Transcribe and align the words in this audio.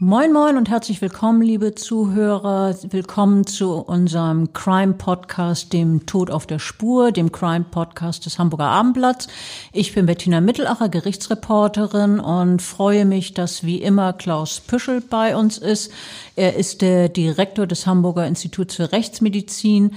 Moin 0.00 0.32
Moin 0.32 0.56
und 0.56 0.70
herzlich 0.70 1.02
willkommen, 1.02 1.42
liebe 1.42 1.74
Zuhörer. 1.74 2.72
Willkommen 2.88 3.48
zu 3.48 3.72
unserem 3.78 4.52
Crime 4.52 4.92
Podcast, 4.92 5.72
dem 5.72 6.06
Tod 6.06 6.30
auf 6.30 6.46
der 6.46 6.60
Spur, 6.60 7.10
dem 7.10 7.32
Crime 7.32 7.64
Podcast 7.68 8.24
des 8.24 8.38
Hamburger 8.38 8.66
Abendblatts. 8.66 9.26
Ich 9.72 9.92
bin 9.96 10.06
Bettina 10.06 10.40
Mittelacher, 10.40 10.88
Gerichtsreporterin 10.88 12.20
und 12.20 12.62
freue 12.62 13.06
mich, 13.06 13.34
dass 13.34 13.64
wie 13.64 13.82
immer 13.82 14.12
Klaus 14.12 14.60
Püschel 14.60 15.00
bei 15.00 15.34
uns 15.34 15.58
ist. 15.58 15.90
Er 16.36 16.54
ist 16.54 16.80
der 16.80 17.08
Direktor 17.08 17.66
des 17.66 17.84
Hamburger 17.84 18.24
Instituts 18.24 18.76
für 18.76 18.92
Rechtsmedizin 18.92 19.94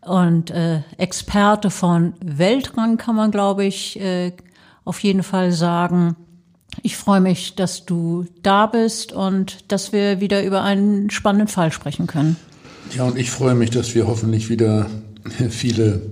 und 0.00 0.50
äh, 0.50 0.80
Experte 0.98 1.70
von 1.70 2.14
Weltrang, 2.20 2.96
kann 2.96 3.14
man, 3.14 3.30
glaube 3.30 3.64
ich, 3.64 4.00
äh, 4.00 4.32
auf 4.84 4.98
jeden 5.04 5.22
Fall 5.22 5.52
sagen. 5.52 6.16
Ich 6.82 6.96
freue 6.96 7.20
mich, 7.20 7.54
dass 7.54 7.86
du 7.86 8.26
da 8.42 8.66
bist 8.66 9.12
und 9.12 9.70
dass 9.72 9.92
wir 9.92 10.20
wieder 10.20 10.44
über 10.44 10.62
einen 10.62 11.10
spannenden 11.10 11.48
Fall 11.48 11.72
sprechen 11.72 12.06
können. 12.06 12.36
Ja, 12.94 13.04
und 13.04 13.18
ich 13.18 13.30
freue 13.30 13.54
mich, 13.54 13.70
dass 13.70 13.94
wir 13.94 14.06
hoffentlich 14.06 14.48
wieder 14.48 14.86
viele 15.50 16.02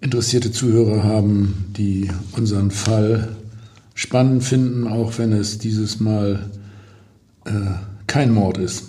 interessierte 0.00 0.50
Zuhörer 0.50 1.04
haben, 1.04 1.72
die 1.76 2.10
unseren 2.32 2.70
Fall 2.70 3.36
spannend 3.94 4.42
finden, 4.42 4.88
auch 4.88 5.18
wenn 5.18 5.32
es 5.32 5.58
dieses 5.58 6.00
Mal 6.00 6.50
äh, 7.44 7.50
kein 8.06 8.32
Mord 8.32 8.58
ist. 8.58 8.86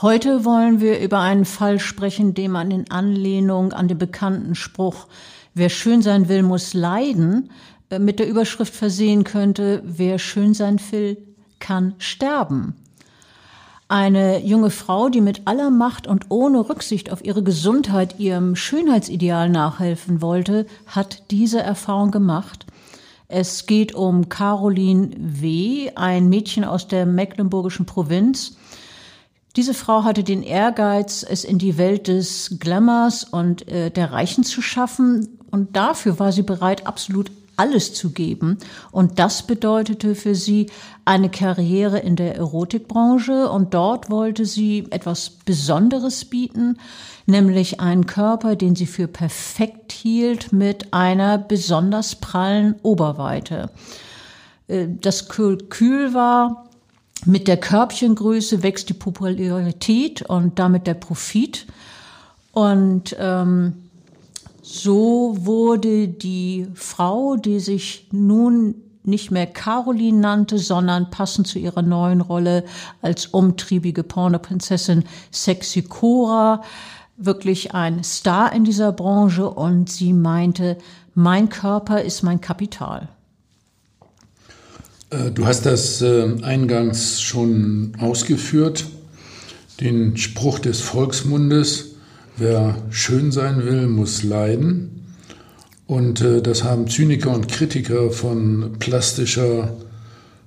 Heute 0.00 0.44
wollen 0.44 0.80
wir 0.80 1.00
über 1.00 1.18
einen 1.18 1.44
Fall 1.44 1.78
sprechen, 1.78 2.32
den 2.32 2.52
man 2.52 2.70
in 2.70 2.90
Anlehnung 2.90 3.72
an 3.72 3.88
den 3.88 3.98
bekannten 3.98 4.54
Spruch, 4.54 5.08
wer 5.52 5.68
schön 5.68 6.00
sein 6.00 6.28
will, 6.28 6.42
muss 6.42 6.72
leiden, 6.72 7.50
mit 7.98 8.18
der 8.18 8.28
Überschrift 8.28 8.74
versehen 8.74 9.24
könnte, 9.24 9.82
wer 9.84 10.18
schön 10.18 10.54
sein 10.54 10.80
will, 10.90 11.18
kann 11.58 11.94
sterben. 11.98 12.74
Eine 13.88 14.44
junge 14.44 14.70
Frau, 14.70 15.08
die 15.08 15.20
mit 15.20 15.48
aller 15.48 15.70
Macht 15.70 16.06
und 16.06 16.26
ohne 16.28 16.68
Rücksicht 16.68 17.10
auf 17.10 17.24
ihre 17.24 17.42
Gesundheit 17.42 18.20
ihrem 18.20 18.54
Schönheitsideal 18.54 19.48
nachhelfen 19.48 20.22
wollte, 20.22 20.66
hat 20.86 21.24
diese 21.32 21.60
Erfahrung 21.60 22.12
gemacht. 22.12 22.66
Es 23.26 23.66
geht 23.66 23.92
um 23.92 24.28
Caroline 24.28 25.10
W., 25.18 25.90
ein 25.96 26.28
Mädchen 26.28 26.64
aus 26.64 26.86
der 26.86 27.04
mecklenburgischen 27.04 27.84
Provinz. 27.84 28.56
Diese 29.56 29.74
Frau 29.74 30.04
hatte 30.04 30.22
den 30.22 30.44
Ehrgeiz, 30.44 31.26
es 31.28 31.42
in 31.42 31.58
die 31.58 31.76
Welt 31.76 32.06
des 32.06 32.58
Glamours 32.60 33.24
und 33.24 33.66
äh, 33.66 33.90
der 33.90 34.12
Reichen 34.12 34.44
zu 34.44 34.62
schaffen. 34.62 35.40
Und 35.50 35.74
dafür 35.74 36.20
war 36.20 36.30
sie 36.30 36.42
bereit, 36.42 36.86
absolut 36.86 37.32
alles 37.60 37.92
zu 37.92 38.10
geben. 38.10 38.56
Und 38.90 39.18
das 39.18 39.46
bedeutete 39.46 40.14
für 40.14 40.34
sie 40.34 40.70
eine 41.04 41.28
Karriere 41.28 41.98
in 41.98 42.16
der 42.16 42.34
Erotikbranche. 42.36 43.50
Und 43.50 43.74
dort 43.74 44.08
wollte 44.08 44.46
sie 44.46 44.86
etwas 44.88 45.28
Besonderes 45.30 46.24
bieten, 46.24 46.78
nämlich 47.26 47.78
einen 47.78 48.06
Körper, 48.06 48.56
den 48.56 48.74
sie 48.74 48.86
für 48.86 49.08
perfekt 49.08 49.92
hielt, 49.92 50.54
mit 50.54 50.94
einer 50.94 51.36
besonders 51.36 52.14
prallen 52.14 52.76
Oberweite. 52.82 53.70
Äh, 54.66 54.86
das 54.98 55.28
Kühl 55.28 56.14
war, 56.14 56.64
mit 57.26 57.46
der 57.46 57.58
Körbchengröße 57.58 58.62
wächst 58.62 58.88
die 58.88 58.94
Popularität 58.94 60.22
und 60.22 60.58
damit 60.58 60.86
der 60.86 60.94
Profit. 60.94 61.66
Und 62.52 63.14
ähm, 63.18 63.89
so 64.72 65.36
wurde 65.40 66.06
die 66.06 66.68
Frau, 66.74 67.36
die 67.36 67.58
sich 67.58 68.06
nun 68.12 68.76
nicht 69.02 69.30
mehr 69.32 69.46
Caroline 69.46 70.20
nannte, 70.20 70.58
sondern 70.58 71.10
passend 71.10 71.48
zu 71.48 71.58
ihrer 71.58 71.82
neuen 71.82 72.20
Rolle 72.20 72.64
als 73.02 73.26
umtriebige 73.26 74.04
Pornoprinzessin 74.04 75.04
Sexy 75.32 75.82
Cora, 75.82 76.62
wirklich 77.16 77.74
ein 77.74 78.04
Star 78.04 78.52
in 78.52 78.64
dieser 78.64 78.92
Branche 78.92 79.50
und 79.50 79.90
sie 79.90 80.12
meinte, 80.12 80.78
mein 81.14 81.48
Körper 81.48 82.02
ist 82.02 82.22
mein 82.22 82.40
Kapital. 82.40 83.08
Äh, 85.10 85.32
du 85.32 85.46
hast 85.46 85.66
das 85.66 86.00
äh, 86.00 86.36
eingangs 86.42 87.20
schon 87.20 87.96
ausgeführt, 87.98 88.86
den 89.80 90.16
Spruch 90.16 90.60
des 90.60 90.80
Volksmundes, 90.80 91.89
Wer 92.40 92.74
schön 92.88 93.32
sein 93.32 93.66
will, 93.66 93.86
muss 93.86 94.22
leiden. 94.22 95.04
Und 95.86 96.22
äh, 96.22 96.40
das 96.40 96.64
haben 96.64 96.88
Zyniker 96.88 97.34
und 97.34 97.48
Kritiker 97.48 98.10
von 98.10 98.76
plastischer, 98.78 99.76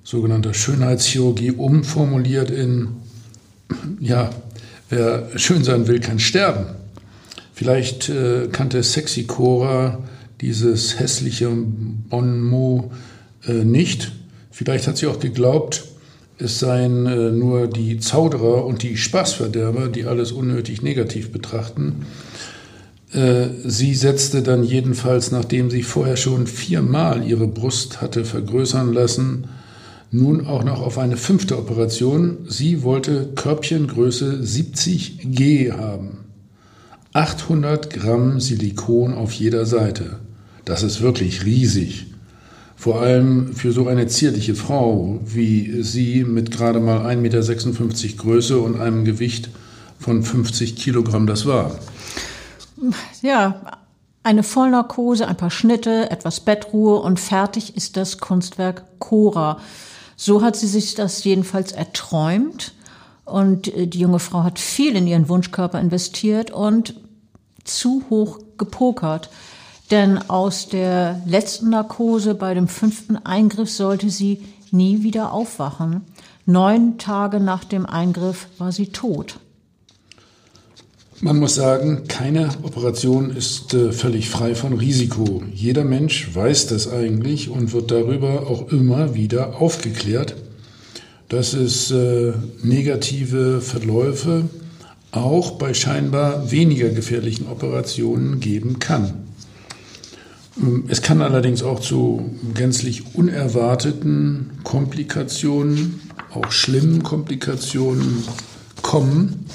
sogenannter 0.04 0.56
Schönheitschirurgie 0.56 1.52
umformuliert 1.52 2.50
in, 2.50 2.88
ja, 4.00 4.32
wer 4.90 5.30
schön 5.36 5.64
sein 5.64 5.88
will, 5.88 6.00
kann 6.00 6.18
sterben. 6.18 6.66
Vielleicht 7.54 8.10
äh, 8.10 8.48
kannte 8.52 8.82
Sexy 8.82 9.26
Cora 9.26 10.00
dieses 10.42 11.00
hässliche 11.00 11.52
Bon 11.52 12.42
mot 12.42 12.90
äh, 13.46 13.64
nicht. 13.64 14.14
Vielleicht 14.50 14.88
hat 14.88 14.98
sie 14.98 15.06
auch 15.06 15.20
geglaubt, 15.20 15.86
es 16.38 16.60
seien 16.60 17.06
äh, 17.06 17.32
nur 17.32 17.68
die 17.68 18.00
Zauderer 18.00 18.66
und 18.66 18.84
die 18.84 18.98
Spaßverderber, 18.98 19.88
die 19.88 20.06
alles 20.06 20.32
unnötig 20.32 20.82
negativ 20.82 21.32
betrachten. 21.32 22.06
Äh, 23.14 23.50
sie 23.64 23.94
setzte 23.94 24.42
dann 24.42 24.64
jedenfalls, 24.64 25.32
nachdem 25.32 25.70
sie 25.70 25.84
vorher 25.84 26.18
schon 26.18 26.48
viermal 26.48 27.28
ihre 27.28 27.48
Brust 27.48 28.02
hatte 28.02 28.26
vergrößern 28.26 28.92
lassen, 28.92 29.48
nun 30.12 30.46
auch 30.46 30.64
noch 30.64 30.82
auf 30.82 30.98
eine 30.98 31.18
fünfte 31.18 31.58
Operation. 31.58 32.46
Sie 32.48 32.84
wollte 32.84 33.30
Körbchengröße 33.36 34.42
70G 34.44 35.72
haben. 35.76 36.20
800 37.14 37.92
Gramm 37.92 38.40
Silikon 38.40 39.14
auf 39.14 39.34
jeder 39.34 39.66
Seite. 39.66 40.20
Das 40.66 40.82
ist 40.82 41.02
wirklich 41.02 41.46
riesig. 41.46 42.13
Vor 42.84 43.00
allem 43.00 43.56
für 43.56 43.72
so 43.72 43.88
eine 43.88 44.08
zierliche 44.08 44.56
Frau 44.56 45.18
wie 45.24 45.84
sie 45.84 46.26
mit 46.26 46.52
gerade 46.52 46.82
mal 46.82 47.06
1,56 47.06 47.16
Meter 47.16 48.18
Größe 48.18 48.60
und 48.60 48.82
einem 48.82 49.06
Gewicht 49.06 49.48
von 50.00 50.22
50 50.22 50.76
Kilogramm 50.76 51.26
das 51.26 51.46
war. 51.46 51.80
Ja, 53.22 53.62
eine 54.22 54.44
Vollnarkose, 54.44 55.26
ein 55.30 55.38
paar 55.38 55.50
Schnitte, 55.50 56.12
etwas 56.12 56.42
Bettruhe 56.42 57.00
und 57.00 57.22
fertig 57.22 57.78
ist 57.78 57.96
das 57.96 58.18
Kunstwerk 58.18 58.84
Cora. 59.00 59.60
So 60.18 60.42
hat 60.42 60.58
sie 60.58 60.68
sich 60.68 60.94
das 60.94 61.24
jedenfalls 61.24 61.72
erträumt. 61.72 62.74
Und 63.24 63.74
äh, 63.74 63.88
die 63.88 64.00
junge 64.00 64.20
Frau 64.20 64.44
hat 64.44 64.60
viel 64.60 64.98
in 64.98 65.08
ihren 65.08 65.30
Wunschkörper 65.30 65.80
investiert 65.80 66.52
und 66.52 66.96
zu 67.64 68.04
hoch 68.10 68.40
gepokert. 68.58 69.30
Denn 69.92 70.18
aus 70.30 70.70
der 70.70 71.22
letzten 71.26 71.70
Narkose 71.70 72.36
bei 72.36 72.54
dem 72.54 72.68
fünften 72.68 73.18
Eingriff 73.18 73.70
sollte 73.70 74.10
sie 74.10 74.42
nie 74.72 75.04
wieder 75.04 75.32
aufwachen. 75.34 76.02
Neun 76.46 76.98
Tage 76.98 77.40
nach 77.40 77.64
dem 77.64 77.86
Eingriff 77.86 78.48
war 78.58 78.72
sie 78.72 78.88
tot. 78.88 79.40
Man 81.22 81.40
muss 81.40 81.56
sagen, 81.56 82.04
keine 82.10 82.50
Operation 82.64 83.30
ist 83.34 83.74
äh, 83.74 83.94
völlig 83.94 84.30
frei 84.30 84.56
von 84.56 84.74
Risiko. 84.74 85.42
Jeder 85.54 85.86
Mensch 85.86 86.36
weiß 86.36 86.68
das 86.68 86.92
eigentlich 86.92 87.50
und 87.50 87.72
wird 87.72 87.92
darüber 87.92 88.48
auch 88.48 88.70
immer 88.74 89.16
wieder 89.16 89.62
aufgeklärt, 89.62 90.36
dass 91.30 91.54
es 91.54 91.92
äh, 91.92 92.34
negative 92.62 93.62
Verläufe 93.62 94.50
auch 95.12 95.52
bei 95.52 95.74
scheinbar 95.74 96.52
weniger 96.52 96.90
gefährlichen 96.90 97.48
Operationen 97.48 98.42
geben 98.42 98.80
kann. 98.80 99.23
Es 100.88 101.02
kann 101.02 101.22
allerdings 101.22 101.64
auch 101.64 101.80
zu 101.80 102.32
gänzlich 102.54 103.16
unerwarteten 103.16 104.52
Komplikationen, 104.64 106.02
auch 106.32 106.52
schlimmen 106.52 107.02
Komplikationen 107.02 108.24
kommen. 108.82 109.46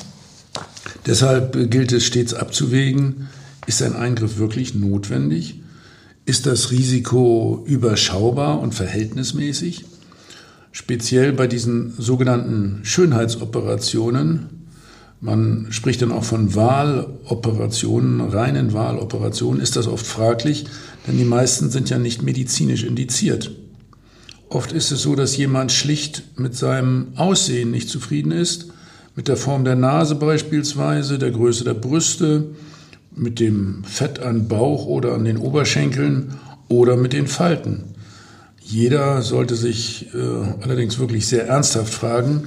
Deshalb 1.06 1.70
gilt 1.70 1.92
es 1.92 2.04
stets 2.04 2.34
abzuwägen, 2.34 3.28
ist 3.66 3.82
ein 3.82 3.94
Eingriff 3.94 4.38
wirklich 4.38 4.74
notwendig? 4.74 5.60
Ist 6.24 6.46
das 6.46 6.72
Risiko 6.72 7.62
überschaubar 7.66 8.60
und 8.60 8.74
verhältnismäßig? 8.74 9.84
Speziell 10.72 11.32
bei 11.32 11.46
diesen 11.46 11.94
sogenannten 11.96 12.80
Schönheitsoperationen 12.82 14.57
man 15.20 15.66
spricht 15.70 16.02
dann 16.02 16.12
auch 16.12 16.24
von 16.24 16.54
Wahloperationen, 16.54 18.20
reinen 18.20 18.72
Wahloperationen, 18.72 19.60
ist 19.60 19.76
das 19.76 19.88
oft 19.88 20.06
fraglich, 20.06 20.66
denn 21.06 21.18
die 21.18 21.24
meisten 21.24 21.70
sind 21.70 21.90
ja 21.90 21.98
nicht 21.98 22.22
medizinisch 22.22 22.84
indiziert. 22.84 23.50
Oft 24.48 24.72
ist 24.72 24.92
es 24.92 25.02
so, 25.02 25.14
dass 25.14 25.36
jemand 25.36 25.72
schlicht 25.72 26.38
mit 26.38 26.56
seinem 26.56 27.08
Aussehen 27.16 27.70
nicht 27.70 27.88
zufrieden 27.88 28.32
ist, 28.32 28.68
mit 29.14 29.28
der 29.28 29.36
Form 29.36 29.64
der 29.64 29.74
Nase 29.74 30.14
beispielsweise, 30.14 31.18
der 31.18 31.32
Größe 31.32 31.64
der 31.64 31.74
Brüste, 31.74 32.50
mit 33.14 33.40
dem 33.40 33.82
Fett 33.84 34.20
an 34.20 34.46
Bauch 34.46 34.86
oder 34.86 35.14
an 35.14 35.24
den 35.24 35.38
Oberschenkeln 35.38 36.34
oder 36.68 36.96
mit 36.96 37.12
den 37.12 37.26
Falten. 37.26 37.84
Jeder 38.60 39.22
sollte 39.22 39.56
sich 39.56 40.14
äh, 40.14 40.18
allerdings 40.62 40.98
wirklich 40.98 41.26
sehr 41.26 41.48
ernsthaft 41.48 41.92
fragen, 41.92 42.44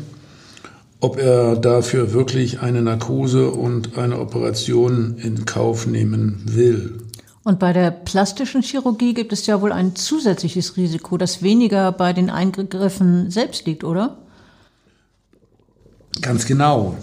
ob 1.01 1.17
er 1.17 1.55
dafür 1.55 2.13
wirklich 2.13 2.61
eine 2.61 2.81
Narkose 2.81 3.49
und 3.49 3.97
eine 3.97 4.19
Operation 4.19 5.17
in 5.17 5.45
Kauf 5.45 5.87
nehmen 5.87 6.41
will. 6.45 6.99
Und 7.43 7.57
bei 7.57 7.73
der 7.73 7.89
plastischen 7.89 8.61
Chirurgie 8.61 9.15
gibt 9.15 9.33
es 9.33 9.47
ja 9.47 9.61
wohl 9.61 9.71
ein 9.71 9.95
zusätzliches 9.95 10.77
Risiko, 10.77 11.17
das 11.17 11.41
weniger 11.41 11.91
bei 11.91 12.13
den 12.13 12.29
Eingriffen 12.29 13.31
selbst 13.31 13.65
liegt, 13.65 13.83
oder? 13.83 14.19
Ganz 16.21 16.45
genau. 16.45 16.95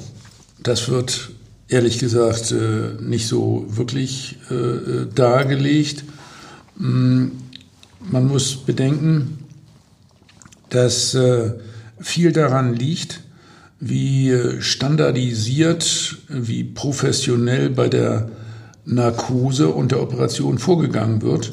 Das 0.63 0.89
wird 0.89 1.31
ehrlich 1.67 1.99
gesagt 1.99 2.53
äh, 2.53 3.03
nicht 3.03 3.27
so 3.27 3.67
wirklich 3.69 4.39
äh, 4.49 5.07
dargelegt. 5.13 6.05
Mm, 6.77 7.29
man 8.01 8.29
muss 8.29 8.57
bedenken, 8.57 9.39
dass 10.69 11.15
äh, 11.15 11.53
viel 11.99 12.33
daran 12.33 12.75
liegt, 12.75 13.23
wie 13.81 14.61
standardisiert, 14.61 16.19
wie 16.29 16.65
professionell 16.65 17.71
bei 17.71 17.89
der 17.89 18.31
Narkose 18.85 19.69
und 19.69 19.93
der 19.93 20.03
Operation 20.03 20.59
vorgegangen 20.59 21.23
wird. 21.23 21.53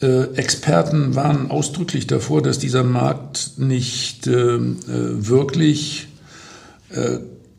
Äh, 0.00 0.34
Experten 0.34 1.14
warnen 1.14 1.50
ausdrücklich 1.50 2.06
davor, 2.06 2.42
dass 2.42 2.58
dieser 2.58 2.82
Markt 2.82 3.52
nicht 3.58 4.26
äh, 4.26 4.56
äh 4.56 4.68
wirklich 4.88 6.08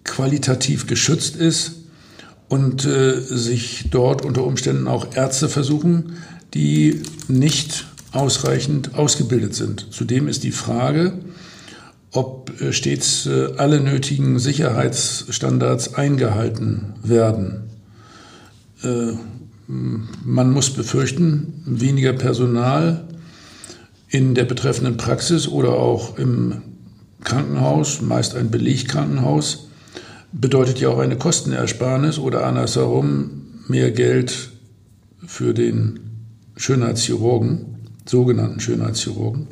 qualitativ 0.04 0.86
geschützt 0.86 1.38
ist 1.38 1.78
und 2.50 2.82
sich 2.82 3.86
dort 3.90 4.24
unter 4.24 4.44
Umständen 4.44 4.88
auch 4.88 5.16
Ärzte 5.16 5.50
versuchen, 5.50 6.18
die 6.54 7.02
nicht 7.28 7.88
ausreichend 8.12 8.94
ausgebildet 8.94 9.56
sind. 9.56 9.88
Zudem 9.90 10.28
ist 10.28 10.44
die 10.44 10.52
Frage, 10.52 11.14
ob 12.14 12.62
äh, 12.62 12.72
stets 12.72 13.26
äh, 13.26 13.50
alle 13.58 13.82
nötigen 13.82 14.40
Sicherheitsstandards 14.40 15.96
eingehalten 15.96 16.94
werden. 17.04 17.64
Äh, 18.84 19.14
man 19.68 20.52
muss 20.52 20.70
befürchten, 20.70 21.64
weniger 21.66 22.14
Personal 22.14 23.08
in 24.10 24.36
der 24.36 24.46
betreffenden 24.46 24.98
Praxis 24.98 25.48
oder 25.48 25.74
auch 25.74 26.18
im 26.18 26.62
Krankenhaus, 27.24 28.02
meist 28.02 28.36
ein 28.36 28.52
Belegkrankenhaus, 28.52 29.70
bedeutet 30.32 30.80
ja 30.80 30.90
auch 30.90 31.00
eine 31.00 31.18
Kostenersparnis 31.18 32.20
oder 32.20 32.46
andersherum 32.46 33.44
mehr 33.68 33.92
Geld 33.92 34.52
für 35.26 35.54
den 35.54 36.00
Schönheitschirurgen, 36.58 37.78
sogenannten 38.06 38.60
Schönheitschirurgen. 38.60 39.48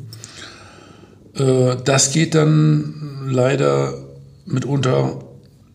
Äh, 1.35 1.77
das 1.83 2.11
geht 2.11 2.35
dann 2.35 3.27
leider 3.29 3.93
mitunter 4.45 5.23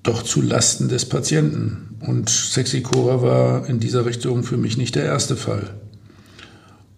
doch 0.03 0.23
zu 0.23 0.43
Lasten 0.43 0.88
des 0.88 1.05
Patienten. 1.06 1.97
Und 2.00 2.29
Sexicora 2.29 3.23
war 3.23 3.69
in 3.69 3.81
dieser 3.81 4.05
Richtung 4.05 4.44
für 4.44 4.56
mich 4.56 4.76
nicht 4.76 4.94
der 4.94 5.05
erste 5.05 5.37
Fall. 5.37 5.75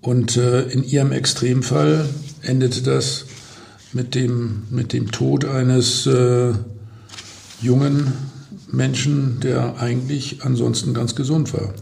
Und 0.01 0.37
äh, 0.37 0.63
in 0.63 0.85
ihrem 0.85 1.13
Extremfall 1.13 2.09
endete 2.43 2.83
das 2.83 3.27
mit 3.93 4.15
dem, 4.15 4.65
mit 4.71 4.93
dem 4.93 5.11
Tod 5.11 5.45
eines 5.45 6.07
äh, 6.07 6.53
jungen 7.61 8.13
Menschen, 8.71 9.41
der 9.41 9.79
eigentlich 9.79 10.43
ansonsten 10.43 10.95
ganz 10.95 11.15
gesund 11.15 11.53
war. 11.55 11.73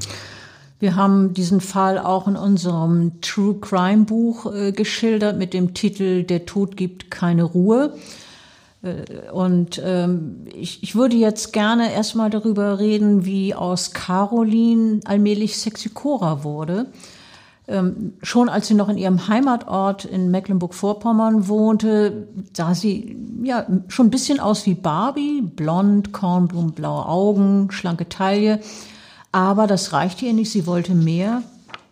Wir 0.87 0.95
haben 0.95 1.35
diesen 1.35 1.61
Fall 1.61 1.99
auch 1.99 2.29
in 2.29 2.37
unserem 2.37 3.21
True 3.21 3.57
Crime 3.61 4.05
Buch 4.05 4.55
äh, 4.55 4.71
geschildert 4.71 5.37
mit 5.37 5.53
dem 5.53 5.75
Titel 5.75 6.23
Der 6.23 6.47
Tod 6.47 6.77
gibt 6.77 7.11
keine 7.11 7.43
Ruhe. 7.43 7.95
Äh, 8.83 9.33
und 9.33 9.83
ähm, 9.85 10.47
ich, 10.55 10.85
ich 10.85 10.95
würde 10.95 11.17
jetzt 11.17 11.53
gerne 11.53 11.93
erstmal 11.93 12.31
darüber 12.31 12.79
reden, 12.79 13.25
wie 13.25 13.53
aus 13.53 13.95
Caroline 13.95 15.01
allmählich 15.07 15.59
Sexicora 15.59 16.45
wurde. 16.45 16.87
Ähm, 17.67 18.13
schon 18.23 18.49
als 18.49 18.69
sie 18.69 18.75
noch 18.75 18.89
in 18.89 18.97
ihrem 18.97 19.27
Heimatort 19.27 20.05
in 20.05 20.31
Mecklenburg-Vorpommern 20.31 21.49
wohnte, 21.49 22.29
sah 22.53 22.77
sie 22.77 23.17
ja 23.43 23.67
schon 23.89 24.07
ein 24.07 24.11
bisschen 24.11 24.39
aus 24.39 24.65
wie 24.67 24.75
Barbie, 24.75 25.43
blond, 25.43 26.13
kornblumenblaue 26.13 27.07
Augen, 27.07 27.73
schlanke 27.73 28.09
Taille. 28.09 28.61
Aber 29.37 29.67
das 29.67 29.93
reichte 29.93 30.25
ihr 30.25 30.33
nicht. 30.33 30.51
Sie 30.51 30.67
wollte 30.67 30.95
mehr, 30.95 31.43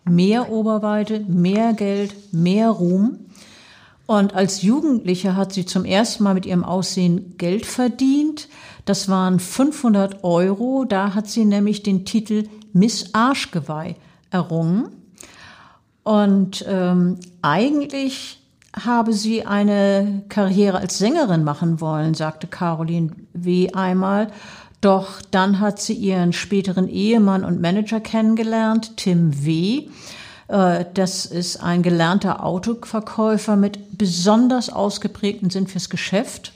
mehr 0.03 0.49
Oberweite, 0.49 1.19
mehr 1.19 1.73
Geld, 1.73 2.33
mehr 2.33 2.71
Ruhm. 2.71 3.19
Und 4.07 4.33
als 4.33 4.63
Jugendliche 4.63 5.35
hat 5.35 5.53
sie 5.53 5.63
zum 5.63 5.85
ersten 5.85 6.23
Mal 6.23 6.33
mit 6.33 6.47
ihrem 6.47 6.63
Aussehen 6.63 7.37
Geld 7.37 7.67
verdient. 7.67 8.49
Das 8.85 9.09
waren 9.09 9.39
500 9.39 10.23
Euro. 10.23 10.85
Da 10.85 11.13
hat 11.13 11.27
sie 11.27 11.45
nämlich 11.45 11.83
den 11.83 12.03
Titel 12.03 12.47
Miss 12.73 13.13
Arschgeweih 13.13 13.95
errungen. 14.31 14.87
Und 16.01 16.65
ähm, 16.67 17.19
eigentlich 17.43 18.41
habe 18.75 19.13
sie 19.13 19.45
eine 19.45 20.23
Karriere 20.29 20.79
als 20.79 20.97
Sängerin 20.97 21.43
machen 21.43 21.79
wollen, 21.79 22.15
sagte 22.15 22.47
Caroline 22.47 23.11
W. 23.33 23.71
einmal. 23.73 24.31
Doch 24.85 25.19
dann 25.31 25.59
hat 25.59 25.81
sie 25.81 25.93
ihren 25.93 26.31
späteren 26.31 26.87
Ehemann 26.87 27.43
und 27.43 27.59
Manager 27.59 27.99
kennengelernt, 27.99 28.97
Tim 28.97 29.43
W. 29.43 29.87
Äh, 30.47 30.85
das 30.93 31.25
ist 31.25 31.57
ein 31.57 31.81
gelernter 31.81 32.45
Autoverkäufer 32.45 33.55
mit 33.55 33.97
besonders 33.97 34.69
ausgeprägten 34.69 35.49
Sinn 35.49 35.65
fürs 35.65 35.89
Geschäft. 35.89 36.53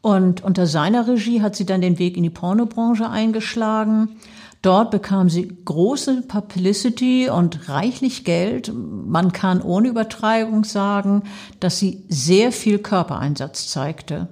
Und 0.00 0.42
unter 0.42 0.66
seiner 0.66 1.06
Regie 1.06 1.40
hat 1.40 1.54
sie 1.54 1.64
dann 1.64 1.80
den 1.80 2.00
Weg 2.00 2.16
in 2.16 2.24
die 2.24 2.30
Pornobranche 2.30 3.08
eingeschlagen. 3.08 4.16
Dort 4.60 4.90
bekam 4.90 5.30
sie 5.30 5.56
große 5.64 6.22
Publicity 6.22 7.30
und 7.30 7.68
reichlich 7.68 8.24
Geld. 8.24 8.72
Man 8.74 9.30
kann 9.30 9.62
ohne 9.62 9.86
Übertreibung 9.86 10.64
sagen, 10.64 11.22
dass 11.60 11.78
sie 11.78 12.02
sehr 12.08 12.50
viel 12.50 12.80
Körpereinsatz 12.80 13.68
zeigte. 13.68 14.26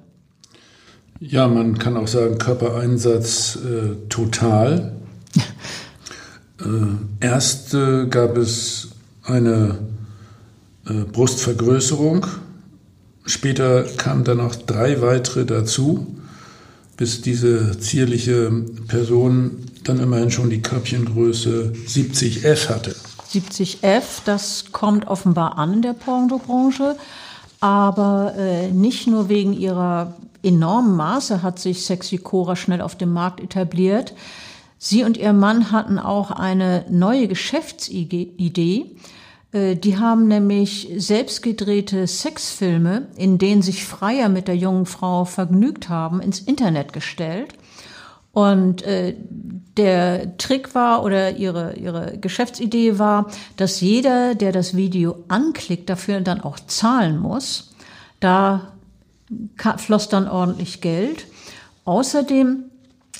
Ja, 1.22 1.48
man 1.48 1.78
kann 1.78 1.98
auch 1.98 2.08
sagen, 2.08 2.38
Körpereinsatz 2.38 3.56
äh, 3.56 4.08
total. 4.08 4.92
äh, 6.60 6.64
erst 7.26 7.74
äh, 7.74 8.06
gab 8.06 8.38
es 8.38 8.88
eine 9.24 9.80
äh, 10.88 10.94
Brustvergrößerung, 11.12 12.26
später 13.26 13.82
kamen 13.98 14.24
dann 14.24 14.38
noch 14.38 14.54
drei 14.56 15.02
weitere 15.02 15.44
dazu, 15.44 16.06
bis 16.96 17.20
diese 17.20 17.78
zierliche 17.78 18.50
Person 18.88 19.66
dann 19.84 20.00
immerhin 20.00 20.30
schon 20.30 20.48
die 20.48 20.62
Körbchengröße 20.62 21.74
70F 21.86 22.70
hatte. 22.70 22.96
70F, 23.30 24.22
das 24.24 24.72
kommt 24.72 25.06
offenbar 25.06 25.58
an 25.58 25.74
in 25.74 25.82
der 25.82 25.92
Pornobranche, 25.92 26.96
aber 27.60 28.32
äh, 28.38 28.72
nicht 28.72 29.06
nur 29.06 29.28
wegen 29.28 29.52
ihrer 29.52 30.14
enormem 30.42 30.96
Maße 30.96 31.42
hat 31.42 31.58
sich 31.58 31.84
Sexy 31.84 32.18
Cora 32.18 32.56
schnell 32.56 32.80
auf 32.80 32.96
dem 32.96 33.12
Markt 33.12 33.40
etabliert. 33.40 34.14
Sie 34.78 35.04
und 35.04 35.16
ihr 35.16 35.32
Mann 35.32 35.72
hatten 35.72 35.98
auch 35.98 36.30
eine 36.30 36.86
neue 36.88 37.28
Geschäftsidee. 37.28 38.96
Äh, 39.52 39.76
die 39.76 39.98
haben 39.98 40.26
nämlich 40.26 40.88
selbstgedrehte 40.96 42.06
Sexfilme, 42.06 43.08
in 43.16 43.38
denen 43.38 43.62
sich 43.62 43.84
Freier 43.84 44.28
mit 44.28 44.48
der 44.48 44.56
jungen 44.56 44.86
Frau 44.86 45.24
vergnügt 45.24 45.88
haben, 45.88 46.20
ins 46.20 46.40
Internet 46.40 46.92
gestellt. 46.92 47.54
Und 48.32 48.82
äh, 48.82 49.16
der 49.76 50.36
Trick 50.38 50.74
war 50.74 51.04
oder 51.04 51.36
ihre, 51.36 51.74
ihre 51.74 52.16
Geschäftsidee 52.18 52.98
war, 52.98 53.26
dass 53.56 53.80
jeder, 53.80 54.34
der 54.34 54.52
das 54.52 54.76
Video 54.76 55.24
anklickt, 55.28 55.90
dafür 55.90 56.20
dann 56.20 56.40
auch 56.40 56.60
zahlen 56.60 57.18
muss. 57.18 57.74
Da 58.20 58.72
floss 59.76 60.08
dann 60.08 60.28
ordentlich 60.28 60.80
Geld. 60.80 61.26
Außerdem 61.84 62.64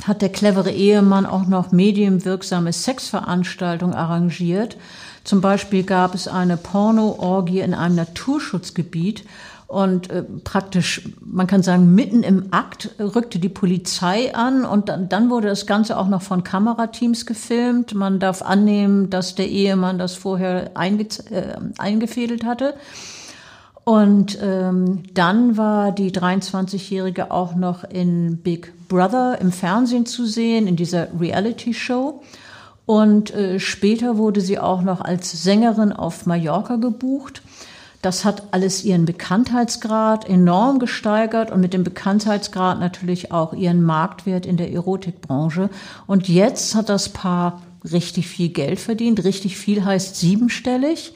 hat 0.04 0.22
der 0.22 0.30
clevere 0.30 0.70
Ehemann 0.70 1.26
auch 1.26 1.46
noch 1.46 1.72
medienwirksame 1.72 2.72
Sexveranstaltungen 2.72 3.94
arrangiert. 3.94 4.76
Zum 5.24 5.40
Beispiel 5.40 5.82
gab 5.82 6.14
es 6.14 6.28
eine 6.28 6.56
Porno-Orgie 6.56 7.60
in 7.60 7.74
einem 7.74 7.96
Naturschutzgebiet 7.96 9.24
und 9.70 10.10
äh, 10.10 10.24
praktisch, 10.24 11.02
man 11.20 11.46
kann 11.46 11.62
sagen, 11.62 11.94
mitten 11.94 12.24
im 12.24 12.52
Akt 12.52 12.90
rückte 12.98 13.38
die 13.38 13.48
Polizei 13.48 14.34
an 14.34 14.64
und 14.64 14.88
dann, 14.88 15.08
dann 15.08 15.30
wurde 15.30 15.46
das 15.46 15.64
Ganze 15.64 15.96
auch 15.96 16.08
noch 16.08 16.22
von 16.22 16.42
Kamerateams 16.42 17.24
gefilmt. 17.24 17.94
Man 17.94 18.18
darf 18.18 18.42
annehmen, 18.42 19.10
dass 19.10 19.36
der 19.36 19.48
Ehemann 19.48 19.96
das 19.96 20.16
vorher 20.16 20.72
äh, 20.74 21.56
eingefädelt 21.78 22.44
hatte. 22.44 22.74
Und 23.84 24.38
ähm, 24.42 25.02
dann 25.14 25.56
war 25.56 25.92
die 25.92 26.12
23-Jährige 26.12 27.30
auch 27.30 27.54
noch 27.54 27.84
in 27.84 28.38
Big 28.38 28.72
Brother 28.88 29.38
im 29.40 29.52
Fernsehen 29.52 30.06
zu 30.06 30.26
sehen, 30.26 30.66
in 30.66 30.76
dieser 30.76 31.08
Reality-Show. 31.18 32.22
Und 32.86 33.32
äh, 33.34 33.58
später 33.60 34.18
wurde 34.18 34.40
sie 34.40 34.58
auch 34.58 34.82
noch 34.82 35.00
als 35.00 35.42
Sängerin 35.42 35.92
auf 35.92 36.26
Mallorca 36.26 36.76
gebucht. 36.76 37.42
Das 38.02 38.24
hat 38.24 38.44
alles 38.52 38.84
ihren 38.84 39.04
Bekanntheitsgrad 39.04 40.26
enorm 40.28 40.78
gesteigert 40.78 41.50
und 41.50 41.60
mit 41.60 41.74
dem 41.74 41.84
Bekanntheitsgrad 41.84 42.80
natürlich 42.80 43.30
auch 43.30 43.52
ihren 43.52 43.82
Marktwert 43.82 44.46
in 44.46 44.56
der 44.56 44.72
Erotikbranche. 44.72 45.68
Und 46.06 46.28
jetzt 46.28 46.74
hat 46.74 46.88
das 46.88 47.10
Paar 47.10 47.60
richtig 47.84 48.26
viel 48.26 48.48
Geld 48.48 48.80
verdient. 48.80 49.22
Richtig 49.24 49.56
viel 49.56 49.84
heißt 49.84 50.16
siebenstellig. 50.16 51.12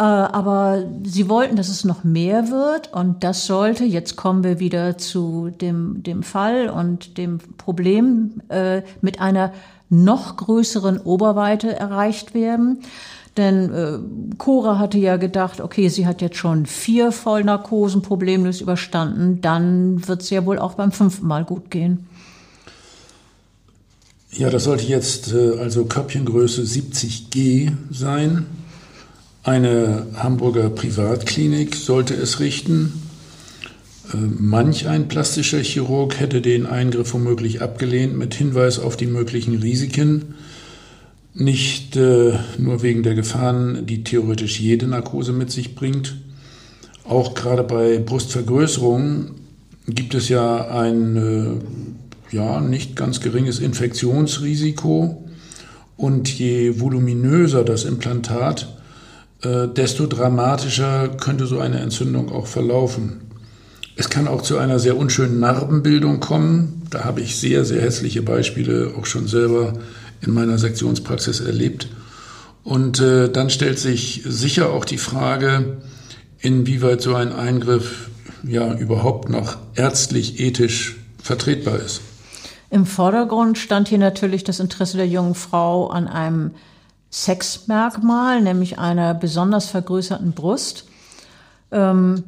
Äh, 0.00 0.02
aber 0.02 0.84
sie 1.04 1.28
wollten, 1.28 1.56
dass 1.56 1.68
es 1.68 1.84
noch 1.84 2.04
mehr 2.04 2.48
wird 2.48 2.90
und 2.94 3.22
das 3.22 3.44
sollte, 3.44 3.84
jetzt 3.84 4.16
kommen 4.16 4.42
wir 4.42 4.58
wieder 4.58 4.96
zu 4.96 5.50
dem, 5.60 6.02
dem 6.02 6.22
Fall 6.22 6.70
und 6.70 7.18
dem 7.18 7.36
Problem, 7.58 8.40
äh, 8.48 8.80
mit 9.02 9.20
einer 9.20 9.52
noch 9.90 10.38
größeren 10.38 11.02
Oberweite 11.02 11.78
erreicht 11.78 12.32
werden. 12.32 12.78
Denn 13.36 13.74
äh, 13.74 13.98
Cora 14.38 14.78
hatte 14.78 14.96
ja 14.96 15.18
gedacht, 15.18 15.60
okay, 15.60 15.90
sie 15.90 16.06
hat 16.06 16.22
jetzt 16.22 16.38
schon 16.38 16.64
vier 16.64 17.12
Vollnarkosen 17.12 18.00
problemlos 18.00 18.62
überstanden, 18.62 19.42
dann 19.42 20.08
wird 20.08 20.22
es 20.22 20.30
ja 20.30 20.46
wohl 20.46 20.58
auch 20.58 20.76
beim 20.76 20.92
fünften 20.92 21.26
Mal 21.26 21.44
gut 21.44 21.70
gehen. 21.70 22.06
Ja, 24.32 24.48
das 24.48 24.64
sollte 24.64 24.86
jetzt 24.86 25.34
äh, 25.34 25.58
also 25.58 25.84
Köpfchengröße 25.84 26.62
70G 26.62 27.72
sein. 27.90 28.46
Eine 29.42 30.06
Hamburger 30.16 30.68
Privatklinik 30.68 31.74
sollte 31.74 32.14
es 32.14 32.40
richten. 32.40 33.02
Äh, 34.12 34.16
manch 34.16 34.86
ein 34.86 35.08
plastischer 35.08 35.60
Chirurg 35.60 36.20
hätte 36.20 36.40
den 36.40 36.66
Eingriff 36.66 37.14
womöglich 37.14 37.62
abgelehnt 37.62 38.18
mit 38.18 38.34
Hinweis 38.34 38.78
auf 38.78 38.96
die 38.96 39.06
möglichen 39.06 39.58
Risiken 39.58 40.34
nicht 41.34 41.96
äh, 41.96 42.38
nur 42.58 42.82
wegen 42.82 43.02
der 43.02 43.14
Gefahren, 43.14 43.86
die 43.86 44.04
theoretisch 44.04 44.60
jede 44.60 44.86
Narkose 44.86 45.32
mit 45.32 45.50
sich 45.50 45.74
bringt. 45.74 46.16
Auch 47.04 47.34
gerade 47.34 47.62
bei 47.62 47.98
Brustvergrößerungen 47.98 49.32
gibt 49.86 50.14
es 50.14 50.28
ja 50.28 50.68
ein 50.68 51.16
äh, 51.16 52.34
ja, 52.34 52.60
nicht 52.60 52.96
ganz 52.96 53.20
geringes 53.20 53.58
Infektionsrisiko. 53.58 55.24
Und 55.96 56.28
je 56.38 56.80
voluminöser 56.80 57.62
das 57.62 57.84
Implantat, 57.84 58.79
äh, 59.42 59.68
desto 59.68 60.06
dramatischer 60.06 61.08
könnte 61.08 61.46
so 61.46 61.60
eine 61.60 61.80
Entzündung 61.80 62.30
auch 62.30 62.46
verlaufen. 62.46 63.20
Es 63.96 64.08
kann 64.08 64.28
auch 64.28 64.42
zu 64.42 64.58
einer 64.58 64.78
sehr 64.78 64.96
unschönen 64.96 65.40
Narbenbildung 65.40 66.20
kommen. 66.20 66.82
Da 66.90 67.04
habe 67.04 67.20
ich 67.20 67.36
sehr, 67.36 67.64
sehr 67.64 67.82
hässliche 67.82 68.22
Beispiele 68.22 68.94
auch 68.98 69.06
schon 69.06 69.26
selber 69.26 69.74
in 70.20 70.32
meiner 70.32 70.58
Sektionspraxis 70.58 71.40
erlebt. 71.40 71.88
Und 72.64 73.00
äh, 73.00 73.30
dann 73.30 73.50
stellt 73.50 73.78
sich 73.78 74.22
sicher 74.24 74.70
auch 74.70 74.84
die 74.84 74.98
Frage, 74.98 75.78
inwieweit 76.40 77.02
so 77.02 77.14
ein 77.14 77.32
Eingriff 77.32 78.10
ja 78.42 78.74
überhaupt 78.74 79.28
noch 79.28 79.58
ärztlich, 79.74 80.40
ethisch 80.40 80.96
vertretbar 81.22 81.78
ist. 81.78 82.00
Im 82.70 82.86
Vordergrund 82.86 83.58
stand 83.58 83.88
hier 83.88 83.98
natürlich 83.98 84.44
das 84.44 84.60
Interesse 84.60 84.96
der 84.96 85.08
jungen 85.08 85.34
Frau 85.34 85.88
an 85.88 86.06
einem 86.06 86.52
Sexmerkmal, 87.10 88.40
nämlich 88.40 88.78
einer 88.78 89.14
besonders 89.14 89.66
vergrößerten 89.66 90.32
Brust. 90.32 90.84
Ähm, 91.72 92.24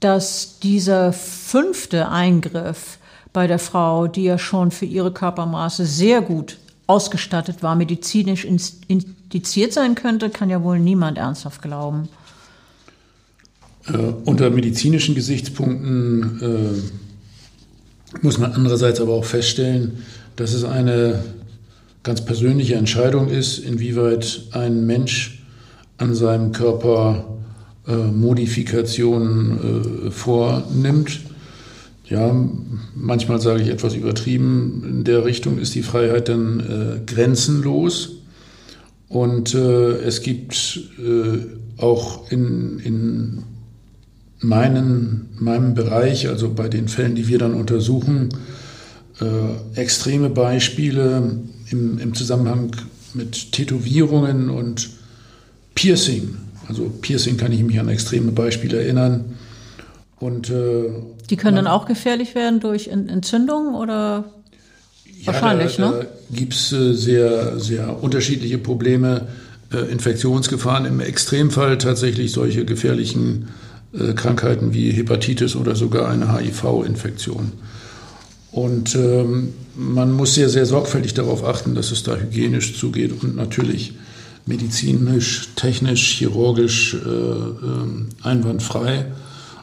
dass 0.00 0.58
dieser 0.60 1.12
fünfte 1.12 2.08
Eingriff 2.08 2.98
bei 3.32 3.46
der 3.46 3.58
Frau, 3.58 4.06
die 4.06 4.24
ja 4.24 4.38
schon 4.38 4.70
für 4.70 4.86
ihre 4.86 5.12
Körpermaße 5.12 5.86
sehr 5.86 6.22
gut 6.22 6.56
ausgestattet 6.86 7.62
war, 7.62 7.76
medizinisch 7.76 8.44
indiziert 8.44 9.72
sein 9.72 9.94
könnte, 9.94 10.30
kann 10.30 10.50
ja 10.50 10.64
wohl 10.64 10.80
niemand 10.80 11.18
ernsthaft 11.18 11.62
glauben. 11.62 12.08
Äh, 13.86 13.96
unter 14.24 14.50
medizinischen 14.50 15.14
Gesichtspunkten 15.14 16.40
äh, 16.42 18.18
muss 18.22 18.38
man 18.38 18.52
andererseits 18.52 19.00
aber 19.00 19.12
auch 19.12 19.24
feststellen, 19.24 20.02
dass 20.34 20.52
es 20.52 20.64
eine 20.64 21.22
ganz 22.02 22.24
persönliche 22.24 22.76
Entscheidung 22.76 23.28
ist, 23.28 23.58
inwieweit 23.58 24.42
ein 24.52 24.86
Mensch 24.86 25.42
an 25.98 26.14
seinem 26.14 26.52
Körper 26.52 27.38
äh, 27.86 27.94
Modifikationen 27.94 30.06
äh, 30.06 30.10
vornimmt. 30.10 31.20
Ja, 32.06 32.34
manchmal 32.94 33.40
sage 33.40 33.62
ich 33.62 33.68
etwas 33.68 33.94
übertrieben. 33.94 34.84
In 34.88 35.04
der 35.04 35.24
Richtung 35.24 35.58
ist 35.58 35.74
die 35.74 35.82
Freiheit 35.82 36.28
dann 36.28 36.60
äh, 36.60 37.00
grenzenlos. 37.06 38.16
Und 39.08 39.54
äh, 39.54 39.92
es 40.02 40.22
gibt 40.22 40.80
äh, 40.98 41.80
auch 41.80 42.30
in, 42.30 42.78
in 42.80 43.42
meinen, 44.40 45.28
meinem 45.38 45.74
Bereich, 45.74 46.28
also 46.28 46.52
bei 46.52 46.68
den 46.68 46.88
Fällen, 46.88 47.14
die 47.14 47.28
wir 47.28 47.38
dann 47.38 47.54
untersuchen, 47.54 48.30
äh, 49.20 49.78
extreme 49.78 50.30
Beispiele 50.30 51.40
im, 51.70 51.98
im 51.98 52.14
Zusammenhang 52.14 52.76
mit 53.14 53.52
Tätowierungen 53.52 54.50
und 54.50 54.90
Piercing. 55.74 56.36
Also 56.68 56.90
Piercing 57.00 57.36
kann 57.36 57.52
ich 57.52 57.62
mich 57.62 57.80
an 57.80 57.88
extreme 57.88 58.32
Beispiele 58.32 58.82
erinnern. 58.82 59.36
Und, 60.18 60.50
äh, 60.50 60.90
die 61.30 61.36
können 61.36 61.56
man, 61.56 61.64
dann 61.64 61.72
auch 61.72 61.86
gefährlich 61.86 62.34
werden 62.34 62.60
durch 62.60 62.88
Entzündung 62.88 63.74
oder 63.74 64.24
ja, 65.20 65.26
wahrscheinlich, 65.26 65.76
da, 65.76 65.90
ne? 65.90 66.06
Da 66.30 66.36
gibt 66.36 66.54
es 66.54 66.72
äh, 66.72 66.92
sehr, 66.92 67.58
sehr 67.58 68.02
unterschiedliche 68.02 68.58
Probleme, 68.58 69.28
äh, 69.72 69.78
Infektionsgefahren, 69.90 70.84
im 70.84 71.00
Extremfall 71.00 71.78
tatsächlich 71.78 72.32
solche 72.32 72.64
gefährlichen 72.64 73.48
äh, 73.92 74.12
Krankheiten 74.12 74.74
wie 74.74 74.90
Hepatitis 74.92 75.56
oder 75.56 75.74
sogar 75.74 76.08
eine 76.08 76.36
HIV-Infektion. 76.36 77.52
Und 78.52 78.94
ähm, 78.96 79.54
man 79.76 80.12
muss 80.12 80.34
sehr, 80.34 80.48
sehr 80.48 80.66
sorgfältig 80.66 81.14
darauf 81.14 81.44
achten, 81.44 81.74
dass 81.74 81.90
es 81.90 82.02
da 82.02 82.16
hygienisch 82.16 82.78
zugeht 82.78 83.22
und 83.22 83.36
natürlich 83.36 83.94
medizinisch, 84.46 85.48
technisch, 85.54 86.18
chirurgisch 86.18 86.94
äh, 86.94 87.08
äh, 87.08 88.22
einwandfrei. 88.22 89.06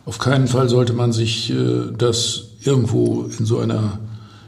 Auf 0.06 0.20
keinen 0.20 0.48
Fall 0.48 0.70
sollte 0.70 0.94
man 0.94 1.12
sich 1.12 1.50
äh, 1.52 1.92
das 1.98 2.44
irgendwo 2.64 3.30
in 3.38 3.46
so 3.46 3.60
einer 3.60 4.00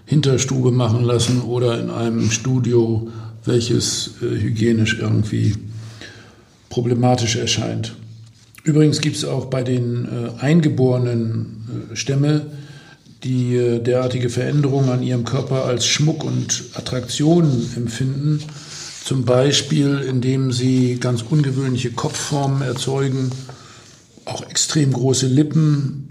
Hinterstube 0.06 0.72
machen 0.72 1.04
lassen 1.04 1.42
oder 1.42 1.80
in 1.80 1.90
einem 1.90 2.32
Studio, 2.32 3.10
welches 3.44 4.12
äh, 4.22 4.26
hygienisch 4.26 4.98
irgendwie 5.00 5.56
problematisch 6.70 7.36
erscheint. 7.36 7.96
Übrigens 8.64 9.02
gibt 9.02 9.18
es 9.18 9.26
auch 9.26 9.46
bei 9.46 9.64
den 9.64 10.06
äh, 10.06 10.42
eingeborenen 10.42 11.90
äh, 11.92 11.96
Stämme, 11.96 12.46
die 13.24 13.56
äh, 13.56 13.80
derartige 13.80 14.30
Veränderungen 14.30 14.90
an 14.90 15.04
ihrem 15.04 15.26
Körper 15.26 15.66
als 15.66 15.86
Schmuck 15.86 16.24
und 16.24 16.64
Attraktion 16.74 17.70
empfinden, 17.76 18.40
zum 19.04 19.26
Beispiel 19.26 20.00
indem 20.08 20.52
sie 20.52 20.98
ganz 21.00 21.24
ungewöhnliche 21.24 21.92
Kopfformen 21.92 22.62
erzeugen 22.62 23.32
auch 24.30 24.44
extrem 24.48 24.94
große 24.94 25.28
Lippen, 25.28 26.10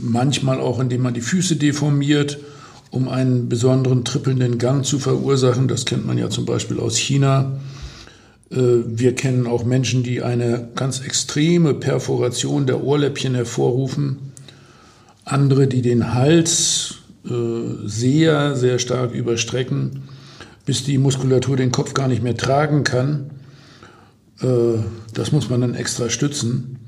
manchmal 0.00 0.60
auch 0.60 0.80
indem 0.80 1.02
man 1.02 1.14
die 1.14 1.20
Füße 1.20 1.56
deformiert, 1.56 2.38
um 2.90 3.08
einen 3.08 3.48
besonderen 3.48 4.04
trippelnden 4.04 4.58
Gang 4.58 4.84
zu 4.84 4.98
verursachen. 4.98 5.68
Das 5.68 5.84
kennt 5.84 6.06
man 6.06 6.18
ja 6.18 6.30
zum 6.30 6.44
Beispiel 6.44 6.78
aus 6.78 6.96
China. 6.96 7.60
Äh, 8.50 8.56
wir 8.86 9.14
kennen 9.14 9.46
auch 9.46 9.64
Menschen, 9.64 10.02
die 10.02 10.22
eine 10.22 10.68
ganz 10.74 11.00
extreme 11.00 11.74
Perforation 11.74 12.66
der 12.66 12.82
Ohrläppchen 12.82 13.34
hervorrufen. 13.34 14.31
Andere, 15.24 15.66
die 15.66 15.82
den 15.82 16.14
Hals 16.14 16.96
äh, 17.24 17.30
sehr, 17.86 18.56
sehr 18.56 18.78
stark 18.78 19.12
überstrecken, 19.14 20.02
bis 20.66 20.82
die 20.84 20.98
Muskulatur 20.98 21.56
den 21.56 21.70
Kopf 21.70 21.94
gar 21.94 22.08
nicht 22.08 22.22
mehr 22.22 22.36
tragen 22.36 22.82
kann. 22.82 23.30
Äh, 24.40 24.80
das 25.14 25.30
muss 25.30 25.48
man 25.48 25.60
dann 25.60 25.74
extra 25.74 26.10
stützen. 26.10 26.78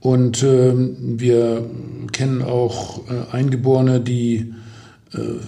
Und 0.00 0.42
ähm, 0.42 0.96
wir 1.20 1.64
kennen 2.12 2.42
auch 2.42 3.08
äh, 3.08 3.36
Eingeborene, 3.36 4.00
die 4.00 4.54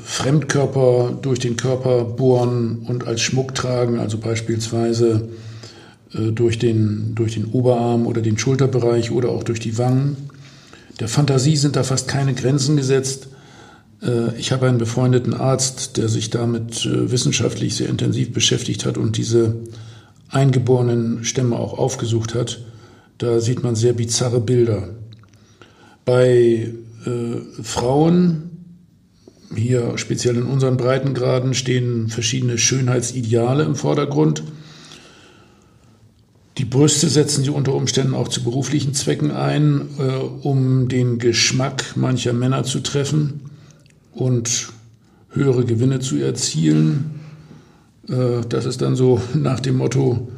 Fremdkörper 0.04 1.18
durch 1.20 1.38
den 1.38 1.58
Körper 1.58 2.04
bohren 2.04 2.78
und 2.88 3.06
als 3.06 3.20
Schmuck 3.20 3.54
tragen, 3.54 3.99
also 3.99 4.16
beispielsweise 4.16 5.28
durch 6.14 6.58
den, 6.58 7.14
durch 7.14 7.34
den 7.34 7.44
Oberarm 7.44 8.06
oder 8.06 8.22
den 8.22 8.38
Schulterbereich 8.38 9.10
oder 9.10 9.28
auch 9.28 9.44
durch 9.44 9.60
die 9.60 9.76
Wangen. 9.76 10.16
Der 11.00 11.09
Fantasie 11.09 11.57
sind 11.57 11.76
da 11.76 11.83
fast 11.83 12.09
keine 12.09 12.35
Grenzen 12.35 12.76
gesetzt. 12.76 13.28
Äh, 14.02 14.37
ich 14.38 14.52
habe 14.52 14.69
einen 14.69 14.78
befreundeten 14.78 15.35
Arzt, 15.35 15.97
der 15.97 16.09
sich 16.09 16.30
damit 16.30 16.85
äh, 16.85 17.11
wissenschaftlich 17.11 17.75
sehr 17.75 17.88
intensiv 17.88 18.33
beschäftigt 18.33 18.85
hat 18.85 18.99
und 18.99 19.16
diese 19.16 19.57
eingeborenen 20.28 21.25
Stämme 21.25 21.57
auch 21.57 21.78
aufgesucht 21.78 22.35
hat. 22.35 22.61
Da 23.19 23.40
sieht 23.40 23.62
man 23.62 23.75
sehr 23.75 23.95
bizarre 23.95 24.40
Bilder. 24.40 24.90
Bei 26.04 26.73
äh, 27.07 27.62
Frauen, 27.62 28.50
hier 29.54 29.97
speziell 29.97 30.37
in 30.37 30.45
unseren 30.45 30.76
Breitengraden, 30.76 31.54
stehen 31.54 32.09
verschiedene 32.09 32.59
Schönheitsideale 32.59 33.64
im 33.64 33.75
Vordergrund. 33.75 34.42
Die 36.59 36.64
Brüste 36.64 37.09
setzen 37.09 37.45
sie 37.45 37.50
unter 37.50 37.75
Umständen 37.75 38.14
auch 38.14 38.28
zu 38.28 38.42
beruflichen 38.42 38.92
Zwecken 38.95 39.30
ein, 39.30 39.88
äh, 39.99 40.02
um 40.47 40.88
den 40.88 41.19
Geschmack 41.19 41.97
mancher 41.97 42.33
Männer 42.33 42.64
zu 42.64 42.80
treffen 42.80 43.50
und 44.12 44.69
höhere 45.30 45.64
Gewinne 45.64 46.00
zu 46.00 46.16
erzielen. 46.16 47.21
Äh, 48.09 48.42
das 48.49 48.66
ist 48.66 48.83
dann 48.83 48.97
so 48.97 49.21
nach 49.35 49.61
dem 49.61 49.76
Motto 49.76 50.28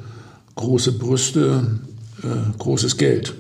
große 0.54 0.92
Brüste, 0.92 1.80
äh, 2.22 2.58
großes 2.58 2.98
Geld. 2.98 3.34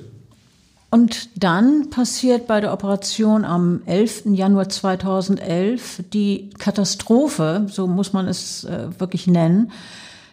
Und 0.90 1.30
dann 1.42 1.88
passiert 1.88 2.46
bei 2.46 2.60
der 2.60 2.72
Operation 2.72 3.46
am 3.46 3.80
11. 3.86 4.34
Januar 4.34 4.68
2011 4.68 6.04
die 6.12 6.50
Katastrophe, 6.58 7.66
so 7.70 7.86
muss 7.86 8.12
man 8.12 8.28
es 8.28 8.64
äh, 8.64 8.88
wirklich 8.98 9.26
nennen. 9.26 9.72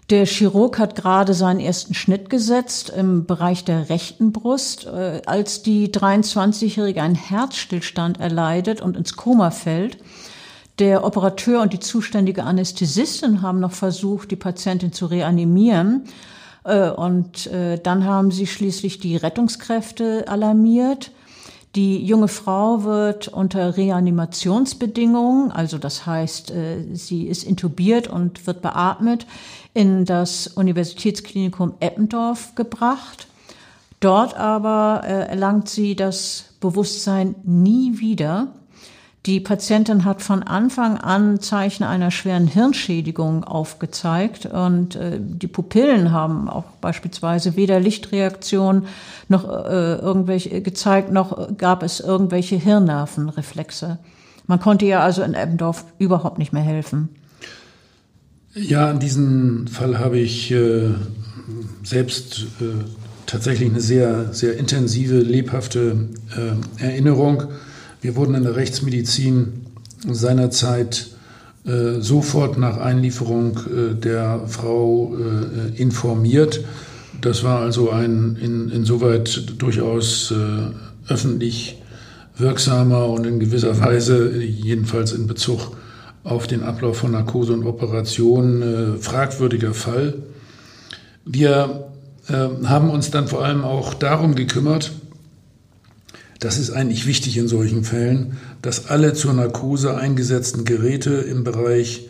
Der 0.10 0.26
Chirurg 0.26 0.80
hat 0.80 0.96
gerade 0.96 1.36
seinen 1.36 1.60
ersten 1.60 1.94
Schnitt 1.94 2.32
gesetzt 2.32 2.90
im 2.90 3.28
Bereich 3.28 3.64
der 3.64 3.90
rechten 3.90 4.32
Brust, 4.32 4.88
äh, 4.88 5.22
als 5.28 5.62
die 5.62 5.90
23-Jährige 5.90 7.04
einen 7.04 7.14
Herzstillstand 7.14 8.20
erleidet 8.20 8.82
und 8.82 8.98
ins 8.98 9.16
Koma 9.16 9.52
fällt. 9.52 10.00
Der 10.80 11.04
Operateur 11.04 11.62
und 11.62 11.74
die 11.74 11.80
zuständige 11.80 12.44
Anästhesistin 12.44 13.44
haben 13.44 13.60
noch 13.60 13.74
versucht, 13.74 14.32
die 14.32 14.36
Patientin 14.36 14.94
zu 14.94 15.06
reanimieren. 15.06 16.06
Äh, 16.64 16.90
und 16.90 17.46
äh, 17.48 17.78
dann 17.78 18.04
haben 18.04 18.32
sie 18.32 18.48
schließlich 18.48 18.98
die 18.98 19.16
Rettungskräfte 19.16 20.28
alarmiert. 20.28 21.12
Die 21.76 22.04
junge 22.04 22.28
Frau 22.28 22.84
wird 22.84 23.28
unter 23.28 23.78
Reanimationsbedingungen, 23.78 25.52
also 25.52 25.78
das 25.78 26.06
heißt, 26.06 26.50
äh, 26.50 26.96
sie 26.96 27.28
ist 27.28 27.44
intubiert 27.44 28.08
und 28.08 28.48
wird 28.48 28.64
beatmet, 28.64 29.28
in 29.76 30.04
das 30.04 30.48
Universitätsklinikum 30.48 31.74
Eppendorf 31.80 32.56
gebracht. 32.56 33.28
Dort 34.00 34.36
aber 34.36 35.04
äh, 35.06 35.28
erlangt 35.28 35.70
sie 35.70 35.96
das 35.96 36.56
Bewusstsein 36.60 37.36
nie 37.44 38.00
wieder. 38.00 38.48
Die 39.26 39.42
Patientin 39.42 40.06
hat 40.06 40.22
von 40.22 40.44
Anfang 40.44 40.98
an 40.98 41.42
Zeichen 41.42 41.84
einer 41.84 42.10
schweren 42.10 42.48
Hirnschädigung 42.48 43.44
aufgezeigt 43.44 44.46
und 44.46 44.96
äh, 44.96 45.20
die 45.20 45.48
Pupillen 45.48 46.14
haben 46.14 46.50
auch 46.50 46.64
beispielsweise 46.80 47.58
weder 47.58 47.82
Lichtreaktion 47.82 48.86
noch 49.28 49.44
äh, 49.44 49.96
irgendwelche 49.96 50.62
gezeigt, 50.62 51.12
noch 51.12 51.58
gab 51.58 51.84
es 51.84 52.00
irgendwelche 52.00 52.56
Hirnnervenreflexe. 52.56 54.00
Man 54.48 54.60
konnte 54.62 54.86
ihr 54.86 55.02
also 55.02 55.22
in 55.22 55.34
Eppendorf 55.34 55.86
überhaupt 56.00 56.40
nicht 56.40 56.54
mehr 56.54 56.64
helfen. 56.64 57.10
Ja, 58.56 58.90
in 58.90 59.00
diesem 59.00 59.68
Fall 59.68 60.00
habe 60.00 60.18
ich 60.18 60.50
äh, 60.52 60.92
selbst 61.84 62.48
äh, 62.62 62.86
tatsächlich 63.26 63.70
eine 63.70 63.82
sehr, 63.82 64.34
sehr 64.34 64.58
intensive, 64.58 65.20
lebhafte 65.20 66.10
äh, 66.36 66.84
Erinnerung. 66.84 67.44
Wir 68.02 68.16
wurden 68.16 68.36
in 68.36 68.44
der 68.44 68.56
Rechtsmedizin 68.56 69.66
seinerzeit 70.08 71.08
äh, 71.66 72.00
sofort 72.00 72.58
nach 72.58 72.78
Einlieferung 72.78 73.58
äh, 73.58 73.96
der 73.96 74.42
Frau 74.48 75.16
äh, 75.16 75.82
informiert. 75.82 76.64
Das 77.22 77.44
war 77.44 77.60
also 77.60 77.90
ein 77.90 78.38
in, 78.42 78.70
insoweit 78.70 79.44
durchaus 79.58 80.34
öffentlich 81.10 81.82
wirksamer 82.38 83.08
und 83.08 83.26
in 83.26 83.40
gewisser 83.40 83.78
Weise, 83.80 84.42
jedenfalls 84.42 85.12
in 85.12 85.28
Bezug 85.28 85.72
auf 86.24 86.48
den 86.48 86.64
Ablauf 86.64 86.98
von 86.98 87.12
Narkose 87.12 87.54
und 87.54 87.66
Operation, 87.66 88.62
äh, 88.62 88.98
fragwürdiger 88.98 89.74
Fall. 89.74 90.16
Wir 91.26 91.90
äh, 92.28 92.48
haben 92.66 92.90
uns 92.90 93.12
dann 93.12 93.28
vor 93.28 93.44
allem 93.44 93.64
auch 93.64 93.94
darum 93.94 94.36
gekümmert, 94.36 94.92
das 96.40 96.58
ist 96.58 96.72
eigentlich 96.72 97.06
wichtig 97.06 97.38
in 97.38 97.48
solchen 97.48 97.84
Fällen, 97.84 98.38
dass 98.62 98.88
alle 98.88 99.14
zur 99.14 99.34
Narkose 99.34 99.96
eingesetzten 99.96 100.64
Geräte 100.64 101.12
im 101.12 101.44
Bereich 101.44 102.08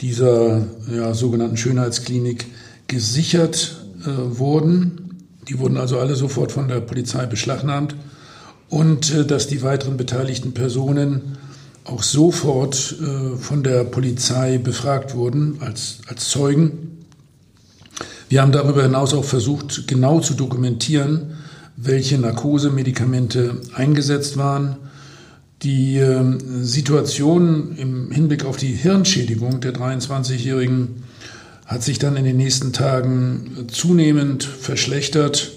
dieser 0.00 0.66
ja, 0.94 1.14
sogenannten 1.14 1.56
Schönheitsklinik 1.56 2.46
gesichert 2.88 3.80
äh, 4.02 4.38
wurden. 4.38 5.16
Die 5.48 5.58
wurden 5.58 5.78
also 5.78 5.98
alle 5.98 6.14
sofort 6.14 6.52
von 6.52 6.68
der 6.68 6.80
Polizei 6.80 7.26
beschlagnahmt 7.26 7.94
und 8.68 9.14
äh, 9.14 9.24
dass 9.24 9.46
die 9.46 9.62
weiteren 9.62 9.96
beteiligten 9.96 10.52
Personen 10.52 11.38
auch 11.84 12.02
sofort 12.02 12.96
äh, 13.00 13.36
von 13.36 13.62
der 13.62 13.84
Polizei 13.84 14.58
befragt 14.58 15.14
wurden 15.14 15.56
als, 15.60 15.98
als 16.06 16.28
Zeugen. 16.28 16.98
Wir 18.28 18.42
haben 18.42 18.52
darüber 18.52 18.82
hinaus 18.82 19.12
auch 19.14 19.24
versucht, 19.24 19.88
genau 19.88 20.20
zu 20.20 20.34
dokumentieren, 20.34 21.38
welche 21.82 22.18
Narkosemedikamente 22.18 23.60
eingesetzt 23.74 24.36
waren. 24.36 24.76
Die 25.62 25.96
äh, 25.98 26.38
Situation 26.62 27.76
im 27.76 28.10
Hinblick 28.10 28.44
auf 28.44 28.56
die 28.56 28.72
Hirnschädigung 28.72 29.60
der 29.60 29.74
23-Jährigen 29.74 31.02
hat 31.66 31.82
sich 31.82 31.98
dann 31.98 32.16
in 32.16 32.24
den 32.24 32.36
nächsten 32.36 32.72
Tagen 32.72 33.66
zunehmend 33.68 34.44
verschlechtert. 34.44 35.52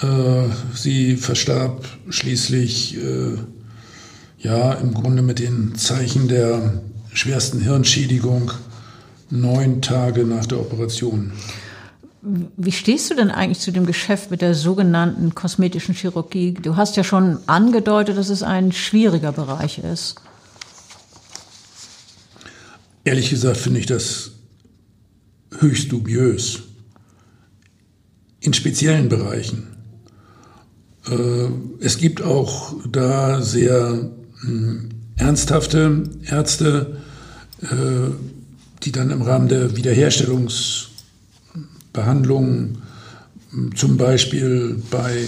Äh, 0.00 0.44
sie 0.74 1.16
verstarb 1.16 1.86
schließlich 2.08 2.96
äh, 2.96 3.36
ja 4.38 4.72
im 4.74 4.94
Grunde 4.94 5.22
mit 5.22 5.38
den 5.38 5.74
Zeichen 5.74 6.28
der 6.28 6.80
schwersten 7.12 7.60
Hirnschädigung 7.60 8.52
neun 9.28 9.82
Tage 9.82 10.24
nach 10.24 10.46
der 10.46 10.60
Operation. 10.60 11.32
Wie 12.22 12.72
stehst 12.72 13.10
du 13.10 13.14
denn 13.14 13.30
eigentlich 13.30 13.60
zu 13.60 13.70
dem 13.70 13.86
Geschäft 13.86 14.30
mit 14.30 14.42
der 14.42 14.54
sogenannten 14.54 15.34
kosmetischen 15.34 15.94
Chirurgie? 15.94 16.52
Du 16.52 16.76
hast 16.76 16.96
ja 16.96 17.04
schon 17.04 17.38
angedeutet, 17.46 18.18
dass 18.18 18.28
es 18.28 18.42
ein 18.42 18.72
schwieriger 18.72 19.32
Bereich 19.32 19.78
ist. 19.78 20.16
Ehrlich 23.04 23.30
gesagt 23.30 23.56
finde 23.56 23.80
ich 23.80 23.86
das 23.86 24.32
höchst 25.58 25.90
dubiös. 25.90 26.60
In 28.40 28.52
speziellen 28.52 29.08
Bereichen. 29.08 29.68
Äh, 31.08 31.48
es 31.80 31.96
gibt 31.96 32.22
auch 32.22 32.74
da 32.90 33.40
sehr 33.40 34.10
ernsthafte 35.16 36.04
Ärzte, 36.24 36.98
äh, 37.62 37.66
die 38.82 38.92
dann 38.92 39.10
im 39.10 39.22
Rahmen 39.22 39.48
der 39.48 39.74
Wiederherstellungsbehandlung 41.92 42.78
zum 43.74 43.96
Beispiel 43.96 44.80
bei 44.90 45.24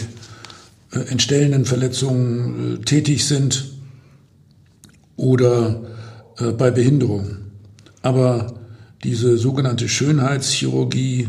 äh, 0.92 0.98
entstellenden 1.10 1.64
Verletzungen 1.64 2.74
äh, 2.74 2.84
tätig 2.84 3.26
sind 3.26 3.70
oder 5.16 5.82
bei 6.58 6.70
Behinderung. 6.70 7.36
Aber 8.00 8.54
diese 9.04 9.36
sogenannte 9.36 9.88
Schönheitschirurgie 9.88 11.28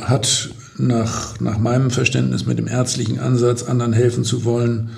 hat 0.00 0.50
nach, 0.78 1.38
nach 1.40 1.58
meinem 1.58 1.90
Verständnis 1.90 2.46
mit 2.46 2.58
dem 2.58 2.68
ärztlichen 2.68 3.18
Ansatz, 3.18 3.64
anderen 3.64 3.92
helfen 3.92 4.24
zu 4.24 4.44
wollen, 4.44 4.90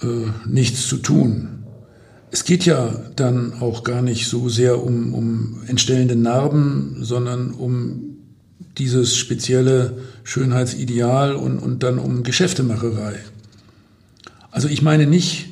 äh, 0.00 0.06
nichts 0.48 0.88
zu 0.88 0.96
tun. 0.96 1.64
Es 2.32 2.44
geht 2.44 2.64
ja 2.64 2.94
dann 3.14 3.52
auch 3.60 3.84
gar 3.84 4.00
nicht 4.02 4.26
so 4.26 4.48
sehr 4.48 4.82
um, 4.82 5.14
um 5.14 5.62
entstellende 5.66 6.16
Narben, 6.16 6.96
sondern 7.02 7.52
um 7.52 8.11
dieses 8.82 9.16
spezielle 9.16 9.98
Schönheitsideal 10.24 11.36
und, 11.36 11.60
und 11.60 11.84
dann 11.84 12.00
um 12.00 12.24
Geschäftemacherei. 12.24 13.14
Also 14.50 14.66
ich 14.66 14.82
meine 14.82 15.06
nicht, 15.06 15.50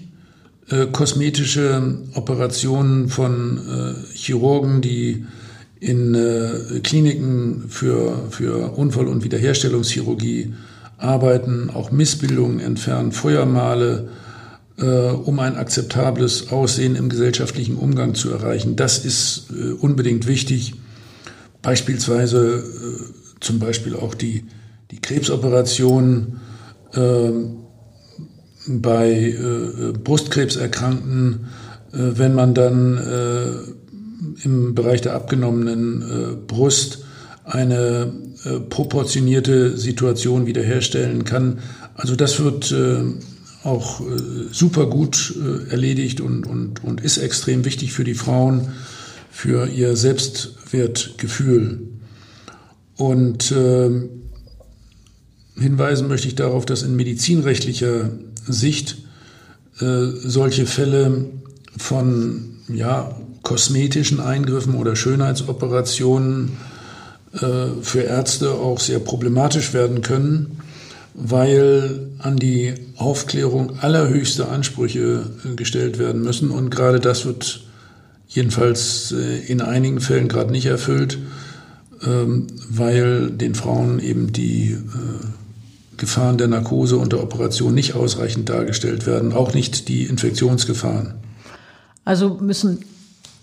äh, 0.69 0.87
kosmetische 0.87 1.99
Operationen 2.15 3.09
von 3.09 3.59
äh, 3.59 4.17
Chirurgen, 4.17 4.81
die 4.81 5.27
in 5.79 6.15
äh, 6.17 6.81
Kliniken 6.83 7.67
für, 7.69 8.27
für 8.31 8.73
Unfall- 8.77 9.07
und 9.07 9.23
Wiederherstellungschirurgie 9.23 10.53
arbeiten, 10.99 11.71
auch 11.73 11.93
Missbildungen 11.93 12.59
entfernen, 12.59 13.13
Feuermale, 13.13 14.09
äh, 14.77 14.85
um 14.85 15.39
ein 15.39 15.57
akzeptables 15.57 16.51
Aussehen 16.51 16.97
im 16.97 17.09
gesellschaftlichen 17.09 17.77
Umgang 17.77 18.17
zu 18.17 18.31
erreichen. 18.31 18.75
Das 18.75 19.05
ist 19.05 19.51
äh, 19.51 19.71
unbedingt 19.71 20.27
wichtig. 20.27 20.75
Beispielsweise 21.63 22.65
äh, 22.65 23.20
zum 23.41 23.59
Beispiel 23.59 23.97
auch 23.97 24.15
die, 24.15 24.45
die 24.91 25.01
Krebsoperation 25.01 26.41
äh, 26.93 27.31
bei 28.67 29.11
äh, 29.11 29.93
Brustkrebserkrankten, 29.93 31.47
äh, 31.93 31.99
wenn 31.99 32.35
man 32.35 32.55
dann 32.55 33.77
im 34.45 34.75
Bereich 34.75 35.01
der 35.01 35.15
abgenommenen 35.15 36.03
äh, 36.03 36.37
Brust 36.47 37.05
eine 37.45 38.13
äh, 38.45 38.61
proportionierte 38.61 39.77
Situation 39.77 40.47
wiederherstellen 40.47 41.25
kann. 41.25 41.59
Also 41.95 42.17
das 42.17 42.39
wird 42.41 42.71
äh, 42.71 43.03
auch 43.65 44.01
äh, 44.01 44.05
super 44.53 44.87
gut 44.87 45.35
äh, 45.37 45.71
erledigt 45.71 46.21
und, 46.21 46.47
und, 46.47 46.85
und 46.85 47.01
ist 47.01 47.19
extrem 47.19 47.65
wichtig 47.65 47.93
für 47.93 48.05
die 48.05 48.15
Frauen, 48.15 48.69
für 49.31 49.67
ihr 49.69 49.97
Selbstwertgefühl. 49.97 51.90
Und 53.01 53.51
äh, 53.51 53.91
hinweisen 55.59 56.09
möchte 56.09 56.29
ich 56.29 56.35
darauf, 56.35 56.67
dass 56.67 56.83
in 56.83 56.97
medizinrechtlicher 56.97 58.11
Sicht 58.47 58.99
solche 59.83 60.67
Fälle 60.67 61.31
von 61.79 62.57
ja, 62.69 63.17
kosmetischen 63.43 64.21
Eingriffen 64.21 64.75
oder 64.75 64.97
Schönheitsoperationen 64.97 66.53
äh, 67.33 67.81
für 67.83 68.03
Ärzte 68.03 68.53
auch 68.53 68.81
sehr 68.81 68.99
problematisch 68.99 69.73
werden 69.73 70.03
können, 70.03 70.59
weil 71.15 72.09
an 72.19 72.37
die 72.37 72.75
Aufklärung 72.97 73.79
allerhöchste 73.81 74.49
Ansprüche 74.49 75.25
äh, 75.45 75.55
gestellt 75.55 75.99
werden 75.99 76.23
müssen. 76.23 76.51
Und 76.51 76.71
gerade 76.71 77.01
das 77.01 77.25
wird 77.25 77.63
jedenfalls 78.29 79.13
äh, 79.13 79.39
in 79.47 79.61
einigen 79.61 80.01
Fällen 80.01 80.29
gerade 80.29 80.53
nicht 80.53 80.67
erfüllt, 80.67 81.19
ähm, 82.03 82.47
weil 82.69 83.31
den 83.31 83.55
Frauen 83.55 84.01
eben 84.01 84.33
die 84.33 84.77
Gefahren 85.97 86.39
der 86.39 86.49
Narkose 86.49 86.97
und 86.97 87.13
der 87.13 87.23
Operation 87.23 87.75
nicht 87.75 87.95
ausreichend 87.95 88.49
dargestellt 88.49 89.07
werden, 89.07 89.33
auch 89.33 89.55
nicht 89.55 89.89
die 89.89 90.05
Infektionsgefahren. 90.05 91.15
Also 92.05 92.39
müssen 92.41 92.85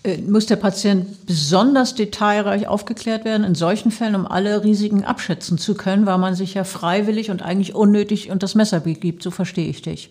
äh, 0.04 0.18
muss 0.18 0.46
der 0.46 0.56
Patient 0.56 1.26
besonders 1.26 1.96
detailreich 1.96 2.68
aufgeklärt 2.68 3.26
werden 3.26 3.44
in 3.44 3.56
solchen 3.56 3.92
Fällen, 3.92 4.16
um 4.16 4.26
alle 4.26 4.64
Risiken 4.64 5.04
abschätzen 5.04 5.58
zu 5.58 5.76
können, 5.76 6.06
weil 6.06 6.18
man 6.18 6.36
sich 6.36 6.54
ja 6.54 6.64
freiwillig 6.64 7.30
und 7.30 7.42
eigentlich 7.42 7.76
unnötig 7.76 8.30
unter 8.30 8.40
das 8.40 8.56
Messer 8.56 8.80
begibt. 8.80 9.22
So 9.22 9.32
verstehe 9.32 9.68
ich 9.68 9.82
dich. 9.82 10.10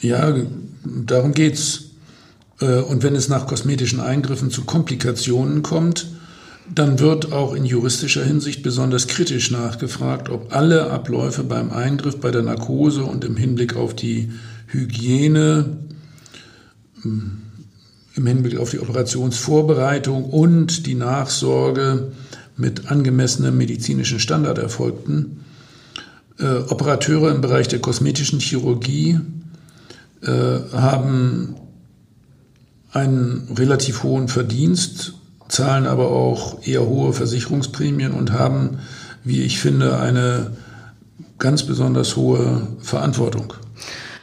Ja, 0.00 0.34
darum 0.84 1.32
geht's. 1.32 1.84
Äh, 2.60 2.80
und 2.80 3.02
wenn 3.02 3.14
es 3.14 3.28
nach 3.28 3.46
kosmetischen 3.46 4.00
Eingriffen 4.00 4.50
zu 4.50 4.64
Komplikationen 4.64 5.62
kommt, 5.62 6.06
dann 6.74 6.98
wird 6.98 7.32
auch 7.32 7.54
in 7.54 7.64
juristischer 7.64 8.24
Hinsicht 8.24 8.62
besonders 8.62 9.06
kritisch 9.06 9.50
nachgefragt, 9.50 10.30
ob 10.30 10.54
alle 10.54 10.90
Abläufe 10.90 11.44
beim 11.44 11.70
Eingriff, 11.70 12.18
bei 12.18 12.30
der 12.30 12.42
Narkose 12.42 13.04
und 13.04 13.24
im 13.24 13.36
Hinblick 13.36 13.76
auf 13.76 13.94
die 13.94 14.32
Hygiene 14.68 15.76
hm, 17.02 17.42
im 18.14 18.26
Hinblick 18.26 18.58
auf 18.58 18.70
die 18.70 18.78
Operationsvorbereitung 18.78 20.24
und 20.24 20.86
die 20.86 20.94
Nachsorge 20.94 22.12
mit 22.56 22.90
angemessenem 22.90 23.56
medizinischen 23.56 24.20
Standard 24.20 24.58
erfolgten. 24.58 25.44
Äh, 26.38 26.58
Operateure 26.68 27.34
im 27.34 27.40
Bereich 27.40 27.68
der 27.68 27.80
kosmetischen 27.80 28.40
Chirurgie 28.40 29.18
äh, 30.22 30.30
haben 30.72 31.54
einen 32.92 33.48
relativ 33.56 34.02
hohen 34.02 34.28
Verdienst, 34.28 35.14
zahlen 35.52 35.86
aber 35.86 36.10
auch 36.10 36.66
eher 36.66 36.86
hohe 36.86 37.12
Versicherungsprämien 37.12 38.12
und 38.12 38.32
haben, 38.32 38.78
wie 39.22 39.42
ich 39.42 39.60
finde, 39.60 39.98
eine 39.98 40.52
ganz 41.38 41.64
besonders 41.64 42.16
hohe 42.16 42.68
Verantwortung. 42.80 43.52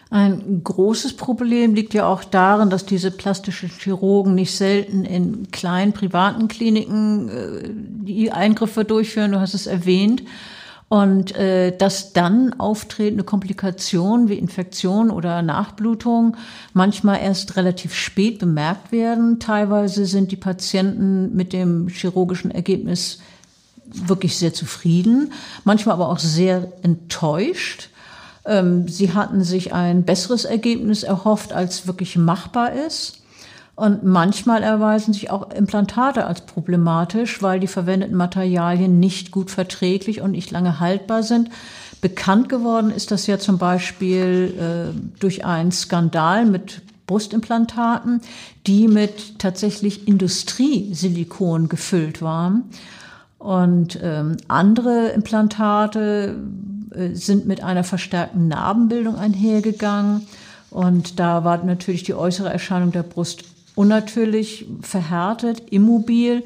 Ein 0.09 0.61
großes 0.63 1.13
Problem 1.13 1.75
liegt 1.75 1.93
ja 1.93 2.07
auch 2.07 2.23
darin, 2.23 2.71
dass 2.71 2.83
diese 2.83 3.11
plastischen 3.11 3.69
Chirurgen 3.69 4.33
nicht 4.33 4.57
selten 4.57 5.05
in 5.05 5.51
kleinen 5.51 5.93
privaten 5.93 6.47
Kliniken 6.47 7.29
äh, 7.29 7.69
die 8.07 8.31
Eingriffe 8.31 8.83
durchführen. 8.83 9.33
Du 9.33 9.39
hast 9.39 9.53
es 9.53 9.67
erwähnt. 9.67 10.23
Und 10.89 11.35
äh, 11.35 11.77
dass 11.77 12.13
dann 12.13 12.59
auftretende 12.59 13.23
Komplikationen 13.23 14.27
wie 14.27 14.39
Infektion 14.39 15.11
oder 15.11 15.43
Nachblutung 15.43 16.35
manchmal 16.73 17.21
erst 17.21 17.57
relativ 17.57 17.93
spät 17.93 18.39
bemerkt 18.39 18.91
werden. 18.91 19.39
Teilweise 19.39 20.07
sind 20.07 20.31
die 20.31 20.35
Patienten 20.35 21.35
mit 21.35 21.53
dem 21.53 21.89
chirurgischen 21.89 22.49
Ergebnis 22.49 23.19
wirklich 23.85 24.37
sehr 24.37 24.53
zufrieden, 24.53 25.31
manchmal 25.63 25.93
aber 25.93 26.09
auch 26.09 26.19
sehr 26.19 26.71
enttäuscht. 26.81 27.89
Ähm, 28.45 28.87
sie 28.87 29.13
hatten 29.13 29.43
sich 29.43 29.73
ein 29.73 30.03
besseres 30.03 30.45
Ergebnis 30.45 31.03
erhofft, 31.03 31.53
als 31.53 31.87
wirklich 31.87 32.17
machbar 32.17 32.73
ist. 32.73 33.18
Und 33.79 34.03
manchmal 34.03 34.61
erweisen 34.61 35.13
sich 35.13 35.31
auch 35.31 35.51
Implantate 35.51 36.25
als 36.25 36.41
problematisch, 36.41 37.41
weil 37.41 37.61
die 37.61 37.67
verwendeten 37.67 38.17
Materialien 38.17 38.99
nicht 38.99 39.31
gut 39.31 39.49
verträglich 39.49 40.19
und 40.19 40.31
nicht 40.31 40.51
lange 40.51 40.81
haltbar 40.81 41.23
sind. 41.23 41.49
Bekannt 42.01 42.49
geworden 42.49 42.91
ist 42.91 43.11
das 43.11 43.25
ja 43.25 43.39
zum 43.39 43.57
Beispiel 43.57 44.53
äh, 44.59 45.19
durch 45.21 45.45
einen 45.45 45.71
Skandal 45.71 46.45
mit 46.45 46.81
Brustimplantaten, 47.07 48.19
die 48.67 48.89
mit 48.89 49.39
tatsächlich 49.39 50.09
Industriesilikon 50.09 51.69
gefüllt 51.69 52.21
waren. 52.21 52.65
Und 53.37 53.97
ähm, 54.03 54.35
andere 54.49 55.07
Implantate 55.11 56.35
äh, 56.93 57.13
sind 57.13 57.45
mit 57.45 57.63
einer 57.63 57.85
verstärkten 57.85 58.49
Narbenbildung 58.49 59.15
einhergegangen. 59.15 60.27
Und 60.69 61.17
da 61.17 61.45
war 61.45 61.63
natürlich 61.63 62.03
die 62.03 62.13
äußere 62.13 62.49
Erscheinung 62.49 62.91
der 62.91 63.03
Brust 63.03 63.45
unnatürlich, 63.79 64.67
verhärtet, 64.81 65.63
immobil. 65.71 66.43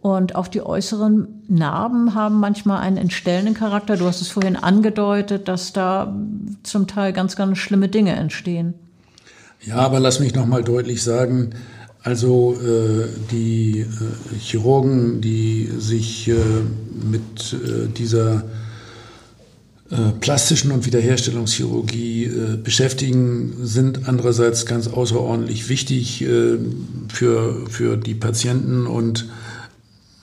Und 0.00 0.34
auch 0.34 0.48
die 0.48 0.62
äußeren 0.62 1.42
Narben 1.46 2.14
haben 2.14 2.40
manchmal 2.40 2.80
einen 2.80 2.96
entstellenden 2.96 3.52
Charakter. 3.52 3.98
Du 3.98 4.06
hast 4.06 4.22
es 4.22 4.28
vorhin 4.28 4.56
angedeutet, 4.56 5.46
dass 5.46 5.74
da 5.74 6.16
zum 6.62 6.86
Teil 6.86 7.12
ganz, 7.12 7.36
ganz 7.36 7.58
schlimme 7.58 7.88
Dinge 7.88 8.12
entstehen. 8.12 8.72
Ja, 9.60 9.76
aber 9.76 10.00
lass 10.00 10.20
mich 10.20 10.34
noch 10.34 10.46
mal 10.46 10.64
deutlich 10.64 11.02
sagen, 11.02 11.50
also 12.02 12.54
äh, 12.54 13.08
die 13.30 13.80
äh, 13.80 14.38
Chirurgen, 14.38 15.20
die 15.20 15.66
sich 15.76 16.28
äh, 16.28 16.34
mit 17.04 17.52
äh, 17.52 17.88
dieser 17.88 18.44
plastischen 20.20 20.70
und 20.70 20.86
Wiederherstellungschirurgie 20.86 22.24
äh, 22.24 22.56
beschäftigen, 22.56 23.54
sind 23.62 24.08
andererseits 24.08 24.64
ganz 24.64 24.86
außerordentlich 24.86 25.68
wichtig 25.68 26.22
äh, 26.22 26.58
für, 27.08 27.66
für 27.68 27.96
die 27.96 28.14
Patienten 28.14 28.86
und 28.86 29.26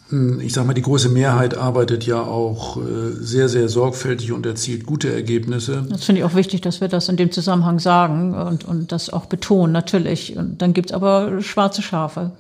hm, 0.10 0.40
ich 0.40 0.54
sage 0.54 0.68
mal, 0.68 0.74
die 0.74 0.82
große 0.82 1.10
Mehrheit 1.10 1.58
arbeitet 1.58 2.06
ja 2.06 2.22
auch 2.22 2.80
sehr, 3.20 3.50
sehr 3.50 3.68
sorgfältig 3.68 4.32
und 4.32 4.46
erzielt 4.46 4.86
gute 4.86 5.12
Ergebnisse. 5.12 5.86
Das 5.90 6.06
finde 6.06 6.22
ich 6.22 6.26
auch 6.26 6.36
wichtig, 6.36 6.62
dass 6.62 6.80
wir 6.80 6.88
das 6.88 7.10
in 7.10 7.18
dem 7.18 7.32
Zusammenhang 7.32 7.80
sagen 7.80 8.34
und, 8.34 8.64
und 8.64 8.94
das 8.94 9.10
auch 9.10 9.26
betonen, 9.26 9.74
natürlich. 9.74 10.38
Und 10.38 10.62
dann 10.62 10.72
gibt 10.72 10.92
es 10.92 10.96
aber 10.96 11.42
schwarze 11.42 11.82
Schafe. 11.82 12.32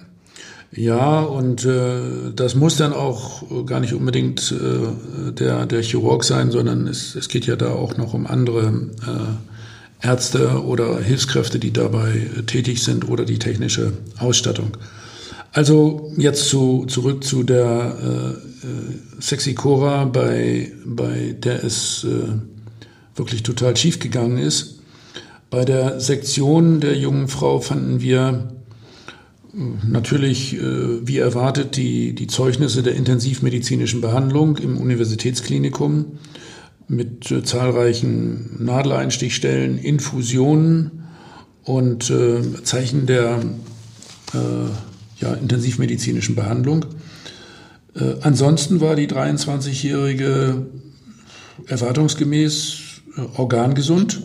Ja, 0.71 1.21
und 1.21 1.65
äh, 1.65 2.32
das 2.36 2.56
muss 2.56 2.75
dann 2.75 2.93
auch 2.93 3.65
gar 3.65 3.80
nicht 3.80 3.93
unbedingt 3.93 4.51
äh, 4.51 5.32
der, 5.32 5.65
der 5.65 5.82
Chirurg 5.82 6.23
sein, 6.23 6.51
sondern 6.51 6.88
es, 6.88 7.15
es 7.15 7.30
geht 7.30 7.45
ja 7.45 7.56
da 7.56 7.71
auch 7.71 7.97
noch 7.97 8.13
um 8.13 8.27
andere 8.27 8.67
äh, 8.67 10.06
Ärzte 10.06 10.63
oder 10.63 10.99
Hilfskräfte, 10.99 11.58
die 11.58 11.71
dabei 11.71 12.27
äh, 12.38 12.43
tätig 12.43 12.84
sind 12.84 13.08
oder 13.10 13.23
die 13.25 13.39
technische 13.39 13.93
Ausstattung. 14.19 14.77
Also 15.53 16.12
jetzt 16.17 16.49
zu, 16.49 16.86
zurück 16.88 17.23
zu 17.23 17.43
der 17.43 17.95
äh, 18.03 18.67
äh, 18.67 19.21
Sexy 19.21 19.56
Cora, 19.56 20.06
bei, 20.06 20.71
bei 20.86 21.36
der 21.39 21.63
es 21.63 22.03
äh, 22.03 23.17
wirklich 23.17 23.41
total 23.41 23.75
schief 23.75 23.99
gegangen 23.99 24.38
ist. 24.38 24.82
Bei 25.49 25.63
der 25.63 25.99
Sektion 26.01 26.82
der 26.82 26.97
jungen 26.97 27.30
Frau 27.30 27.62
fanden 27.62 28.01
wir 28.01 28.49
Natürlich, 29.87 30.55
äh, 30.55 31.07
wie 31.07 31.17
erwartet, 31.17 31.77
die, 31.77 32.13
die 32.13 32.27
Zeugnisse 32.27 32.83
der 32.83 32.93
intensivmedizinischen 32.93 34.01
Behandlung 34.01 34.57
im 34.57 34.77
Universitätsklinikum 34.77 36.19
mit 36.87 37.31
äh, 37.31 37.41
zahlreichen 37.43 38.63
Nadeleinstichstellen, 38.63 39.79
Infusionen 39.79 41.05
und 41.63 42.09
äh, 42.11 42.63
Zeichen 42.63 43.05
der 43.07 43.41
ja, 45.21 45.33
intensivmedizinischen 45.35 46.35
Behandlung. 46.35 46.83
Ansonsten 48.21 48.81
war 48.81 48.97
die 48.97 49.07
23-Jährige 49.07 50.65
erwartungsgemäß 51.65 52.81
organgesund. 53.37 54.21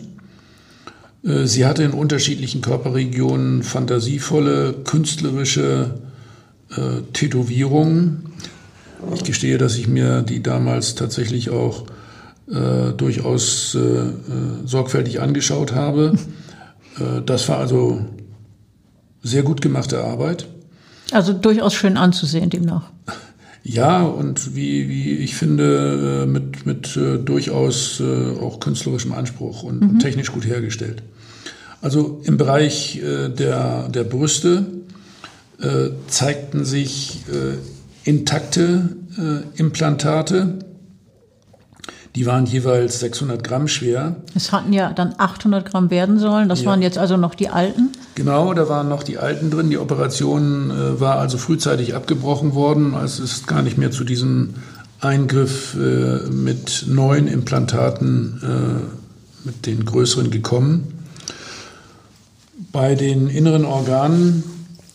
Äh, 1.23 1.45
sie 1.45 1.65
hatte 1.65 1.83
in 1.83 1.91
unterschiedlichen 1.91 2.61
Körperregionen 2.61 3.63
fantasievolle, 3.63 4.73
künstlerische 4.83 5.95
äh, 6.71 7.01
Tätowierungen. 7.13 8.25
Ich 9.15 9.23
gestehe, 9.23 9.57
dass 9.57 9.77
ich 9.77 9.87
mir 9.87 10.21
die 10.21 10.41
damals 10.41 10.95
tatsächlich 10.95 11.49
auch 11.49 11.85
äh, 12.49 12.93
durchaus 12.95 13.75
äh, 13.75 14.03
sorgfältig 14.65 15.21
angeschaut 15.21 15.73
habe. 15.73 16.13
das 17.25 17.49
war 17.49 17.57
also 17.57 18.05
sehr 19.23 19.41
gut 19.41 19.61
gemachte 19.61 20.03
Arbeit. 20.03 20.47
Also 21.11 21.33
durchaus 21.33 21.73
schön 21.73 21.97
anzusehen 21.97 22.49
demnach. 22.49 22.91
Ja, 23.63 24.03
und 24.03 24.55
wie, 24.55 24.89
wie 24.89 25.13
ich 25.13 25.35
finde, 25.35 26.25
mit, 26.27 26.65
mit 26.65 26.97
äh, 26.97 27.17
durchaus 27.17 28.01
äh, 28.01 28.37
auch 28.41 28.59
künstlerischem 28.59 29.13
Anspruch 29.13 29.63
und 29.63 29.81
mhm. 29.81 29.99
technisch 29.99 30.33
gut 30.33 30.45
hergestellt. 30.45 31.01
Also 31.81 32.21
im 32.25 32.37
Bereich 32.37 33.01
äh, 33.01 33.29
der, 33.29 33.87
der 33.87 34.03
Brüste 34.03 34.65
äh, 35.61 35.89
zeigten 36.07 36.65
sich 36.65 37.23
äh, 37.31 38.09
intakte 38.09 38.89
äh, 39.17 39.59
Implantate. 39.59 40.59
Die 42.15 42.27
waren 42.27 42.45
jeweils 42.45 42.99
600 42.99 43.43
Gramm 43.43 43.67
schwer. 43.67 44.17
Es 44.35 44.51
hatten 44.51 44.71
ja 44.71 44.93
dann 44.93 45.15
800 45.17 45.65
Gramm 45.65 45.89
werden 45.89 46.19
sollen. 46.19 46.47
Das 46.47 46.61
ja. 46.61 46.67
waren 46.67 46.83
jetzt 46.83 46.99
also 46.99 47.17
noch 47.17 47.33
die 47.33 47.49
alten. 47.49 47.89
Genau, 48.13 48.53
da 48.53 48.69
waren 48.69 48.87
noch 48.87 49.01
die 49.01 49.17
alten 49.17 49.49
drin. 49.49 49.71
Die 49.71 49.79
Operation 49.79 50.69
äh, 50.69 50.99
war 50.99 51.17
also 51.17 51.39
frühzeitig 51.39 51.95
abgebrochen 51.95 52.53
worden. 52.53 52.93
Es 53.03 53.19
ist 53.19 53.47
gar 53.47 53.63
nicht 53.63 53.79
mehr 53.79 53.89
zu 53.89 54.03
diesem 54.03 54.55
Eingriff 54.99 55.75
äh, 55.75 56.29
mit 56.29 56.85
neuen 56.87 57.27
Implantaten, 57.27 58.41
äh, 58.43 59.45
mit 59.45 59.65
den 59.65 59.83
größeren 59.83 60.29
gekommen. 60.29 60.93
Bei 62.71 62.93
den 62.93 63.27
inneren 63.27 63.65
Organen 63.65 64.43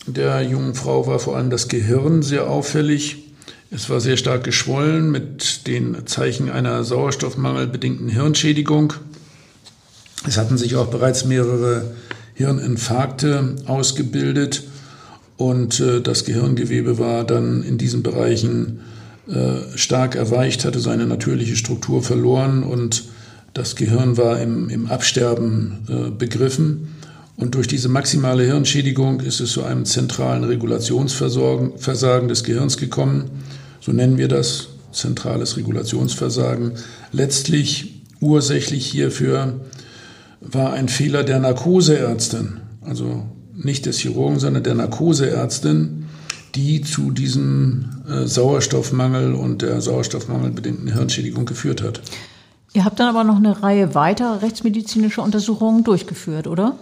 der 0.07 0.41
jungen 0.41 0.73
Frau 0.73 1.05
war 1.05 1.19
vor 1.19 1.35
allem 1.35 1.49
das 1.49 1.67
Gehirn 1.67 2.21
sehr 2.21 2.49
auffällig. 2.49 3.28
Es 3.71 3.87
war 3.87 4.01
sehr 4.01 4.17
stark 4.17 4.43
geschwollen 4.43 5.11
mit 5.11 5.67
den 5.67 6.07
Zeichen 6.07 6.49
einer 6.49 6.83
sauerstoffmangelbedingten 6.83 8.09
Hirnschädigung. 8.09 8.93
Es 10.27 10.37
hatten 10.37 10.57
sich 10.57 10.75
auch 10.75 10.87
bereits 10.87 11.25
mehrere 11.25 11.91
Hirninfarkte 12.33 13.57
ausgebildet 13.67 14.63
und 15.37 15.79
äh, 15.79 16.01
das 16.01 16.25
Gehirngewebe 16.25 16.97
war 16.97 17.23
dann 17.23 17.61
in 17.61 17.77
diesen 17.77 18.01
Bereichen 18.01 18.79
äh, 19.27 19.77
stark 19.77 20.15
erweicht, 20.15 20.65
hatte 20.65 20.79
seine 20.79 21.05
natürliche 21.05 21.55
Struktur 21.55 22.01
verloren 22.01 22.63
und 22.63 23.03
das 23.53 23.75
Gehirn 23.75 24.17
war 24.17 24.41
im, 24.41 24.69
im 24.69 24.87
Absterben 24.87 25.85
äh, 25.87 26.09
begriffen. 26.09 26.95
Und 27.35 27.55
durch 27.55 27.67
diese 27.67 27.87
maximale 27.87 28.43
Hirnschädigung 28.43 29.21
ist 29.21 29.39
es 29.39 29.51
zu 29.51 29.63
einem 29.63 29.85
zentralen 29.85 30.43
Regulationsversagen 30.43 32.27
des 32.27 32.43
Gehirns 32.43 32.77
gekommen. 32.77 33.29
So 33.79 33.91
nennen 33.91 34.17
wir 34.17 34.27
das, 34.27 34.69
zentrales 34.91 35.57
Regulationsversagen. 35.57 36.73
Letztlich 37.11 38.03
ursächlich 38.21 38.85
hierfür 38.85 39.61
war 40.41 40.73
ein 40.73 40.89
Fehler 40.89 41.23
der 41.23 41.39
Narkoseärztin, 41.39 42.61
also 42.81 43.25
nicht 43.53 43.85
des 43.85 43.99
Chirurgen, 43.99 44.39
sondern 44.39 44.63
der 44.63 44.75
Narkoseärztin, 44.75 46.05
die 46.55 46.81
zu 46.81 47.11
diesem 47.11 48.03
äh, 48.09 48.25
Sauerstoffmangel 48.25 49.33
und 49.33 49.61
der 49.61 49.81
sauerstoffmangelbedingten 49.81 50.91
Hirnschädigung 50.91 51.45
geführt 51.45 51.83
hat. 51.83 52.01
Ihr 52.73 52.85
habt 52.85 52.99
dann 52.99 53.09
aber 53.09 53.23
noch 53.23 53.37
eine 53.37 53.61
Reihe 53.61 53.95
weiterer 53.95 54.41
rechtsmedizinischer 54.41 55.23
Untersuchungen 55.23 55.83
durchgeführt, 55.83 56.47
oder? 56.47 56.75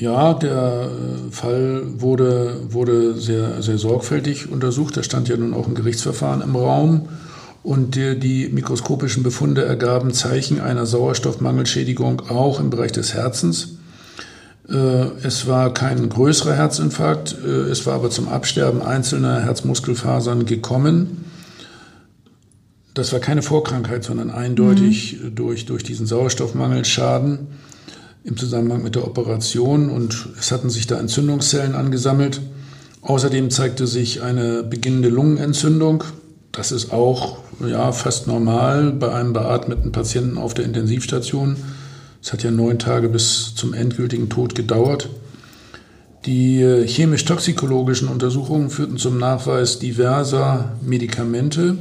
Ja, 0.00 0.32
der 0.32 0.88
äh, 0.88 1.30
Fall 1.30 1.82
wurde, 2.00 2.56
wurde 2.70 3.20
sehr, 3.20 3.60
sehr 3.60 3.76
sorgfältig 3.76 4.50
untersucht. 4.50 4.96
Da 4.96 5.02
stand 5.02 5.28
ja 5.28 5.36
nun 5.36 5.52
auch 5.52 5.68
ein 5.68 5.74
Gerichtsverfahren 5.74 6.40
im 6.40 6.56
Raum. 6.56 7.10
Und 7.62 7.96
die, 7.96 8.18
die 8.18 8.48
mikroskopischen 8.48 9.22
Befunde 9.22 9.62
ergaben 9.62 10.14
Zeichen 10.14 10.58
einer 10.58 10.86
Sauerstoffmangelschädigung 10.86 12.30
auch 12.30 12.60
im 12.60 12.70
Bereich 12.70 12.92
des 12.92 13.12
Herzens. 13.12 13.76
Äh, 14.70 14.74
es 15.22 15.46
war 15.46 15.74
kein 15.74 16.08
größerer 16.08 16.54
Herzinfarkt, 16.54 17.36
äh, 17.44 17.68
es 17.68 17.84
war 17.84 17.92
aber 17.92 18.08
zum 18.08 18.30
Absterben 18.30 18.80
einzelner 18.80 19.42
Herzmuskelfasern 19.42 20.46
gekommen. 20.46 21.26
Das 22.94 23.12
war 23.12 23.20
keine 23.20 23.42
Vorkrankheit, 23.42 24.02
sondern 24.04 24.30
eindeutig 24.30 25.18
mhm. 25.22 25.34
durch, 25.34 25.66
durch 25.66 25.82
diesen 25.82 26.06
Sauerstoffmangelschaden 26.06 27.48
im 28.24 28.36
Zusammenhang 28.36 28.82
mit 28.82 28.94
der 28.94 29.06
Operation 29.06 29.88
und 29.88 30.28
es 30.38 30.52
hatten 30.52 30.70
sich 30.70 30.86
da 30.86 30.98
Entzündungszellen 30.98 31.74
angesammelt. 31.74 32.40
Außerdem 33.02 33.50
zeigte 33.50 33.86
sich 33.86 34.22
eine 34.22 34.62
beginnende 34.62 35.08
Lungenentzündung. 35.08 36.04
Das 36.52 36.72
ist 36.72 36.92
auch 36.92 37.38
ja, 37.66 37.92
fast 37.92 38.26
normal 38.26 38.92
bei 38.92 39.12
einem 39.12 39.32
beatmeten 39.32 39.92
Patienten 39.92 40.36
auf 40.36 40.54
der 40.54 40.64
Intensivstation. 40.64 41.56
Es 42.22 42.32
hat 42.32 42.42
ja 42.42 42.50
neun 42.50 42.78
Tage 42.78 43.08
bis 43.08 43.54
zum 43.54 43.72
endgültigen 43.72 44.28
Tod 44.28 44.54
gedauert. 44.54 45.08
Die 46.26 46.60
äh, 46.60 46.86
chemisch-toxikologischen 46.86 48.08
Untersuchungen 48.08 48.68
führten 48.68 48.98
zum 48.98 49.18
Nachweis 49.18 49.78
diverser 49.78 50.76
Medikamente, 50.82 51.78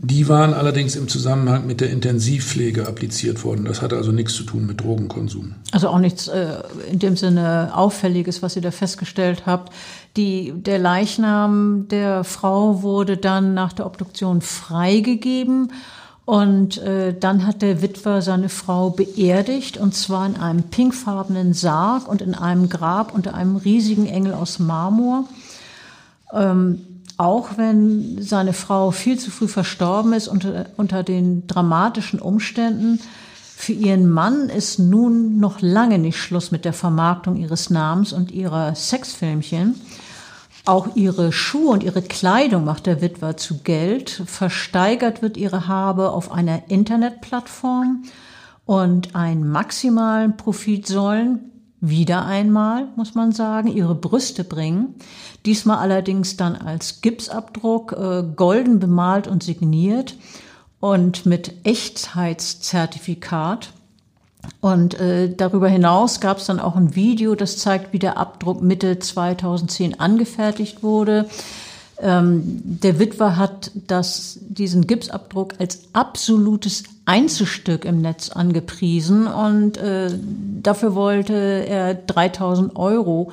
die 0.00 0.28
waren 0.28 0.54
allerdings 0.54 0.94
im 0.94 1.08
Zusammenhang 1.08 1.66
mit 1.66 1.80
der 1.80 1.90
Intensivpflege 1.90 2.86
appliziert 2.86 3.42
worden. 3.42 3.64
Das 3.64 3.82
hatte 3.82 3.96
also 3.96 4.12
nichts 4.12 4.34
zu 4.34 4.44
tun 4.44 4.64
mit 4.64 4.80
Drogenkonsum. 4.80 5.56
Also 5.72 5.88
auch 5.88 5.98
nichts 5.98 6.28
äh, 6.28 6.62
in 6.88 7.00
dem 7.00 7.16
Sinne 7.16 7.72
Auffälliges, 7.74 8.40
was 8.40 8.54
ihr 8.54 8.62
da 8.62 8.70
festgestellt 8.70 9.42
habt. 9.44 9.72
Die, 10.16 10.52
der 10.54 10.78
Leichnam 10.78 11.88
der 11.88 12.22
Frau 12.22 12.82
wurde 12.82 13.16
dann 13.16 13.54
nach 13.54 13.72
der 13.72 13.86
Obduktion 13.86 14.40
freigegeben. 14.40 15.72
Und 16.24 16.78
äh, 16.78 17.18
dann 17.18 17.44
hat 17.44 17.62
der 17.62 17.82
Witwer 17.82 18.22
seine 18.22 18.50
Frau 18.50 18.90
beerdigt, 18.90 19.78
und 19.78 19.94
zwar 19.94 20.26
in 20.26 20.36
einem 20.36 20.64
pinkfarbenen 20.64 21.54
Sarg 21.54 22.06
und 22.06 22.22
in 22.22 22.34
einem 22.34 22.68
Grab 22.68 23.14
unter 23.14 23.34
einem 23.34 23.56
riesigen 23.56 24.06
Engel 24.06 24.34
aus 24.34 24.60
Marmor. 24.60 25.24
Ähm, 26.32 26.82
auch 27.18 27.56
wenn 27.56 28.22
seine 28.22 28.52
Frau 28.52 28.92
viel 28.92 29.18
zu 29.18 29.30
früh 29.32 29.48
verstorben 29.48 30.12
ist 30.12 30.28
unter, 30.28 30.66
unter 30.76 31.02
den 31.02 31.46
dramatischen 31.48 32.20
Umständen. 32.20 33.00
Für 33.56 33.72
ihren 33.72 34.08
Mann 34.08 34.48
ist 34.48 34.78
nun 34.78 35.40
noch 35.40 35.60
lange 35.60 35.98
nicht 35.98 36.16
Schluss 36.16 36.52
mit 36.52 36.64
der 36.64 36.72
Vermarktung 36.72 37.36
ihres 37.36 37.70
Namens 37.70 38.12
und 38.12 38.30
ihrer 38.30 38.76
Sexfilmchen. 38.76 39.74
Auch 40.64 40.94
ihre 40.94 41.32
Schuhe 41.32 41.70
und 41.70 41.82
ihre 41.82 42.02
Kleidung 42.02 42.64
macht 42.64 42.86
der 42.86 43.02
Witwer 43.02 43.36
zu 43.36 43.58
Geld. 43.58 44.22
Versteigert 44.26 45.20
wird 45.20 45.36
ihre 45.36 45.66
Habe 45.66 46.12
auf 46.12 46.30
einer 46.30 46.70
Internetplattform 46.70 48.04
und 48.64 49.16
einen 49.16 49.50
maximalen 49.50 50.36
Profit 50.36 50.86
sollen 50.86 51.57
wieder 51.80 52.26
einmal, 52.26 52.88
muss 52.96 53.14
man 53.14 53.32
sagen, 53.32 53.68
ihre 53.68 53.94
Brüste 53.94 54.44
bringen. 54.44 54.94
Diesmal 55.46 55.78
allerdings 55.78 56.36
dann 56.36 56.56
als 56.56 57.00
Gipsabdruck, 57.00 57.92
äh, 57.92 58.24
golden 58.34 58.80
bemalt 58.80 59.28
und 59.28 59.42
signiert 59.42 60.16
und 60.80 61.26
mit 61.26 61.54
Echtheitszertifikat. 61.64 63.72
Und 64.60 65.00
äh, 65.00 65.34
darüber 65.34 65.68
hinaus 65.68 66.20
gab 66.20 66.38
es 66.38 66.46
dann 66.46 66.60
auch 66.60 66.76
ein 66.76 66.94
Video, 66.94 67.34
das 67.34 67.58
zeigt, 67.58 67.92
wie 67.92 67.98
der 67.98 68.16
Abdruck 68.16 68.62
Mitte 68.62 68.98
2010 68.98 70.00
angefertigt 70.00 70.82
wurde. 70.82 71.28
Ähm, 72.00 72.62
der 72.64 72.98
Witwer 72.98 73.36
hat 73.36 73.72
das, 73.74 74.38
diesen 74.42 74.86
Gipsabdruck 74.86 75.54
als 75.58 75.88
absolutes 75.92 76.84
Einzelstück 77.06 77.84
im 77.84 78.00
Netz 78.00 78.30
angepriesen 78.30 79.26
und 79.26 79.78
äh, 79.78 80.10
dafür 80.62 80.94
wollte 80.94 81.34
er 81.34 81.94
3000 81.94 82.76
Euro 82.76 83.32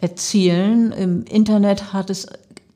erzielen. 0.00 0.92
Im 0.92 1.24
Internet 1.24 1.92
hat 1.92 2.10
es 2.10 2.26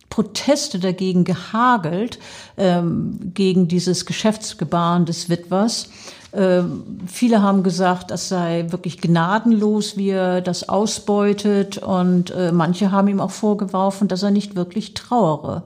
Proteste 0.09 0.79
dagegen 0.79 1.25
gehagelt, 1.25 2.19
ähm, 2.57 3.33
gegen 3.35 3.69
dieses 3.69 4.07
Geschäftsgebaren 4.07 5.05
des 5.05 5.29
Witwers. 5.29 5.91
Ähm, 6.33 7.01
viele 7.07 7.43
haben 7.43 7.63
gesagt, 7.63 8.11
das 8.11 8.29
sei 8.29 8.67
wirklich 8.71 9.01
gnadenlos, 9.01 9.97
wie 9.97 10.11
er 10.11 10.41
das 10.41 10.69
ausbeutet. 10.69 11.79
Und 11.79 12.31
äh, 12.31 12.53
manche 12.53 12.93
haben 12.93 13.09
ihm 13.09 13.21
auch 13.21 13.31
vorgeworfen, 13.31 14.09
dass 14.09 14.23
er 14.23 14.31
nicht 14.31 14.55
wirklich 14.55 14.95
trauere. 14.95 15.63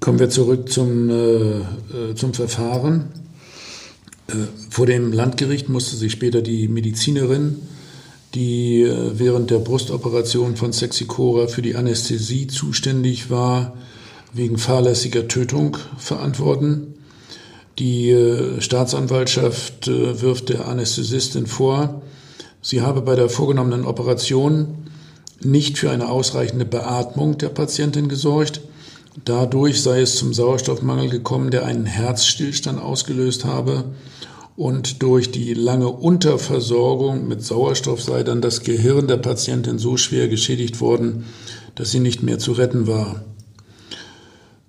Kommen 0.00 0.18
wir 0.18 0.30
zurück 0.30 0.70
zum, 0.72 1.10
äh, 1.10 1.58
äh 1.58 2.14
zum 2.14 2.32
Verfahren. 2.32 3.10
Äh, 4.28 4.34
vor 4.70 4.86
dem 4.86 5.12
Landgericht 5.12 5.68
musste 5.68 5.96
sich 5.96 6.12
später 6.12 6.40
die 6.40 6.68
Medizinerin, 6.68 7.56
die 8.34 8.82
äh, 8.82 9.18
während 9.18 9.50
der 9.50 9.58
Brustoperation 9.58 10.56
von 10.56 10.72
Sexy 10.72 11.04
Cora 11.04 11.48
für 11.48 11.60
die 11.60 11.76
Anästhesie 11.76 12.46
zuständig 12.46 13.28
war, 13.28 13.76
wegen 14.32 14.56
fahrlässiger 14.56 15.28
Tötung 15.28 15.76
verantworten. 15.98 16.94
Die 17.80 18.10
äh, 18.10 18.60
Staatsanwaltschaft 18.60 19.88
wirft 19.88 20.50
der 20.50 20.68
Anästhesistin 20.68 21.46
vor, 21.46 22.02
sie 22.60 22.82
habe 22.82 23.00
bei 23.00 23.16
der 23.16 23.30
vorgenommenen 23.30 23.86
Operation 23.86 24.80
nicht 25.42 25.78
für 25.78 25.90
eine 25.90 26.10
ausreichende 26.10 26.66
Beatmung 26.66 27.38
der 27.38 27.48
Patientin 27.48 28.10
gesorgt. 28.10 28.60
Dadurch 29.24 29.82
sei 29.82 30.02
es 30.02 30.16
zum 30.16 30.34
Sauerstoffmangel 30.34 31.08
gekommen, 31.08 31.50
der 31.50 31.64
einen 31.64 31.86
Herzstillstand 31.86 32.80
ausgelöst 32.80 33.46
habe. 33.46 33.84
Und 34.56 35.02
durch 35.02 35.30
die 35.30 35.54
lange 35.54 35.88
Unterversorgung 35.88 37.26
mit 37.26 37.42
Sauerstoff 37.42 38.02
sei 38.02 38.24
dann 38.24 38.42
das 38.42 38.62
Gehirn 38.62 39.08
der 39.08 39.16
Patientin 39.16 39.78
so 39.78 39.96
schwer 39.96 40.28
geschädigt 40.28 40.82
worden, 40.82 41.24
dass 41.76 41.92
sie 41.92 42.00
nicht 42.00 42.22
mehr 42.22 42.38
zu 42.38 42.52
retten 42.52 42.86
war. 42.86 43.24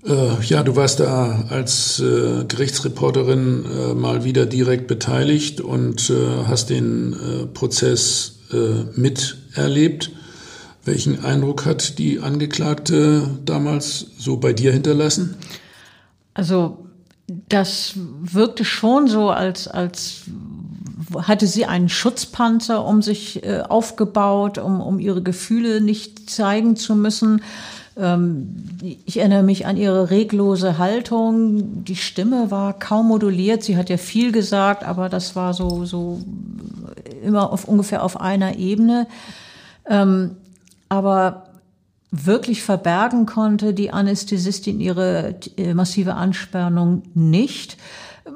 Äh, 0.05 0.41
ja, 0.43 0.63
du 0.63 0.75
warst 0.75 0.99
da 0.99 1.45
als 1.49 1.99
äh, 1.99 2.43
Gerichtsreporterin 2.45 3.65
äh, 3.65 3.93
mal 3.93 4.23
wieder 4.23 4.45
direkt 4.45 4.87
beteiligt 4.87 5.61
und 5.61 6.09
äh, 6.09 6.45
hast 6.47 6.69
den 6.69 7.13
äh, 7.13 7.45
Prozess 7.45 8.39
äh, 8.51 8.99
miterlebt. 8.99 10.11
Welchen 10.83 11.23
Eindruck 11.23 11.65
hat 11.65 11.99
die 11.99 12.19
Angeklagte 12.19 13.29
damals 13.45 14.07
so 14.17 14.37
bei 14.37 14.53
dir 14.53 14.71
hinterlassen? 14.71 15.35
Also 16.33 16.87
das 17.49 17.93
wirkte 17.95 18.65
schon 18.65 19.07
so, 19.07 19.29
als, 19.29 19.67
als 19.67 20.23
hatte 21.15 21.45
sie 21.45 21.65
einen 21.65 21.87
Schutzpanzer 21.87 22.83
um 22.83 23.03
sich 23.03 23.41
aufgebaut, 23.69 24.57
um, 24.57 24.81
um 24.81 24.97
ihre 24.97 25.21
Gefühle 25.21 25.81
nicht 25.81 26.31
zeigen 26.31 26.75
zu 26.75 26.95
müssen. 26.95 27.43
Ähm, 28.01 28.55
ich 29.05 29.17
erinnere 29.19 29.43
mich 29.43 29.67
an 29.67 29.77
ihre 29.77 30.09
reglose 30.09 30.79
Haltung. 30.79 31.85
Die 31.85 31.95
Stimme 31.95 32.49
war 32.49 32.73
kaum 32.73 33.07
moduliert. 33.07 33.63
Sie 33.63 33.77
hat 33.77 33.89
ja 33.89 33.97
viel 33.97 34.31
gesagt, 34.31 34.83
aber 34.83 35.07
das 35.07 35.35
war 35.35 35.53
so, 35.53 35.85
so 35.85 36.19
immer 37.23 37.51
auf 37.53 37.65
ungefähr 37.65 38.03
auf 38.03 38.19
einer 38.19 38.57
Ebene. 38.57 39.07
Ähm, 39.87 40.31
aber 40.89 41.45
wirklich 42.09 42.63
verbergen 42.63 43.25
konnte 43.25 43.73
die 43.73 43.91
Anästhesistin 43.91 44.79
ihre 44.79 45.35
äh, 45.57 45.73
massive 45.73 46.15
Anspannung 46.15 47.03
nicht. 47.13 47.77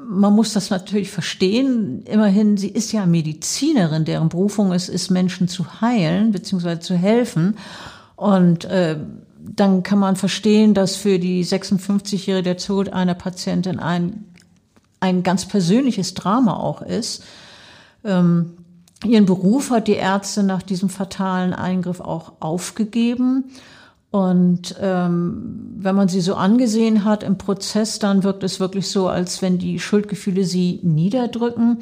Man 0.08 0.32
muss 0.32 0.52
das 0.52 0.70
natürlich 0.70 1.10
verstehen. 1.10 2.02
Immerhin, 2.06 2.56
sie 2.56 2.68
ist 2.68 2.92
ja 2.92 3.04
Medizinerin, 3.04 4.04
deren 4.04 4.28
Berufung 4.28 4.72
es 4.72 4.88
ist, 4.88 5.10
Menschen 5.10 5.48
zu 5.48 5.80
heilen 5.80 6.30
bzw. 6.30 6.78
zu 6.78 6.94
helfen. 6.94 7.56
Und 8.16 8.64
äh, 8.64 8.96
dann 9.54 9.82
kann 9.82 9.98
man 9.98 10.16
verstehen, 10.16 10.74
dass 10.74 10.96
für 10.96 11.18
die 11.18 11.44
56-Jährige 11.44 12.42
der 12.42 12.56
Tod 12.56 12.92
einer 12.92 13.14
Patientin 13.14 13.78
ein, 13.78 14.24
ein 15.00 15.22
ganz 15.22 15.46
persönliches 15.46 16.14
Drama 16.14 16.56
auch 16.56 16.82
ist. 16.82 17.24
Ähm, 18.04 18.56
Ihren 19.04 19.26
Beruf 19.26 19.70
hat 19.70 19.88
die 19.88 19.92
Ärzte 19.92 20.42
nach 20.42 20.62
diesem 20.62 20.88
fatalen 20.88 21.52
Eingriff 21.52 22.00
auch 22.00 22.32
aufgegeben. 22.40 23.44
Und 24.10 24.76
ähm, 24.80 25.74
wenn 25.76 25.94
man 25.94 26.08
sie 26.08 26.22
so 26.22 26.34
angesehen 26.34 27.04
hat 27.04 27.22
im 27.22 27.36
Prozess, 27.36 27.98
dann 27.98 28.22
wirkt 28.22 28.42
es 28.42 28.60
wirklich 28.60 28.88
so, 28.88 29.08
als 29.08 29.42
wenn 29.42 29.58
die 29.58 29.78
Schuldgefühle 29.78 30.44
sie 30.44 30.80
niederdrücken. 30.82 31.78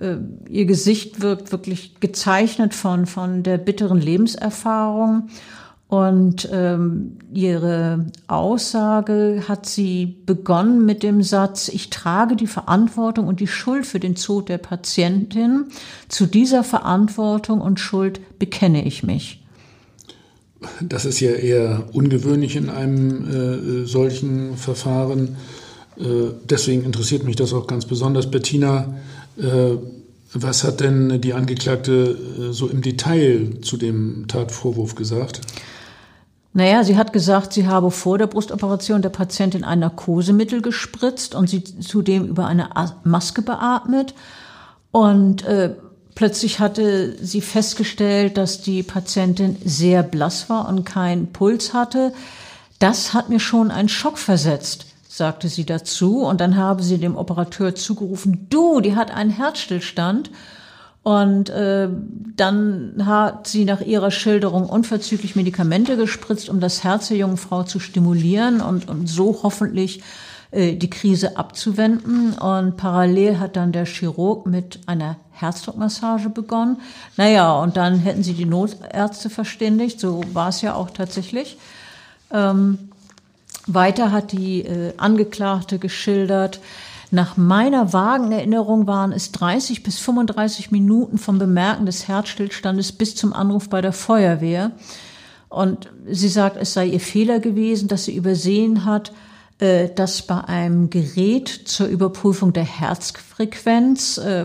Äh, 0.00 0.16
ihr 0.48 0.66
Gesicht 0.66 1.20
wirkt 1.20 1.50
wirklich 1.50 1.98
gezeichnet 1.98 2.74
von, 2.74 3.06
von 3.06 3.42
der 3.42 3.58
bitteren 3.58 4.00
Lebenserfahrung. 4.00 5.28
Und 5.88 6.48
ähm, 6.52 7.18
ihre 7.32 8.06
Aussage 8.26 9.44
hat 9.46 9.66
sie 9.66 10.16
begonnen 10.26 10.84
mit 10.84 11.04
dem 11.04 11.22
Satz, 11.22 11.68
ich 11.68 11.90
trage 11.90 12.34
die 12.34 12.48
Verantwortung 12.48 13.28
und 13.28 13.38
die 13.38 13.46
Schuld 13.46 13.86
für 13.86 14.00
den 14.00 14.16
Tod 14.16 14.48
der 14.48 14.58
Patientin. 14.58 15.66
Zu 16.08 16.26
dieser 16.26 16.64
Verantwortung 16.64 17.60
und 17.60 17.78
Schuld 17.78 18.20
bekenne 18.40 18.84
ich 18.84 19.04
mich. 19.04 19.44
Das 20.80 21.04
ist 21.04 21.20
ja 21.20 21.30
eher 21.30 21.84
ungewöhnlich 21.92 22.56
in 22.56 22.68
einem 22.68 23.84
äh, 23.84 23.86
solchen 23.86 24.56
Verfahren. 24.56 25.36
Äh, 25.98 26.32
deswegen 26.50 26.82
interessiert 26.82 27.22
mich 27.22 27.36
das 27.36 27.52
auch 27.52 27.68
ganz 27.68 27.86
besonders. 27.86 28.28
Bettina, 28.28 28.96
äh, 29.38 29.76
was 30.32 30.64
hat 30.64 30.80
denn 30.80 31.20
die 31.20 31.34
Angeklagte 31.34 32.18
äh, 32.38 32.52
so 32.52 32.66
im 32.66 32.82
Detail 32.82 33.58
zu 33.62 33.76
dem 33.76 34.26
Tatvorwurf 34.26 34.96
gesagt? 34.96 35.42
Naja, 36.56 36.84
sie 36.84 36.96
hat 36.96 37.12
gesagt, 37.12 37.52
sie 37.52 37.66
habe 37.66 37.90
vor 37.90 38.16
der 38.16 38.28
Brustoperation 38.28 39.02
der 39.02 39.10
Patientin 39.10 39.62
ein 39.62 39.80
Narkosemittel 39.80 40.62
gespritzt 40.62 41.34
und 41.34 41.50
sie 41.50 41.62
zudem 41.62 42.26
über 42.26 42.46
eine 42.46 42.70
Maske 43.04 43.42
beatmet. 43.42 44.14
Und 44.90 45.44
äh, 45.44 45.74
plötzlich 46.14 46.58
hatte 46.58 47.14
sie 47.22 47.42
festgestellt, 47.42 48.38
dass 48.38 48.62
die 48.62 48.82
Patientin 48.82 49.58
sehr 49.66 50.02
blass 50.02 50.48
war 50.48 50.66
und 50.66 50.86
keinen 50.86 51.30
Puls 51.30 51.74
hatte. 51.74 52.14
Das 52.78 53.12
hat 53.12 53.28
mir 53.28 53.38
schon 53.38 53.70
einen 53.70 53.90
Schock 53.90 54.16
versetzt, 54.16 54.86
sagte 55.10 55.48
sie 55.48 55.66
dazu. 55.66 56.22
Und 56.22 56.40
dann 56.40 56.56
habe 56.56 56.82
sie 56.82 56.96
dem 56.96 57.18
Operateur 57.18 57.74
zugerufen, 57.74 58.46
du, 58.48 58.80
die 58.80 58.96
hat 58.96 59.10
einen 59.10 59.28
Herzstillstand. 59.28 60.30
Und 61.06 61.50
äh, 61.50 61.88
dann 62.34 63.06
hat 63.06 63.46
sie 63.46 63.64
nach 63.64 63.80
ihrer 63.80 64.10
Schilderung 64.10 64.68
unverzüglich 64.68 65.36
Medikamente 65.36 65.96
gespritzt, 65.96 66.48
um 66.48 66.58
das 66.58 66.82
Herz 66.82 67.06
der 67.06 67.16
jungen 67.16 67.36
Frau 67.36 67.62
zu 67.62 67.78
stimulieren 67.78 68.60
und, 68.60 68.88
und 68.88 69.06
so 69.06 69.38
hoffentlich 69.44 70.02
äh, 70.50 70.74
die 70.74 70.90
Krise 70.90 71.36
abzuwenden. 71.36 72.32
Und 72.32 72.76
parallel 72.76 73.38
hat 73.38 73.54
dann 73.54 73.70
der 73.70 73.86
Chirurg 73.86 74.46
mit 74.46 74.80
einer 74.86 75.14
Herzdruckmassage 75.30 76.28
begonnen. 76.28 76.78
Naja, 77.16 77.52
und 77.52 77.76
dann 77.76 78.00
hätten 78.00 78.24
sie 78.24 78.34
die 78.34 78.44
Notärzte 78.44 79.30
verständigt. 79.30 80.00
So 80.00 80.22
war 80.32 80.48
es 80.48 80.60
ja 80.60 80.74
auch 80.74 80.90
tatsächlich. 80.90 81.56
Ähm, 82.32 82.90
weiter 83.68 84.10
hat 84.10 84.32
die 84.32 84.62
äh, 84.62 84.92
Angeklagte 84.96 85.78
geschildert, 85.78 86.58
nach 87.16 87.38
meiner 87.38 87.94
vagen 87.94 88.30
Erinnerung 88.30 88.86
waren 88.86 89.10
es 89.10 89.32
30 89.32 89.82
bis 89.82 89.98
35 89.98 90.70
Minuten 90.70 91.16
vom 91.16 91.38
Bemerken 91.38 91.86
des 91.86 92.08
Herzstillstandes 92.08 92.92
bis 92.92 93.16
zum 93.16 93.32
Anruf 93.32 93.70
bei 93.70 93.80
der 93.80 93.94
Feuerwehr. 93.94 94.72
Und 95.48 95.90
sie 96.06 96.28
sagt, 96.28 96.58
es 96.58 96.74
sei 96.74 96.86
ihr 96.88 97.00
Fehler 97.00 97.40
gewesen, 97.40 97.88
dass 97.88 98.04
sie 98.04 98.14
übersehen 98.14 98.84
hat, 98.84 99.12
äh, 99.60 99.88
dass 99.88 100.26
bei 100.26 100.44
einem 100.44 100.90
Gerät 100.90 101.48
zur 101.48 101.86
Überprüfung 101.86 102.52
der 102.52 102.64
Herzfrequenz, 102.64 104.18
äh, 104.18 104.44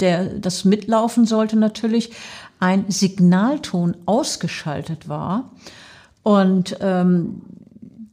der 0.00 0.38
das 0.38 0.64
mitlaufen 0.64 1.26
sollte 1.26 1.58
natürlich, 1.58 2.12
ein 2.58 2.86
Signalton 2.88 3.94
ausgeschaltet 4.06 5.10
war. 5.10 5.52
Und 6.22 6.78
ähm, 6.80 7.42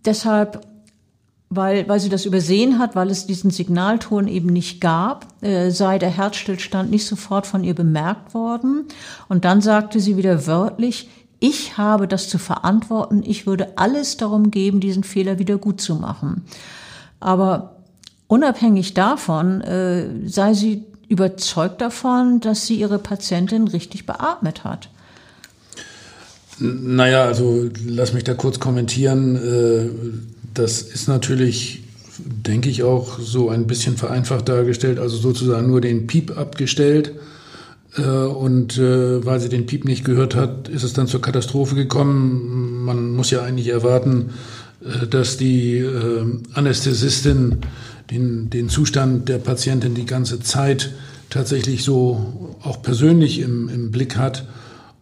deshalb 0.03 0.67
weil, 1.55 1.87
weil 1.87 1.99
sie 1.99 2.09
das 2.09 2.25
übersehen 2.25 2.79
hat, 2.79 2.95
weil 2.95 3.09
es 3.09 3.25
diesen 3.25 3.51
Signalton 3.51 4.27
eben 4.27 4.49
nicht 4.49 4.81
gab, 4.81 5.27
äh, 5.41 5.71
sei 5.71 5.99
der 5.99 6.09
Herzstillstand 6.09 6.91
nicht 6.91 7.05
sofort 7.05 7.47
von 7.47 7.63
ihr 7.63 7.73
bemerkt 7.73 8.33
worden. 8.33 8.85
Und 9.27 9.45
dann 9.45 9.61
sagte 9.61 9.99
sie 9.99 10.17
wieder 10.17 10.47
wörtlich, 10.47 11.09
ich 11.39 11.77
habe 11.77 12.07
das 12.07 12.29
zu 12.29 12.37
verantworten, 12.37 13.23
ich 13.25 13.45
würde 13.45 13.77
alles 13.77 14.17
darum 14.17 14.51
geben, 14.51 14.79
diesen 14.79 15.03
Fehler 15.03 15.37
wieder 15.39 15.57
gut 15.57 15.81
zu 15.81 15.95
machen. 15.95 16.43
Aber 17.19 17.75
unabhängig 18.27 18.93
davon 18.93 19.61
äh, 19.61 20.27
sei 20.27 20.53
sie 20.53 20.85
überzeugt 21.07 21.81
davon, 21.81 22.39
dass 22.39 22.65
sie 22.65 22.75
ihre 22.75 22.99
Patientin 22.99 23.67
richtig 23.67 24.05
beatmet 24.05 24.63
hat. 24.63 24.89
Naja, 26.59 27.25
also 27.25 27.69
lass 27.85 28.13
mich 28.13 28.23
da 28.23 28.33
kurz 28.33 28.59
kommentieren. 28.59 29.35
Äh, 30.55 30.61
das 30.61 30.81
ist 30.81 31.07
natürlich, 31.07 31.83
denke 32.17 32.69
ich, 32.69 32.83
auch 32.83 33.19
so 33.19 33.49
ein 33.49 33.67
bisschen 33.67 33.97
vereinfacht 33.97 34.49
dargestellt, 34.49 34.99
also 34.99 35.17
sozusagen 35.17 35.67
nur 35.67 35.81
den 35.81 36.07
Piep 36.07 36.37
abgestellt. 36.37 37.13
Äh, 37.97 38.01
und 38.01 38.77
äh, 38.77 39.25
weil 39.25 39.39
sie 39.39 39.49
den 39.49 39.65
Piep 39.65 39.85
nicht 39.85 40.03
gehört 40.03 40.35
hat, 40.35 40.67
ist 40.69 40.83
es 40.83 40.93
dann 40.93 41.07
zur 41.07 41.21
Katastrophe 41.21 41.75
gekommen. 41.75 42.83
Man 42.83 43.11
muss 43.11 43.31
ja 43.31 43.41
eigentlich 43.43 43.69
erwarten, 43.69 44.31
dass 45.09 45.37
die 45.37 45.83
Anästhesistin 46.53 47.57
den, 48.11 48.51
den 48.51 48.69
Zustand 48.69 49.29
der 49.29 49.39
Patientin 49.39 49.95
die 49.95 50.05
ganze 50.05 50.41
Zeit 50.41 50.93
tatsächlich 51.31 51.83
so 51.83 52.55
auch 52.61 52.83
persönlich 52.83 53.39
im, 53.39 53.67
im 53.69 53.89
Blick 53.89 54.15
hat 54.15 54.45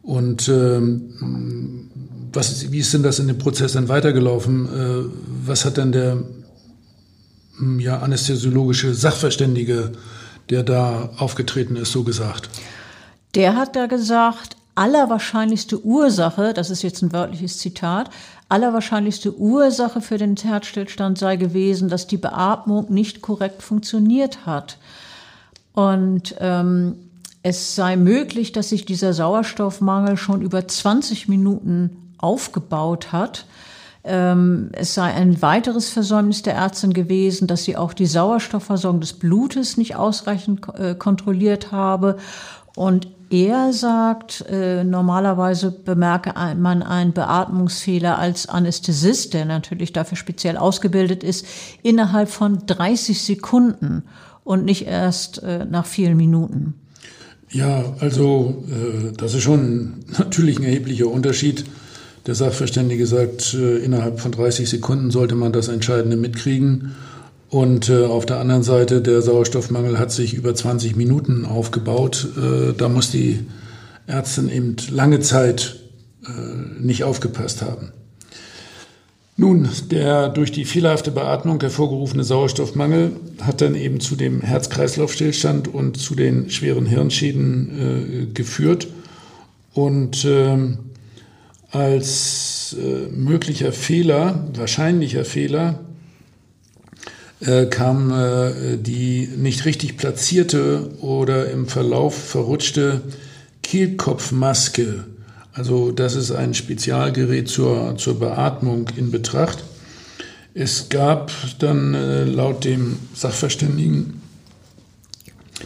und 0.04 0.48
ähm, 0.48 1.90
was, 2.34 2.72
wie 2.72 2.80
ist 2.80 2.94
denn 2.94 3.04
das 3.04 3.20
in 3.20 3.28
dem 3.28 3.38
Prozess 3.38 3.74
dann 3.74 3.90
weitergelaufen? 3.90 4.66
Äh, 4.66 5.10
was 5.46 5.66
hat 5.66 5.78
dann 5.78 5.92
der 5.92 6.24
hm, 7.58 7.80
ja, 7.80 8.00
anästhesiologische 8.00 8.94
Sachverständige 8.94 9.92
der 10.50 10.64
da 10.64 11.10
aufgetreten 11.18 11.76
ist, 11.76 11.92
so 11.92 12.04
gesagt? 12.04 12.50
Der 13.36 13.56
hat 13.56 13.76
da 13.76 13.86
gesagt, 13.86 14.58
allerwahrscheinlichste 14.76 15.84
Ursache, 15.86 16.54
das 16.54 16.70
ist 16.70 16.84
jetzt 16.84 17.02
ein 17.02 17.14
wörtliches 17.14 17.58
Zitat, 17.58 18.10
allerwahrscheinlichste 18.50 19.38
Ursache 19.38 20.02
für 20.02 20.18
den 20.18 20.36
Herzstillstand 20.36 21.18
sei 21.18 21.38
gewesen, 21.38 21.90
dass 21.90 22.08
die 22.08 22.18
Beatmung 22.18 22.92
nicht 22.94 23.22
korrekt 23.22 23.64
funktioniert 23.64 24.46
hat. 24.46 24.78
Und 25.74 26.36
ähm, 26.40 26.96
es 27.42 27.76
sei 27.76 27.96
möglich, 27.96 28.52
dass 28.52 28.70
sich 28.70 28.86
dieser 28.86 29.14
Sauerstoffmangel 29.14 30.18
schon 30.18 30.42
über 30.42 30.68
20 30.68 31.28
Minuten 31.28 32.03
aufgebaut 32.24 33.12
hat. 33.12 33.46
Ähm, 34.06 34.70
es 34.74 34.94
sei 34.94 35.14
ein 35.14 35.42
weiteres 35.42 35.90
Versäumnis 35.90 36.42
der 36.42 36.56
Ärztin 36.56 36.94
gewesen, 36.94 37.48
dass 37.48 37.64
sie 37.64 37.78
auch 37.78 37.94
die 37.94 38.06
Sauerstoffversorgung 38.06 39.00
des 39.00 39.14
Blutes 39.14 39.78
nicht 39.78 39.96
ausreichend 39.96 40.68
äh, 40.78 40.94
kontrolliert 40.96 41.72
habe. 41.72 42.18
Und 42.76 43.08
er 43.30 43.72
sagt, 43.72 44.46
äh, 44.50 44.84
normalerweise 44.84 45.72
bemerke 45.72 46.34
man 46.58 46.84
einen 46.84 47.14
Beatmungsfehler 47.14 48.20
als 48.20 48.50
Anästhesist, 48.50 49.34
der 49.34 49.46
natürlich 49.46 49.94
dafür 49.94 50.18
speziell 50.18 50.58
ausgebildet 50.58 51.24
ist, 51.24 51.46
innerhalb 51.82 52.30
von 52.30 52.66
30 52.66 53.22
Sekunden 53.22 54.04
und 54.44 54.66
nicht 54.66 54.86
erst 54.86 55.42
äh, 55.44 55.64
nach 55.66 55.86
vielen 55.86 56.18
Minuten. 56.18 56.74
Ja, 57.50 57.86
also 58.00 58.64
das 59.16 59.36
ist 59.36 59.44
schon 59.44 60.06
natürlich 60.18 60.58
ein 60.58 60.64
erheblicher 60.64 61.08
Unterschied. 61.08 61.66
Der 62.26 62.36
Sachverständige 62.36 63.06
sagt, 63.06 63.54
äh, 63.54 63.78
innerhalb 63.80 64.22
von 64.22 64.32
30 64.32 64.70
Sekunden 64.70 65.12
sollte 65.12 65.36
man 65.36 65.52
das 65.52 65.68
Entscheidende 65.68 66.16
mitkriegen. 66.16 66.96
Und 67.50 67.90
äh, 67.90 68.06
auf 68.06 68.26
der 68.26 68.40
anderen 68.40 68.64
Seite, 68.64 69.02
der 69.02 69.22
Sauerstoffmangel 69.22 70.00
hat 70.00 70.12
sich 70.12 70.34
über 70.34 70.56
20 70.56 70.96
Minuten 70.96 71.46
aufgebaut. 71.46 72.28
Äh, 72.38 72.74
da 72.78 72.88
muss 72.88 73.12
die 73.12 73.40
Ärztin 74.08 74.50
eben 74.50 74.76
lange 74.90 75.20
Zeit 75.20 75.80
nicht 76.80 77.04
aufgepasst 77.04 77.62
haben. 77.62 77.92
Nun, 79.36 79.68
der 79.92 80.30
durch 80.30 80.54
die 80.54 80.64
fehlerhafte 80.64 81.12
Beatmung 81.12 81.60
hervorgerufene 81.60 82.24
Sauerstoffmangel 82.24 83.12
hat 83.42 83.60
dann 83.60 83.76
eben 83.76 84.00
zu 84.00 84.16
dem 84.16 84.40
Herz-Kreislauf-Stillstand 84.40 85.68
und 85.68 85.98
zu 85.98 86.16
den 86.16 86.50
schweren 86.50 86.86
Hirnschäden 86.86 88.32
geführt. 88.34 88.88
Und 89.74 90.24
ähm, 90.24 90.78
als 91.74 92.76
äh, 92.80 93.10
möglicher 93.12 93.74
Fehler, 93.74 94.48
wahrscheinlicher 94.54 95.26
Fehler, 95.26 95.80
äh, 97.42 97.66
kam 97.66 98.12
äh, 98.12 98.78
die 98.78 99.28
nicht 99.36 99.66
richtig 99.66 99.98
platzierte 99.98 100.92
oder 101.02 101.50
im 101.50 101.68
Verlauf 101.68 102.16
verrutschte 102.16 103.02
Kehlkopfmaske. 103.64 105.06
Also 105.52 105.92
das 105.92 106.16
ist 106.16 106.32
ein 106.32 106.54
Spezialgerät 106.54 107.48
zur, 107.48 107.98
zur 107.98 108.20
Beatmung 108.20 108.90
in 108.96 109.10
Betracht. 109.10 109.64
Es 110.54 110.90
gab 110.90 111.32
dann 111.58 111.96
äh, 111.96 112.24
laut 112.24 112.66
dem 112.66 112.98
Sachverständigen, 113.16 114.22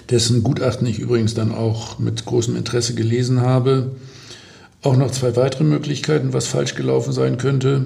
dessen 0.09 0.41
Gutachten 0.41 0.87
ich 0.87 0.99
übrigens 0.99 1.33
dann 1.33 1.51
auch 1.51 1.99
mit 1.99 2.23
großem 2.23 2.55
Interesse 2.55 2.95
gelesen 2.95 3.41
habe, 3.41 3.91
auch 4.87 4.95
noch 4.95 5.11
zwei 5.11 5.35
weitere 5.35 5.65
Möglichkeiten, 5.65 6.33
was 6.33 6.47
falsch 6.47 6.75
gelaufen 6.75 7.11
sein 7.11 7.37
könnte. 7.37 7.85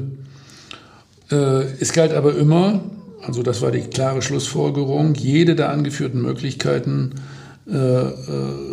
Äh, 1.32 1.64
es 1.80 1.93
galt 1.93 2.14
aber 2.14 2.36
immer, 2.36 2.82
also 3.26 3.41
das 3.41 3.62
war 3.62 3.72
die 3.72 3.82
klare 3.82 4.22
Schlussfolgerung. 4.22 5.16
Jede 5.16 5.56
der 5.56 5.70
angeführten 5.70 6.22
Möglichkeiten 6.22 7.16
äh, 7.68 7.76
äh, 7.76 8.12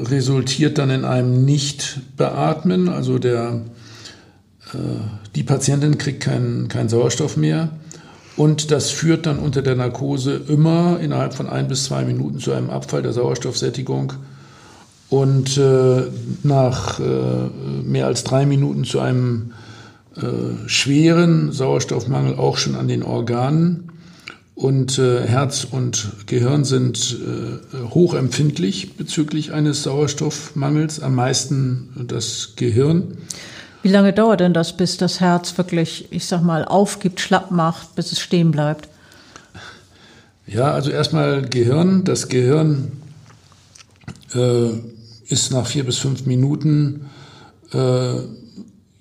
resultiert 0.04 0.76
dann 0.78 0.90
in 0.90 1.04
einem 1.04 1.44
Nicht-Beatmen. 1.44 2.88
Also 2.88 3.18
der, 3.18 3.62
die 5.34 5.44
Patientin 5.44 5.96
kriegt 5.96 6.22
keinen 6.22 6.68
kein 6.68 6.90
Sauerstoff 6.90 7.38
mehr. 7.38 7.70
Und 8.36 8.70
das 8.70 8.90
führt 8.90 9.24
dann 9.24 9.38
unter 9.38 9.62
der 9.62 9.76
Narkose 9.76 10.38
immer 10.48 11.00
innerhalb 11.00 11.32
von 11.32 11.48
ein 11.48 11.68
bis 11.68 11.84
zwei 11.84 12.04
Minuten 12.04 12.38
zu 12.38 12.52
einem 12.52 12.68
Abfall 12.68 13.00
der 13.00 13.14
Sauerstoffsättigung 13.14 14.12
und 15.10 15.56
äh, 15.56 16.02
nach 16.42 17.00
äh, 17.00 17.04
mehr 17.82 18.06
als 18.06 18.24
drei 18.24 18.44
Minuten 18.46 18.84
zu 18.84 19.00
einem 19.00 19.52
äh, 20.16 20.68
schweren 20.68 21.52
Sauerstoffmangel 21.52 22.34
auch 22.34 22.56
schon 22.56 22.74
an 22.74 22.88
den 22.88 23.02
Organen. 23.02 23.84
Und 24.54 24.98
äh, 24.98 25.24
Herz 25.24 25.64
und 25.70 26.26
Gehirn 26.26 26.64
sind 26.64 27.16
äh, 27.20 27.90
hochempfindlich 27.90 28.96
bezüglich 28.96 29.52
eines 29.52 29.84
Sauerstoffmangels, 29.84 31.00
am 31.00 31.14
meisten 31.14 31.90
das 32.08 32.54
Gehirn. 32.56 33.18
Wie 33.82 33.88
lange 33.88 34.12
dauert 34.12 34.40
denn 34.40 34.52
das, 34.52 34.76
bis 34.76 34.96
das 34.96 35.20
Herz 35.20 35.56
wirklich, 35.56 36.08
ich 36.10 36.26
sag 36.26 36.42
mal, 36.42 36.64
aufgibt, 36.64 37.20
schlapp 37.20 37.52
macht, 37.52 37.94
bis 37.94 38.10
es 38.10 38.18
stehen 38.18 38.50
bleibt? 38.50 38.88
Ja, 40.48 40.72
also 40.72 40.90
erstmal 40.90 41.42
Gehirn. 41.42 42.02
Das 42.02 42.28
Gehirn 42.28 42.90
äh, 44.34 44.70
ist 45.28 45.52
nach 45.52 45.66
vier 45.66 45.84
bis 45.84 45.98
fünf 45.98 46.26
Minuten 46.26 47.06
äh, 47.72 48.14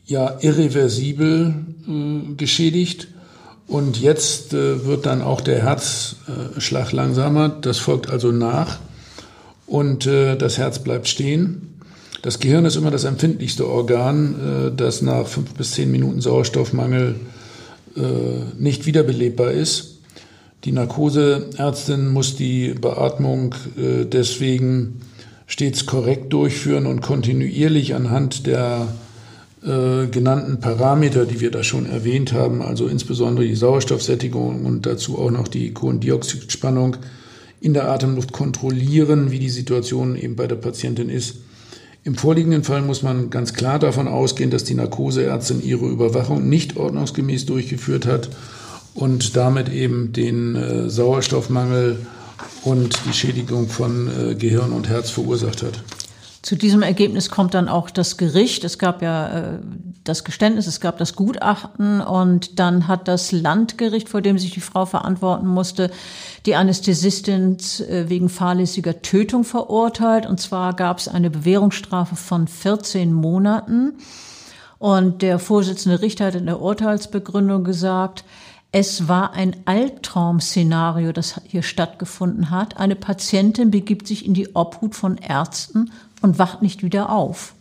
ja 0.05 0.38
irreversibel 0.41 1.53
äh, 1.88 2.34
geschädigt 2.36 3.07
und 3.67 3.99
jetzt 3.99 4.53
äh, 4.53 4.86
wird 4.86 5.05
dann 5.05 5.21
auch 5.21 5.41
der 5.41 5.61
Herzschlag 5.61 6.93
langsamer. 6.93 7.49
Das 7.49 7.80
folgt 7.80 8.09
also 8.09 8.32
nach. 8.32 8.80
Und 9.65 10.07
äh, 10.07 10.38
das 10.38 10.57
Herz 10.57 10.80
bleibt 10.80 11.09
stehen. 11.09 11.73
Das 12.21 12.39
Gehirn 12.39 12.63
ist 12.63 12.78
immer 12.78 12.91
das 12.91 13.03
empfindlichste 13.03 13.67
Organ, 13.67 14.69
äh, 14.69 14.75
das 14.75 15.01
nach 15.01 15.28
fünf 15.28 15.53
bis 15.53 15.71
zehn 15.71 15.91
Minuten 15.91 16.21
Sauerstoffmangel 16.21 17.15
äh, 17.97 18.01
nicht 18.57 18.86
wiederbelebbar 18.86 19.51
ist. 19.51 19.99
Die 20.63 20.71
Narkoseärztin 20.71 22.07
muss 22.07 22.36
die 22.36 22.73
Beatmung 22.73 23.53
deswegen 23.78 25.01
stets 25.47 25.85
korrekt 25.85 26.31
durchführen 26.33 26.85
und 26.85 27.01
kontinuierlich 27.01 27.95
anhand 27.95 28.45
der 28.45 28.89
äh, 29.63 30.07
genannten 30.07 30.59
Parameter, 30.59 31.25
die 31.25 31.39
wir 31.39 31.49
da 31.49 31.63
schon 31.63 31.87
erwähnt 31.87 32.33
haben, 32.33 32.61
also 32.61 32.87
insbesondere 32.87 33.47
die 33.47 33.55
Sauerstoffsättigung 33.55 34.65
und 34.65 34.85
dazu 34.85 35.17
auch 35.17 35.31
noch 35.31 35.47
die 35.47 35.73
Kohlendioxidspannung 35.73 36.97
in 37.59 37.73
der 37.73 37.89
Atemluft 37.89 38.33
kontrollieren, 38.33 39.31
wie 39.31 39.39
die 39.39 39.49
Situation 39.49 40.15
eben 40.15 40.35
bei 40.35 40.47
der 40.47 40.57
Patientin 40.57 41.09
ist. 41.09 41.37
Im 42.03 42.15
vorliegenden 42.15 42.63
Fall 42.63 42.81
muss 42.81 43.01
man 43.01 43.29
ganz 43.29 43.53
klar 43.53 43.79
davon 43.79 44.07
ausgehen, 44.07 44.51
dass 44.51 44.63
die 44.63 44.75
Narkoseärztin 44.75 45.61
ihre 45.63 45.87
Überwachung 45.87 46.47
nicht 46.47 46.77
ordnungsgemäß 46.77 47.45
durchgeführt 47.45 48.05
hat 48.05 48.29
und 48.93 49.35
damit 49.35 49.69
eben 49.69 50.13
den 50.13 50.55
äh, 50.55 50.89
Sauerstoffmangel 50.89 51.97
und 52.68 52.99
die 53.05 53.13
Schädigung 53.13 53.70
von 53.70 54.07
äh, 54.07 54.36
Gehirn 54.36 54.74
und 54.74 54.89
Herz 54.89 55.09
verursacht 55.09 55.63
hat. 55.63 55.80
Zu 56.41 56.55
diesem 56.55 56.82
Ergebnis 56.82 57.30
kommt 57.30 57.53
dann 57.53 57.68
auch 57.68 57.89
das 57.89 58.18
Gericht. 58.18 58.63
Es 58.63 58.78
gab 58.78 59.01
ja 59.01 59.28
äh, 59.28 59.59
das 60.03 60.24
Geständnis, 60.24 60.68
es 60.68 60.80
gab 60.80 60.97
das 60.97 61.15
Gutachten 61.15 62.01
und 62.01 62.59
dann 62.59 62.88
hat 62.88 63.07
das 63.07 63.32
Landgericht, 63.32 64.09
vor 64.09 64.22
dem 64.22 64.38
sich 64.38 64.51
die 64.51 64.61
Frau 64.61 64.86
verantworten 64.86 65.47
musste, 65.47 65.91
die 66.45 66.55
Anästhesistin 66.55 67.57
äh, 67.89 68.09
wegen 68.09 68.30
fahrlässiger 68.30 69.01
Tötung 69.01 69.43
verurteilt. 69.43 70.26
Und 70.26 70.39
zwar 70.39 70.76
gab 70.76 70.99
es 70.99 71.07
eine 71.07 71.30
Bewährungsstrafe 71.30 72.15
von 72.15 72.47
14 72.47 73.13
Monaten. 73.13 73.93
Und 74.80 75.22
der 75.22 75.39
Vorsitzende 75.39 76.01
Richter 76.01 76.28
hat 76.28 76.36
in 76.36 76.45
der 76.45 76.61
Urteilsbegründung 76.61 77.63
gesagt, 77.63 78.24
es 78.72 79.07
war 79.07 79.34
ein 79.34 79.55
Albtraum-Szenario, 79.65 81.11
das 81.11 81.39
hier 81.45 81.63
stattgefunden 81.63 82.49
hat. 82.49 82.78
Eine 82.78 82.95
Patientin 82.95 83.72
begibt 83.72 84.07
sich 84.07 84.26
in 84.26 84.34
die 84.34 84.55
Obhut 84.55 84.93
von 84.93 85.18
Ärzten 85.18 85.91
und 86.22 86.38
wacht 86.38 86.61
nicht 86.61 86.84
wieder 86.84 87.09
auf. 87.09 87.53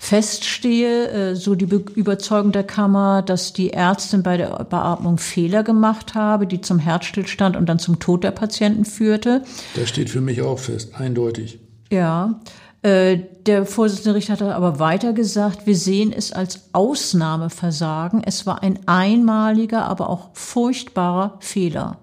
Feststehe, 0.00 1.08
äh, 1.08 1.34
so 1.34 1.56
die 1.56 1.64
Überzeugung 1.64 2.52
der 2.52 2.62
Kammer, 2.62 3.22
dass 3.22 3.52
die 3.52 3.72
Ärztin 3.72 4.22
bei 4.22 4.36
der 4.36 4.64
Beatmung 4.64 5.18
Fehler 5.18 5.64
gemacht 5.64 6.14
habe, 6.14 6.46
die 6.46 6.60
zum 6.60 6.78
Herzstillstand 6.78 7.56
und 7.56 7.66
dann 7.66 7.80
zum 7.80 7.98
Tod 7.98 8.22
der 8.22 8.30
Patienten 8.30 8.84
führte. 8.84 9.42
Das 9.74 9.88
steht 9.88 10.08
für 10.08 10.20
mich 10.20 10.40
auch 10.42 10.60
fest, 10.60 10.94
eindeutig. 10.94 11.58
Ja. 11.90 12.40
Äh, 12.88 13.18
der 13.44 13.66
Vorsitzende 13.66 14.14
Richter 14.14 14.34
hat 14.34 14.42
aber 14.42 14.78
weiter 14.78 15.12
gesagt, 15.12 15.66
wir 15.66 15.76
sehen 15.76 16.12
es 16.12 16.32
als 16.32 16.60
Ausnahmeversagen. 16.72 18.22
Es 18.24 18.46
war 18.46 18.62
ein 18.62 18.78
einmaliger, 18.86 19.84
aber 19.84 20.08
auch 20.08 20.30
furchtbarer 20.32 21.36
Fehler. 21.40 21.98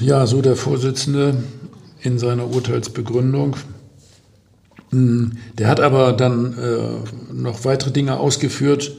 Ja, 0.00 0.26
so 0.26 0.42
der 0.42 0.56
Vorsitzende 0.56 1.42
in 2.02 2.18
seiner 2.18 2.48
Urteilsbegründung. 2.48 3.56
Hm, 4.90 5.32
der 5.58 5.68
hat 5.68 5.80
aber 5.80 6.12
dann 6.12 6.56
äh, 6.58 7.32
noch 7.32 7.64
weitere 7.64 7.90
Dinge 7.90 8.18
ausgeführt, 8.18 8.92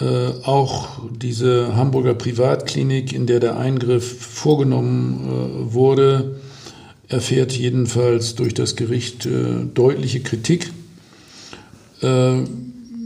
Äh, 0.00 0.32
auch 0.44 0.88
diese 1.10 1.76
Hamburger 1.76 2.14
Privatklinik, 2.14 3.12
in 3.12 3.26
der 3.26 3.40
der 3.40 3.58
Eingriff 3.58 4.06
vorgenommen 4.22 5.28
äh, 5.68 5.74
wurde, 5.74 6.40
erfährt 7.12 7.52
jedenfalls 7.52 8.34
durch 8.34 8.54
das 8.54 8.76
Gericht 8.76 9.26
äh, 9.26 9.64
deutliche 9.72 10.20
Kritik. 10.20 10.70
Äh, 12.00 12.42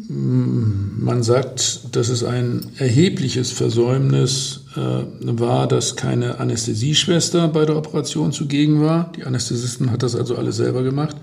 man 0.09 1.23
sagt, 1.23 1.97
dass 1.97 2.09
es 2.09 2.23
ein 2.23 2.67
erhebliches 2.79 3.51
Versäumnis 3.51 4.65
äh, 4.77 4.79
war, 5.21 5.67
dass 5.67 5.97
keine 5.97 6.39
Anästhesieschwester 6.39 7.49
bei 7.49 7.65
der 7.65 7.77
Operation 7.77 8.31
zugegen 8.31 8.81
war. 8.81 9.11
Die 9.17 9.25
Anästhesisten 9.25 9.91
hat 9.91 10.05
das 10.05 10.15
also 10.15 10.37
alles 10.37 10.57
selber 10.57 10.85
gemacht. 10.85 11.17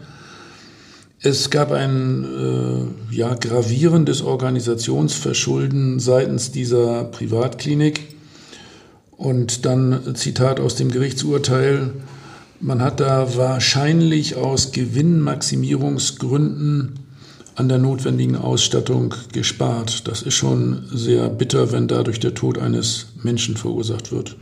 Es 1.21 1.49
gab 1.49 1.71
ein 1.71 2.25
äh, 2.25 3.15
ja, 3.15 3.33
gravierendes 3.35 4.21
Organisationsverschulden 4.21 5.99
seitens 6.01 6.51
dieser 6.51 7.05
Privatklinik. 7.05 8.01
Und 9.15 9.65
dann 9.65 10.15
Zitat 10.15 10.59
aus 10.59 10.75
dem 10.75 10.91
Gerichtsurteil, 10.91 11.91
man 12.63 12.81
hat 12.81 12.99
da 12.99 13.35
wahrscheinlich 13.35 14.35
aus 14.37 14.71
Gewinnmaximierungsgründen 14.71 16.99
an 17.55 17.69
der 17.69 17.77
notwendigen 17.77 18.35
Ausstattung 18.35 19.13
gespart. 19.31 20.07
Das 20.07 20.23
ist 20.23 20.33
schon 20.33 20.87
sehr 20.91 21.29
bitter, 21.29 21.71
wenn 21.71 21.87
dadurch 21.87 22.19
der 22.19 22.33
Tod 22.33 22.57
eines 22.57 23.09
Menschen 23.21 23.57
verursacht 23.57 24.11
wird. 24.11 24.35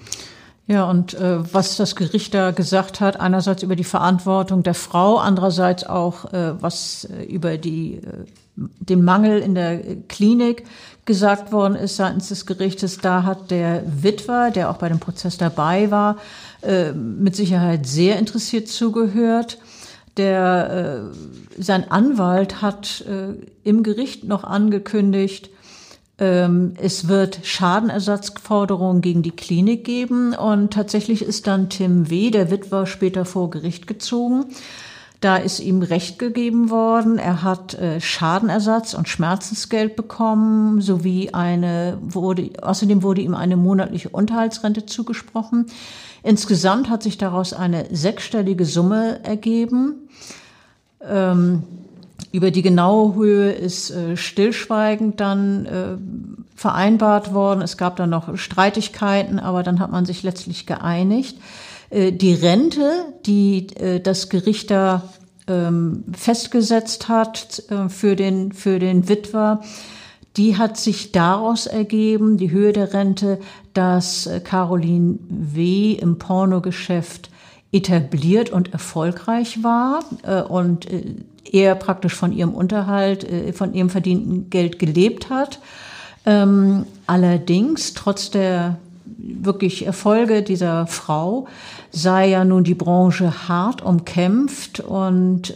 Ja, 0.67 0.89
und 0.89 1.15
äh, 1.15 1.39
was 1.53 1.75
das 1.75 1.97
Gericht 1.97 2.33
da 2.33 2.51
gesagt 2.51 3.01
hat, 3.01 3.19
einerseits 3.19 3.63
über 3.63 3.75
die 3.75 3.83
Verantwortung 3.83 4.63
der 4.63 4.75
Frau, 4.75 5.17
andererseits 5.17 5.83
auch 5.83 6.31
äh, 6.31 6.53
was 6.61 7.03
äh, 7.05 7.23
über 7.23 7.57
die, 7.57 7.95
äh, 7.95 7.99
den 8.55 9.03
Mangel 9.03 9.39
in 9.39 9.55
der 9.55 9.81
Klinik 10.07 10.63
gesagt 11.05 11.51
worden 11.51 11.75
ist 11.75 11.97
seitens 11.97 12.29
des 12.29 12.45
Gerichtes, 12.45 12.99
da 12.99 13.23
hat 13.23 13.51
der 13.51 13.83
Witwer, 13.85 14.51
der 14.51 14.69
auch 14.69 14.77
bei 14.77 14.87
dem 14.87 14.99
Prozess 14.99 15.37
dabei 15.37 15.91
war, 15.91 16.15
äh, 16.61 16.91
mit 16.93 17.35
Sicherheit 17.35 17.85
sehr 17.85 18.19
interessiert 18.19 18.67
zugehört. 18.67 19.59
Der, 20.17 21.11
äh, 21.57 21.61
sein 21.61 21.89
Anwalt 21.89 22.61
hat 22.61 23.05
äh, 23.07 23.33
im 23.63 23.83
Gericht 23.83 24.25
noch 24.25 24.43
angekündigt, 24.43 25.49
ähm, 26.21 26.73
es 26.79 27.07
wird 27.07 27.39
Schadenersatzforderungen 27.43 29.01
gegen 29.01 29.23
die 29.23 29.31
Klinik 29.31 29.83
geben 29.83 30.35
und 30.35 30.71
tatsächlich 30.71 31.23
ist 31.23 31.47
dann 31.47 31.69
Tim 31.69 32.11
W., 32.11 32.29
der 32.29 32.51
Witwer, 32.51 32.85
später 32.85 33.25
vor 33.25 33.49
Gericht 33.49 33.87
gezogen. 33.87 34.45
Da 35.21 35.37
ist 35.37 35.59
ihm 35.59 35.83
Recht 35.83 36.17
gegeben 36.17 36.71
worden. 36.71 37.19
Er 37.19 37.43
hat 37.43 37.75
äh, 37.75 38.01
Schadenersatz 38.01 38.95
und 38.95 39.07
Schmerzensgeld 39.07 39.95
bekommen, 39.95 40.81
sowie 40.81 41.29
eine 41.31 41.99
wurde, 42.01 42.49
außerdem 42.59 43.03
wurde 43.03 43.21
ihm 43.21 43.35
eine 43.35 43.55
monatliche 43.55 44.09
Unterhaltsrente 44.09 44.87
zugesprochen. 44.87 45.67
Insgesamt 46.23 46.89
hat 46.89 47.03
sich 47.03 47.19
daraus 47.19 47.53
eine 47.53 47.85
sechsstellige 47.95 48.65
Summe 48.65 49.23
ergeben. 49.23 50.09
Ähm, 51.07 51.63
über 52.31 52.49
die 52.49 52.63
genaue 52.63 53.13
Höhe 53.13 53.51
ist 53.51 53.91
äh, 53.91 54.17
stillschweigend 54.17 55.19
dann 55.19 55.65
äh, 55.67 55.97
vereinbart 56.55 57.31
worden. 57.31 57.61
Es 57.61 57.77
gab 57.77 57.95
dann 57.95 58.09
noch 58.09 58.37
Streitigkeiten, 58.37 59.37
aber 59.37 59.61
dann 59.61 59.79
hat 59.79 59.91
man 59.91 60.05
sich 60.05 60.23
letztlich 60.23 60.65
geeinigt. 60.65 61.37
Äh, 61.91 62.13
die 62.13 62.33
Rente, 62.33 63.13
die 63.25 63.67
äh, 63.75 63.99
das 63.99 64.29
Gericht 64.29 64.71
da 64.71 65.03
ähm, 65.47 66.05
festgesetzt 66.13 67.09
hat 67.09 67.63
äh, 67.69 67.89
für 67.89 68.15
den, 68.15 68.53
für 68.53 68.79
den 68.79 69.07
Witwer, 69.07 69.61
die 70.37 70.57
hat 70.57 70.77
sich 70.77 71.11
daraus 71.11 71.67
ergeben, 71.67 72.37
die 72.37 72.51
Höhe 72.51 72.71
der 72.71 72.93
Rente, 72.93 73.37
dass 73.73 74.29
Caroline 74.45 75.19
W. 75.27 75.91
im 75.91 76.19
Pornogeschäft 76.19 77.29
etabliert 77.73 78.49
und 78.49 78.71
erfolgreich 78.71 79.61
war 79.61 79.99
und 80.49 80.87
er 81.51 81.75
praktisch 81.75 82.13
von 82.13 82.31
ihrem 82.31 82.53
Unterhalt, 82.53 83.27
von 83.55 83.73
ihrem 83.73 83.89
verdienten 83.89 84.49
Geld 84.49 84.79
gelebt 84.79 85.29
hat. 85.29 85.59
Ähm, 86.25 86.85
allerdings, 87.07 87.93
trotz 87.93 88.31
der 88.31 88.77
wirklich 89.23 89.85
Erfolge 89.85 90.43
dieser 90.43 90.87
Frau, 90.87 91.47
sei 91.91 92.29
ja 92.29 92.43
nun 92.43 92.63
die 92.63 92.75
Branche 92.75 93.47
hart 93.47 93.81
umkämpft 93.81 94.79
und 94.79 95.53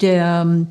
der 0.00 0.66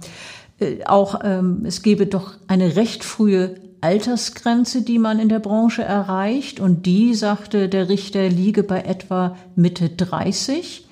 äh, 0.60 0.84
auch 0.86 1.20
ähm, 1.24 1.64
es 1.66 1.82
gebe 1.82 2.06
doch 2.06 2.34
eine 2.48 2.76
recht 2.76 3.04
frühe 3.04 3.56
Altersgrenze, 3.82 4.82
die 4.82 5.00
man 5.00 5.20
in 5.20 5.30
der 5.30 5.40
Branche 5.40 5.84
erreicht. 5.84 6.60
Und 6.60 6.86
die, 6.86 7.14
sagte 7.14 7.70
der 7.70 7.88
Richter, 7.90 8.28
liege 8.28 8.64
bei 8.64 8.82
etwa 8.82 9.38
Mitte 9.56 9.90
30. 9.90 10.86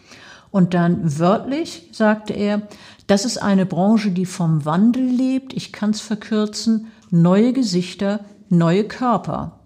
Und 0.51 0.73
dann 0.73 1.19
wörtlich 1.19 1.89
sagte 1.91 2.33
er, 2.33 2.61
das 3.07 3.25
ist 3.25 3.37
eine 3.37 3.65
Branche, 3.65 4.11
die 4.11 4.25
vom 4.25 4.63
Wandel 4.63 5.03
lebt. 5.03 5.53
Ich 5.53 5.73
kann 5.73 5.91
es 5.91 6.01
verkürzen. 6.01 6.87
Neue 7.09 7.53
Gesichter, 7.53 8.21
neue 8.49 8.85
Körper. 8.85 9.56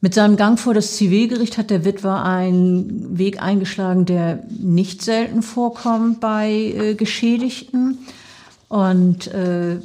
Mit 0.00 0.14
seinem 0.14 0.36
Gang 0.36 0.60
vor 0.60 0.74
das 0.74 0.96
Zivilgericht 0.96 1.58
hat 1.58 1.70
der 1.70 1.84
Witwer 1.84 2.24
einen 2.24 3.18
Weg 3.18 3.42
eingeschlagen, 3.42 4.04
der 4.04 4.44
nicht 4.48 5.02
selten 5.02 5.42
vorkommt 5.42 6.20
bei 6.20 6.50
äh, 6.50 6.94
Geschädigten 6.94 7.98
und 8.68 9.26
äh, 9.28 9.78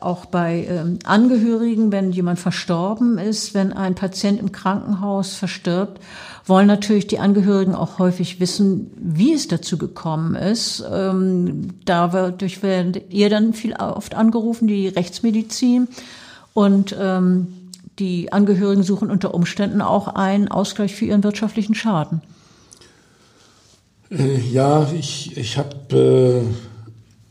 auch 0.00 0.26
bei 0.26 0.64
äh, 0.64 1.06
Angehörigen, 1.06 1.92
wenn 1.92 2.10
jemand 2.10 2.40
verstorben 2.40 3.18
ist, 3.18 3.54
wenn 3.54 3.72
ein 3.72 3.94
Patient 3.94 4.40
im 4.40 4.50
Krankenhaus 4.50 5.34
verstirbt, 5.34 6.00
wollen 6.44 6.66
natürlich 6.66 7.06
die 7.06 7.20
Angehörigen 7.20 7.76
auch 7.76 8.00
häufig 8.00 8.40
wissen, 8.40 8.90
wie 8.96 9.34
es 9.34 9.46
dazu 9.46 9.78
gekommen 9.78 10.34
ist. 10.34 10.82
Ähm, 10.90 11.74
dadurch 11.84 12.62
werdet 12.64 13.12
ihr 13.12 13.30
dann 13.30 13.52
viel 13.52 13.74
oft 13.74 14.16
angerufen, 14.16 14.66
die 14.66 14.88
Rechtsmedizin 14.88 15.86
und 16.54 16.96
ähm, 16.98 17.57
die 17.98 18.32
Angehörigen 18.32 18.82
suchen 18.82 19.10
unter 19.10 19.34
Umständen 19.34 19.80
auch 19.80 20.08
einen 20.08 20.48
Ausgleich 20.48 20.94
für 20.94 21.06
ihren 21.06 21.24
wirtschaftlichen 21.24 21.74
Schaden. 21.74 22.22
Äh, 24.10 24.40
ja, 24.40 24.90
ich, 24.98 25.36
ich 25.36 25.58
habe 25.58 26.44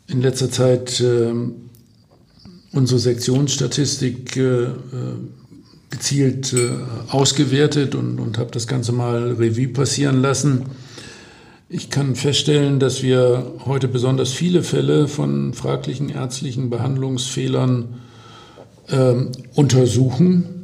äh, 0.07 0.11
in 0.11 0.22
letzter 0.22 0.51
Zeit 0.51 0.99
äh, 0.99 1.34
unsere 2.72 2.99
Sektionsstatistik 2.99 4.38
äh, 4.38 4.63
äh, 4.63 4.72
gezielt 5.89 6.53
äh, 6.53 6.70
ausgewertet 7.09 7.95
und, 7.95 8.20
und 8.20 8.38
habe 8.38 8.51
das 8.51 8.68
Ganze 8.68 8.91
mal 8.91 9.34
Revue 9.34 9.70
passieren 9.70 10.22
lassen. 10.22 10.65
Ich 11.70 11.89
kann 11.89 12.15
feststellen, 12.15 12.80
dass 12.80 13.03
wir 13.03 13.53
heute 13.65 13.88
besonders 13.88 14.32
viele 14.32 14.63
Fälle 14.63 15.07
von 15.07 15.53
fraglichen 15.53 16.09
ärztlichen 16.09 16.70
Behandlungsfehlern 16.70 17.95
ähm, 18.89 19.32
untersuchen 19.55 20.57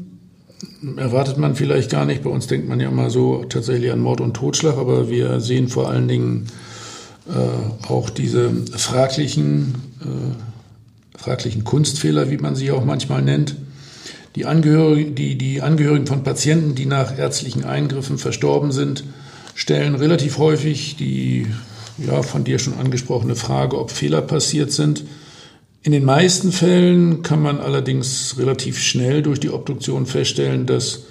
erwartet 0.97 1.38
man 1.38 1.55
vielleicht 1.55 1.91
gar 1.91 2.05
nicht. 2.05 2.24
Bei 2.24 2.30
uns 2.30 2.47
denkt 2.47 2.68
man 2.68 2.80
ja 2.80 2.89
immer 2.89 3.09
so 3.09 3.43
tatsächlich 3.45 3.91
an 3.91 3.99
Mord 3.99 4.22
und 4.22 4.34
Totschlag, 4.34 4.78
aber 4.78 5.09
wir 5.09 5.39
sehen 5.39 5.68
vor 5.68 5.89
allen 5.89 6.07
Dingen 6.07 6.47
äh, 7.28 7.88
auch 7.88 8.09
diese 8.09 8.51
fraglichen, 8.76 9.76
äh, 10.01 11.18
fraglichen 11.18 11.64
Kunstfehler, 11.64 12.30
wie 12.30 12.38
man 12.38 12.55
sie 12.55 12.72
auch 12.72 12.86
manchmal 12.86 13.22
nennt. 13.22 13.55
Die 14.36 14.45
Angehörigen, 14.45 15.16
die, 15.16 15.38
die 15.38 15.61
Angehörigen 15.61 16.07
von 16.07 16.24
Patienten, 16.24 16.76
die 16.76 16.86
nach 16.86 17.18
ärztlichen 17.18 17.66
Eingriffen 17.66 18.18
verstorben 18.18 18.72
sind, 18.72 19.03
stellen 19.55 19.95
relativ 19.95 20.39
häufig 20.39 20.95
die 20.97 21.47
ja, 21.97 22.24
von 22.24 22.43
dir 22.43 22.57
schon 22.57 22.78
angesprochene 22.80 23.36
Frage, 23.36 23.80
ob 23.80 23.91
Fehler 23.91 24.22
passiert 24.22 24.72
sind. 24.72 25.03
In 25.86 25.91
den 25.91 26.05
meisten 26.05 26.53
Fällen 26.53 27.23
kann 27.23 27.41
man 27.41 27.59
allerdings 27.59 28.36
relativ 28.39 28.79
schnell 28.79 29.21
durch 29.21 29.41
die 29.41 29.49
Obduktion 29.49 30.05
feststellen, 30.05 30.65
dass 30.65 31.03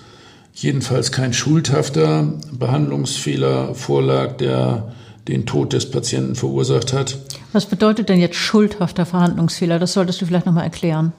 jedenfalls 0.55 1.13
kein 1.13 1.35
schuldhafter 1.35 2.33
Behandlungsfehler 2.51 3.75
vorlag, 3.75 4.39
der 4.39 4.95
den 5.29 5.45
Tod 5.45 5.75
des 5.75 5.91
Patienten 5.91 6.37
verursacht 6.37 6.95
hat. 6.95 7.19
Was 7.53 7.67
bedeutet 7.67 8.09
denn 8.09 8.19
jetzt 8.19 8.37
schuldhafter 8.37 9.05
Verhandlungsfehler? 9.05 9.79
Das 9.79 9.93
solltest 9.93 10.23
du 10.23 10.27
vielleicht 10.27 10.47
noch 10.47 10.55
mal 10.55 10.65
erklären. 10.65 11.13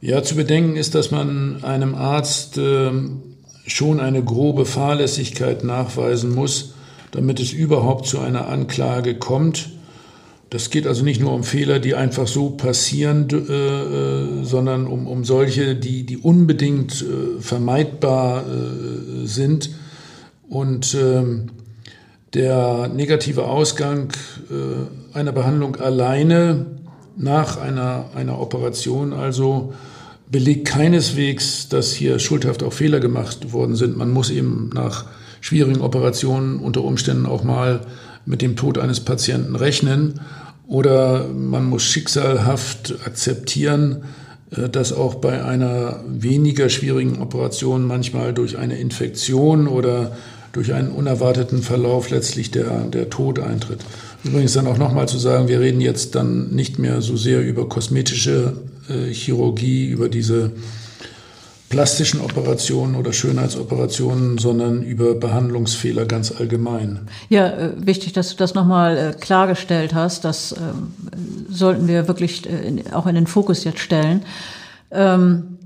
Ja, 0.00 0.22
zu 0.22 0.34
bedenken 0.34 0.76
ist, 0.76 0.94
dass 0.94 1.10
man 1.10 1.62
einem 1.62 1.94
Arzt 1.94 2.56
äh, 2.56 2.90
schon 3.66 4.00
eine 4.00 4.24
grobe 4.24 4.64
Fahrlässigkeit 4.64 5.62
nachweisen 5.62 6.34
muss, 6.34 6.72
damit 7.10 7.38
es 7.38 7.52
überhaupt 7.52 8.06
zu 8.06 8.18
einer 8.18 8.48
Anklage 8.48 9.14
kommt. 9.14 9.68
Das 10.52 10.68
geht 10.68 10.86
also 10.86 11.02
nicht 11.02 11.18
nur 11.18 11.32
um 11.32 11.44
Fehler, 11.44 11.78
die 11.78 11.94
einfach 11.94 12.26
so 12.26 12.50
passieren, 12.50 13.26
äh, 13.30 13.52
äh, 13.54 14.44
sondern 14.44 14.86
um, 14.86 15.06
um 15.06 15.24
solche, 15.24 15.74
die, 15.74 16.04
die 16.04 16.18
unbedingt 16.18 17.00
äh, 17.00 17.40
vermeidbar 17.40 18.44
äh, 18.44 19.26
sind. 19.26 19.70
Und 20.50 20.94
ähm, 20.94 21.46
der 22.34 22.88
negative 22.88 23.44
Ausgang 23.44 24.12
äh, 24.50 25.16
einer 25.16 25.32
Behandlung 25.32 25.76
alleine 25.76 26.66
nach 27.16 27.56
einer, 27.56 28.10
einer 28.14 28.38
Operation 28.38 29.14
also 29.14 29.72
belegt 30.30 30.68
keineswegs, 30.68 31.70
dass 31.70 31.94
hier 31.94 32.18
schuldhaft 32.18 32.62
auch 32.62 32.74
Fehler 32.74 33.00
gemacht 33.00 33.54
worden 33.54 33.74
sind. 33.74 33.96
Man 33.96 34.10
muss 34.10 34.28
eben 34.28 34.68
nach 34.74 35.06
schwierigen 35.40 35.80
Operationen 35.80 36.58
unter 36.58 36.84
Umständen 36.84 37.24
auch 37.24 37.42
mal 37.42 37.86
mit 38.26 38.42
dem 38.42 38.54
Tod 38.54 38.76
eines 38.76 39.00
Patienten 39.00 39.56
rechnen 39.56 40.20
oder 40.66 41.28
man 41.28 41.64
muss 41.64 41.82
schicksalhaft 41.82 42.94
akzeptieren, 43.04 44.04
äh, 44.50 44.68
dass 44.68 44.92
auch 44.92 45.16
bei 45.16 45.44
einer 45.44 46.00
weniger 46.06 46.68
schwierigen 46.68 47.20
Operation 47.20 47.86
manchmal 47.86 48.32
durch 48.32 48.58
eine 48.58 48.78
Infektion 48.78 49.66
oder 49.66 50.16
durch 50.52 50.74
einen 50.74 50.90
unerwarteten 50.90 51.62
Verlauf 51.62 52.10
letztlich 52.10 52.50
der, 52.50 52.82
der 52.82 53.08
Tod 53.08 53.38
eintritt. 53.38 53.80
Übrigens 54.22 54.52
dann 54.52 54.66
auch 54.66 54.78
nochmal 54.78 55.08
zu 55.08 55.18
sagen, 55.18 55.48
wir 55.48 55.60
reden 55.60 55.80
jetzt 55.80 56.14
dann 56.14 56.50
nicht 56.50 56.78
mehr 56.78 57.00
so 57.00 57.16
sehr 57.16 57.40
über 57.42 57.68
kosmetische 57.68 58.52
äh, 58.88 59.12
Chirurgie, 59.12 59.86
über 59.88 60.08
diese 60.08 60.52
plastischen 61.72 62.20
Operationen 62.20 62.96
oder 62.96 63.14
Schönheitsoperationen, 63.14 64.36
sondern 64.36 64.82
über 64.82 65.14
Behandlungsfehler 65.14 66.04
ganz 66.04 66.30
allgemein. 66.30 67.08
Ja, 67.30 67.48
äh, 67.48 67.70
wichtig, 67.76 68.12
dass 68.12 68.28
du 68.28 68.36
das 68.36 68.52
nochmal 68.52 68.98
äh, 68.98 69.12
klargestellt 69.18 69.94
hast. 69.94 70.26
Das 70.26 70.52
ähm, 70.52 70.92
sollten 71.48 71.88
wir 71.88 72.08
wirklich 72.08 72.46
äh, 72.46 72.82
auch 72.92 73.06
in 73.06 73.14
den 73.14 73.26
Fokus 73.26 73.64
jetzt 73.64 73.78
stellen. 73.78 74.22
Ähm, 74.90 75.56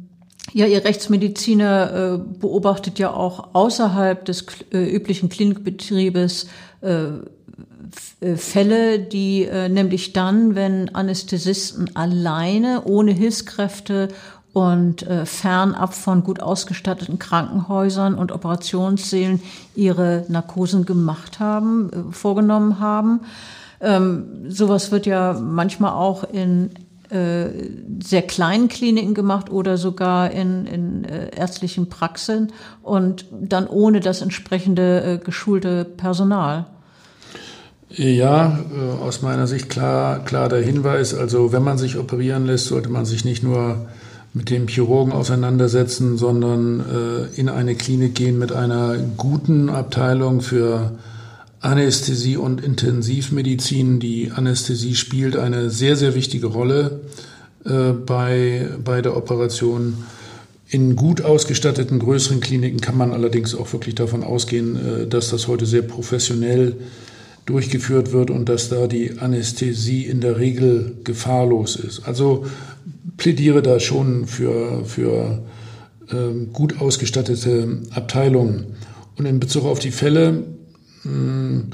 ja, 0.53 0.67
Ihr 0.67 0.85
Rechtsmediziner 0.85 2.15
äh, 2.15 2.39
beobachtet 2.39 3.01
ja 3.01 3.13
auch 3.13 3.49
außerhalb 3.55 4.25
des 4.25 4.47
äh, 4.73 4.85
üblichen 4.89 5.29
Klinikbetriebes 5.29 6.47
äh, 6.83 7.07
Fälle, 8.37 8.99
die 8.99 9.49
nämlich 9.69 10.13
dann, 10.13 10.55
wenn 10.55 10.95
Anästhesisten 10.95 11.95
alleine, 11.95 12.83
ohne 12.85 13.13
Hilfskräfte 13.13 14.09
und 14.57 15.03
äh, 15.03 15.27
fernab 15.27 15.93
von 15.93 16.25
gut 16.25 16.41
ausgestatteten 16.41 17.19
Krankenhäusern 17.19 18.15
und 18.15 18.33
Operationssälen 18.33 19.43
ihre 19.75 20.25
Narkosen 20.29 20.87
gemacht 20.87 21.41
haben, 21.41 21.91
äh, 21.93 22.11
vorgenommen 22.11 22.81
haben. 22.81 23.21
Ähm, 23.83 24.47
sowas 24.49 24.91
wird 24.91 25.05
ja 25.05 25.35
manchmal 25.35 25.93
auch 25.93 26.25
in 26.25 26.71
äh, 27.11 27.49
sehr 28.03 28.23
kleinen 28.23 28.69
Kliniken 28.69 29.13
gemacht 29.13 29.51
oder 29.51 29.77
sogar 29.77 30.31
in, 30.31 30.65
in 30.65 31.05
äh, 31.05 31.37
ärztlichen 31.37 31.91
Praxen 31.91 32.51
und 32.83 33.27
dann 33.31 33.67
ohne 33.67 34.01
das 34.01 34.23
entsprechende 34.23 35.21
geschulte 35.23 35.85
Personal. 35.85 36.65
Ja, 37.91 38.59
aus 39.03 39.21
meiner 39.21 39.47
Sicht 39.47 39.69
klar, 39.69 40.25
klar 40.25 40.49
der 40.49 40.63
Hinweis. 40.63 41.15
Also 41.15 41.53
wenn 41.53 41.63
man 41.63 41.77
sich 41.77 41.99
operieren 41.99 42.47
lässt, 42.47 42.67
sollte 42.67 42.89
man 42.89 43.05
sich 43.05 43.27
nicht 43.27 43.43
nur 43.43 43.87
mit 44.37 44.51
dem 44.51 44.69
Chirurgen 44.69 45.15
auseinandersetzen, 45.15 46.19
sondern 46.19 46.81
äh, 46.81 47.41
in 47.41 47.49
eine 47.49 47.75
Klinik 47.75 48.15
gehen 48.15 48.39
mit 48.39 48.53
einer 48.53 48.99
guten 49.17 49.71
Abteilung 49.71 50.43
für 50.43 50.93
Anästhesie 51.63 52.37
und 52.37 52.63
Intensivmedizin. 52.63 53.99
Die 53.99 54.31
Anästhesie 54.31 54.95
spielt 54.95 55.39
eine 55.39 55.71
sehr, 55.71 55.97
sehr 55.97 56.15
wichtige 56.15 56.49
Rolle 56.49 57.01
äh, 57.65 57.93
bei, 57.93 58.69
bei 58.85 59.01
der 59.01 59.17
Operation. 59.17 60.05
In 60.69 60.97
gut 60.97 61.23
ausgestatteten 61.23 61.99
größeren 61.99 62.41
Kliniken 62.41 62.83
kann 62.83 62.99
man 62.99 63.13
allerdings 63.13 63.55
auch 63.55 63.73
wirklich 63.73 63.95
davon 63.95 64.23
ausgehen, 64.23 64.77
äh, 64.77 65.07
dass 65.07 65.31
das 65.31 65.49
heute 65.49 65.65
sehr 65.65 65.81
professionell 65.81 66.77
durchgeführt 67.47 68.13
wird 68.13 68.31
und 68.31 68.51
dass 68.51 68.69
da 68.69 68.87
die 68.87 69.19
Anästhesie 69.19 70.05
in 70.05 70.21
der 70.21 70.37
Regel 70.37 70.93
gefahrlos 71.05 71.77
ist. 71.77 72.07
Also 72.07 72.45
plädiere 73.17 73.63
da 73.63 73.81
schon 73.81 74.27
für, 74.27 74.85
für 74.85 75.43
ähm, 76.13 76.53
gut 76.53 76.81
ausgestattete 76.81 77.83
Abteilungen. 77.91 78.77
Und 79.17 79.27
in 79.27 79.41
Bezug 79.41 79.65
auf 79.65 79.79
die 79.79 79.91
Fälle, 79.91 80.45
mh, 81.05 81.11
hm, 81.11 81.71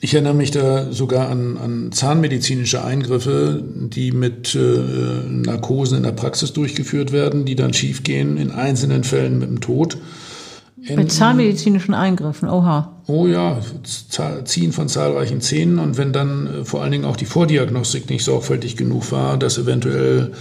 ich 0.00 0.12
erinnere 0.12 0.34
mich 0.34 0.50
da 0.50 0.92
sogar 0.92 1.30
an, 1.30 1.56
an 1.56 1.90
zahnmedizinische 1.90 2.84
Eingriffe, 2.84 3.64
die 3.64 4.12
mit 4.12 4.54
äh, 4.54 4.58
Narkosen 5.26 5.96
in 5.96 6.02
der 6.02 6.12
Praxis 6.12 6.52
durchgeführt 6.52 7.10
werden, 7.10 7.46
die 7.46 7.54
dann 7.54 7.72
schiefgehen, 7.72 8.36
in 8.36 8.50
einzelnen 8.50 9.02
Fällen 9.02 9.38
mit 9.38 9.48
dem 9.48 9.62
Tod. 9.62 9.96
Mit 10.76 11.10
zahnmedizinischen 11.10 11.94
Eingriffen, 11.94 12.50
oha. 12.50 12.93
Oh 13.06 13.26
ja, 13.26 13.60
Ziehen 14.44 14.72
von 14.72 14.88
zahlreichen 14.88 15.42
Zähnen 15.42 15.78
und 15.78 15.98
wenn 15.98 16.12
dann 16.12 16.46
äh, 16.46 16.64
vor 16.64 16.82
allen 16.82 16.92
Dingen 16.92 17.04
auch 17.04 17.16
die 17.16 17.26
Vordiagnostik 17.26 18.08
nicht 18.08 18.24
sorgfältig 18.24 18.76
genug 18.76 19.12
war, 19.12 19.36
dass 19.36 19.58
eventuell 19.58 20.32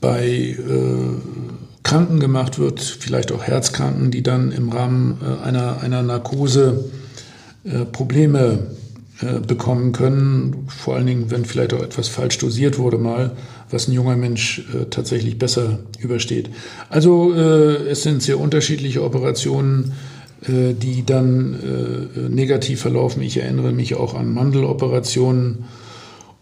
bei 0.00 0.26
äh, 0.28 0.56
Kranken 1.82 2.20
gemacht 2.20 2.58
wird, 2.58 2.80
vielleicht 2.80 3.32
auch 3.32 3.42
Herzkranken, 3.42 4.10
die 4.10 4.22
dann 4.22 4.52
im 4.52 4.70
Rahmen 4.70 5.18
äh, 5.22 5.44
einer, 5.44 5.80
einer 5.80 6.02
Narkose 6.02 6.84
äh, 7.64 7.84
Probleme 7.84 8.66
äh, 9.20 9.40
bekommen 9.40 9.92
können, 9.92 10.66
vor 10.68 10.96
allen 10.96 11.06
Dingen, 11.06 11.30
wenn 11.30 11.44
vielleicht 11.44 11.72
auch 11.74 11.82
etwas 11.82 12.08
falsch 12.08 12.38
dosiert 12.38 12.78
wurde 12.78 12.98
mal, 12.98 13.32
was 13.70 13.88
ein 13.88 13.92
junger 13.92 14.16
Mensch 14.16 14.64
äh, 14.72 14.84
tatsächlich 14.86 15.38
besser 15.38 15.80
übersteht. 15.98 16.50
Also 16.90 17.32
es 17.32 18.02
sind 18.02 18.22
sehr 18.22 18.38
unterschiedliche 18.38 19.02
Operationen, 19.02 19.92
äh, 20.48 20.74
die 20.74 21.04
dann 21.04 21.54
äh, 21.54 22.28
negativ 22.28 22.80
verlaufen. 22.80 23.22
Ich 23.22 23.38
erinnere 23.38 23.72
mich 23.72 23.94
auch 23.94 24.14
an 24.14 24.32
Mandeloperationen. 24.32 25.64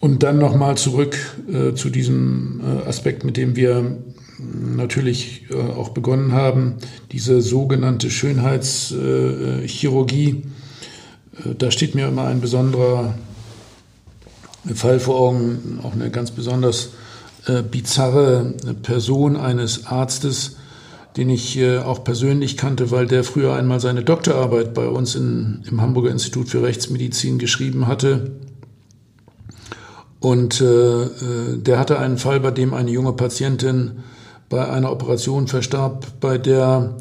Und 0.00 0.22
dann 0.24 0.38
nochmal 0.38 0.76
zurück 0.76 1.16
äh, 1.52 1.74
zu 1.74 1.88
diesem 1.88 2.60
Aspekt, 2.86 3.24
mit 3.24 3.36
dem 3.36 3.54
wir 3.54 3.98
natürlich 4.76 5.44
auch 5.76 5.90
begonnen 5.90 6.32
haben, 6.32 6.74
diese 7.12 7.40
sogenannte 7.40 8.10
Schönheitschirurgie 8.10 10.42
da 11.58 11.70
steht 11.70 11.94
mir 11.94 12.08
immer 12.08 12.26
ein 12.26 12.40
besonderer 12.40 13.14
Fall 14.74 15.00
vor 15.00 15.18
Augen, 15.18 15.80
auch 15.82 15.92
eine 15.92 16.10
ganz 16.10 16.30
besonders 16.30 16.90
äh, 17.46 17.62
bizarre 17.62 18.54
Person 18.82 19.36
eines 19.36 19.86
Arztes, 19.86 20.56
den 21.16 21.30
ich 21.30 21.58
äh, 21.58 21.78
auch 21.78 22.04
persönlich 22.04 22.56
kannte, 22.56 22.90
weil 22.90 23.06
der 23.06 23.24
früher 23.24 23.54
einmal 23.54 23.80
seine 23.80 24.02
Doktorarbeit 24.02 24.74
bei 24.74 24.86
uns 24.86 25.14
in, 25.14 25.62
im 25.68 25.80
Hamburger 25.80 26.10
Institut 26.10 26.48
für 26.48 26.62
Rechtsmedizin 26.62 27.38
geschrieben 27.38 27.86
hatte. 27.86 28.32
Und 30.20 30.60
äh, 30.60 31.02
äh 31.02 31.08
der 31.56 31.78
hatte 31.78 31.98
einen 31.98 32.18
Fall, 32.18 32.40
bei 32.40 32.50
dem 32.50 32.74
eine 32.74 32.90
junge 32.90 33.12
Patientin 33.12 33.92
bei 34.48 34.68
einer 34.68 34.92
Operation 34.92 35.48
verstarb, 35.48 36.06
bei 36.20 36.38
der 36.38 36.96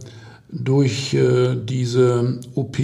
durch 0.49 1.13
äh, 1.13 1.55
diese 1.55 2.39
OP 2.55 2.77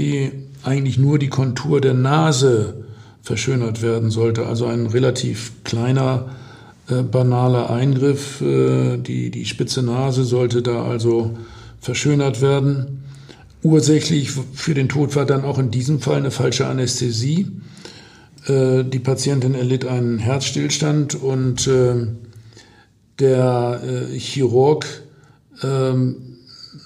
eigentlich 0.63 0.97
nur 0.97 1.19
die 1.19 1.29
Kontur 1.29 1.81
der 1.81 1.93
Nase 1.93 2.85
verschönert 3.21 3.81
werden 3.81 4.09
sollte. 4.09 4.45
Also 4.45 4.65
ein 4.65 4.87
relativ 4.87 5.51
kleiner, 5.63 6.29
äh, 6.89 7.03
banaler 7.03 7.69
Eingriff. 7.69 8.41
Äh, 8.41 8.97
die, 8.97 9.31
die 9.31 9.45
spitze 9.45 9.83
Nase 9.83 10.23
sollte 10.23 10.61
da 10.61 10.83
also 10.83 11.37
verschönert 11.79 12.41
werden. 12.41 13.03
Ursächlich 13.63 14.31
für 14.31 14.73
den 14.73 14.87
Tod 14.89 15.15
war 15.15 15.25
dann 15.25 15.43
auch 15.43 15.59
in 15.59 15.71
diesem 15.71 15.99
Fall 15.99 16.17
eine 16.17 16.31
falsche 16.31 16.67
Anästhesie. 16.67 17.47
Äh, 18.45 18.83
die 18.83 18.99
Patientin 18.99 19.55
erlitt 19.55 19.85
einen 19.85 20.19
Herzstillstand 20.19 21.15
und 21.15 21.67
äh, 21.67 22.07
der 23.19 23.81
äh, 23.83 24.19
Chirurg 24.19 24.85
ähm, 25.63 26.37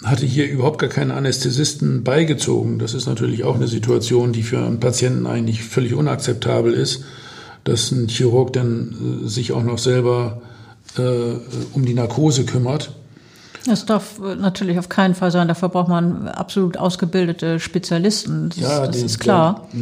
hatte 0.04 0.26
hier 0.26 0.50
überhaupt 0.50 0.80
gar 0.80 0.90
keinen 0.90 1.12
Anästhesisten 1.12 2.04
beigezogen. 2.04 2.80
Das 2.80 2.94
ist 2.94 3.06
natürlich 3.06 3.44
auch 3.44 3.56
eine 3.56 3.68
Situation, 3.68 4.34
die 4.34 4.44
für 4.44 4.60
einen 4.60 4.80
Patienten 4.80 5.28
eigentlich 5.28 5.64
völlig 5.64 5.94
unakzeptabel 5.94 6.74
ist, 6.74 7.04
dass 7.64 7.92
ein 7.92 8.08
Chirurg 8.08 8.54
dann 8.54 9.24
äh, 9.24 9.28
sich 9.28 9.52
auch 9.52 9.64
noch 9.64 9.78
selber 9.78 10.42
äh, 10.98 11.02
um 11.74 11.86
die 11.86 11.94
Narkose 11.94 12.46
kümmert. 12.46 12.94
Das 13.66 13.86
darf 13.86 14.18
natürlich 14.20 14.80
auf 14.80 14.90
keinen 14.90 15.14
Fall 15.14 15.30
sein. 15.30 15.48
Dafür 15.48 15.70
braucht 15.70 15.88
man 15.88 16.28
absolut 16.28 16.78
ausgebildete 16.78 17.60
Spezialisten. 17.60 18.50
Das, 18.50 18.58
ja, 18.58 18.88
das 18.88 18.98
den, 18.98 19.06
ist 19.06 19.20
klar. 19.20 19.68
Ja, 19.72 19.80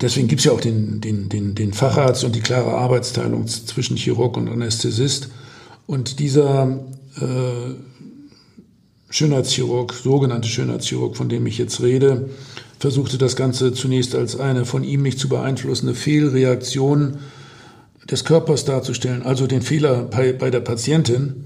deswegen 0.00 0.28
gibt 0.28 0.40
es 0.40 0.44
ja 0.44 0.52
auch 0.52 0.60
den, 0.60 1.00
den, 1.00 1.30
den, 1.30 1.54
den 1.54 1.72
Facharzt 1.72 2.24
und 2.24 2.34
die 2.34 2.40
klare 2.40 2.72
Arbeitsteilung 2.72 3.46
zwischen 3.46 3.96
Chirurg 3.96 4.36
und 4.36 4.50
Anästhesist. 4.50 5.30
Und 5.86 6.18
dieser 6.18 6.78
äh, 7.16 7.74
Schönheitschirurg, 9.08 9.94
sogenannte 9.94 10.48
Schönheitschirurg, 10.48 11.16
von 11.16 11.30
dem 11.30 11.46
ich 11.46 11.56
jetzt 11.56 11.80
rede, 11.80 12.28
versuchte 12.82 13.16
das 13.16 13.36
Ganze 13.36 13.72
zunächst 13.72 14.16
als 14.16 14.40
eine 14.40 14.64
von 14.64 14.82
ihm 14.82 15.02
nicht 15.02 15.20
zu 15.20 15.28
beeinflussende 15.28 15.94
Fehlreaktion 15.94 17.18
des 18.10 18.24
Körpers 18.24 18.64
darzustellen, 18.64 19.22
also 19.22 19.46
den 19.46 19.62
Fehler 19.62 20.02
bei, 20.02 20.32
bei 20.32 20.50
der 20.50 20.58
Patientin. 20.58 21.44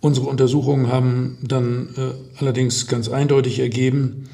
Unsere 0.00 0.26
Untersuchungen 0.26 0.88
haben 0.88 1.38
dann 1.40 1.90
äh, 1.96 2.40
allerdings 2.40 2.88
ganz 2.88 3.08
eindeutig 3.08 3.60
ergeben, 3.60 4.24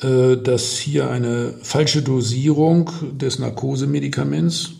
äh, 0.00 0.36
dass 0.36 0.78
hier 0.78 1.10
eine 1.10 1.54
falsche 1.62 2.02
Dosierung 2.02 2.88
des 3.20 3.40
Narkosemedikaments 3.40 4.74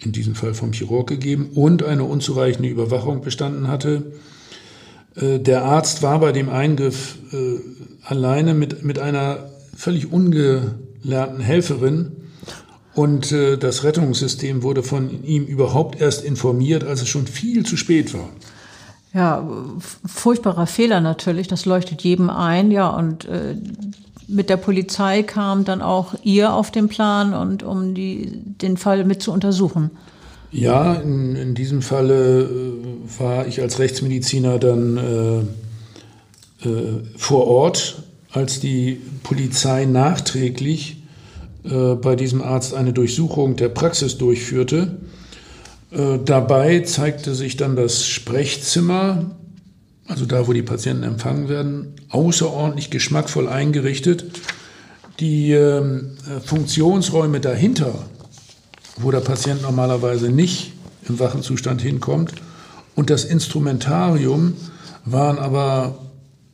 in 0.00 0.10
diesem 0.10 0.34
Fall 0.34 0.54
vom 0.54 0.72
Chirurg 0.72 1.06
gegeben, 1.06 1.50
und 1.54 1.84
eine 1.84 2.02
unzureichende 2.02 2.68
Überwachung 2.68 3.20
bestanden 3.20 3.68
hatte. 3.68 4.10
Äh, 5.14 5.38
der 5.38 5.62
Arzt 5.62 6.02
war 6.02 6.18
bei 6.18 6.32
dem 6.32 6.48
Eingriff 6.48 7.16
äh, 7.32 7.60
alleine 8.02 8.54
mit, 8.54 8.82
mit 8.82 8.98
einer 8.98 9.50
völlig 9.78 10.12
ungelernten 10.12 11.40
Helferin 11.40 12.10
und 12.94 13.30
äh, 13.30 13.56
das 13.56 13.84
Rettungssystem 13.84 14.64
wurde 14.64 14.82
von 14.82 15.22
ihm 15.22 15.44
überhaupt 15.44 16.00
erst 16.00 16.24
informiert, 16.24 16.82
als 16.82 17.00
es 17.00 17.08
schon 17.08 17.28
viel 17.28 17.64
zu 17.64 17.76
spät 17.76 18.12
war. 18.12 18.28
Ja, 19.14 19.48
furchtbarer 20.04 20.66
Fehler 20.66 21.00
natürlich, 21.00 21.46
das 21.46 21.64
leuchtet 21.64 22.02
jedem 22.02 22.28
ein, 22.28 22.72
ja, 22.72 22.88
und 22.88 23.26
äh, 23.26 23.54
mit 24.26 24.50
der 24.50 24.56
Polizei 24.56 25.22
kam 25.22 25.64
dann 25.64 25.80
auch 25.80 26.14
ihr 26.24 26.52
auf 26.52 26.72
den 26.72 26.88
Plan 26.88 27.32
und 27.32 27.62
um 27.62 27.94
die, 27.94 28.32
den 28.34 28.76
Fall 28.76 29.04
mit 29.04 29.22
zu 29.22 29.30
untersuchen. 29.32 29.92
Ja, 30.50 30.94
in, 30.94 31.36
in 31.36 31.54
diesem 31.54 31.82
Falle 31.82 32.42
äh, 32.42 33.20
war 33.20 33.46
ich 33.46 33.62
als 33.62 33.78
Rechtsmediziner 33.78 34.58
dann 34.58 35.46
äh, 36.64 36.68
äh, 36.68 37.02
vor 37.16 37.46
Ort, 37.46 38.02
als 38.32 38.60
die 38.60 39.00
Polizei 39.28 39.84
nachträglich 39.84 41.02
äh, 41.64 41.94
bei 41.94 42.16
diesem 42.16 42.42
Arzt 42.42 42.74
eine 42.74 42.92
Durchsuchung 42.92 43.56
der 43.56 43.68
Praxis 43.68 44.18
durchführte. 44.18 44.98
Äh, 45.90 46.18
dabei 46.24 46.80
zeigte 46.80 47.34
sich 47.34 47.56
dann 47.56 47.76
das 47.76 48.06
Sprechzimmer 48.06 49.36
also 50.08 50.24
da, 50.24 50.48
wo 50.48 50.52
die 50.52 50.62
Patienten 50.62 51.02
empfangen 51.04 51.48
werden, 51.48 51.94
außerordentlich 52.08 52.90
geschmackvoll 52.90 53.46
eingerichtet. 53.46 54.24
Die 55.20 55.52
äh, 55.52 56.00
Funktionsräume 56.44 57.40
dahinter, 57.40 57.94
wo 58.96 59.10
der 59.10 59.20
Patient 59.20 59.62
normalerweise 59.62 60.30
nicht 60.30 60.72
im 61.08 61.18
wachen 61.18 61.42
Zustand 61.42 61.82
hinkommt, 61.82 62.32
und 62.94 63.10
das 63.10 63.24
Instrumentarium 63.24 64.54
waren 65.04 65.38
aber 65.38 65.98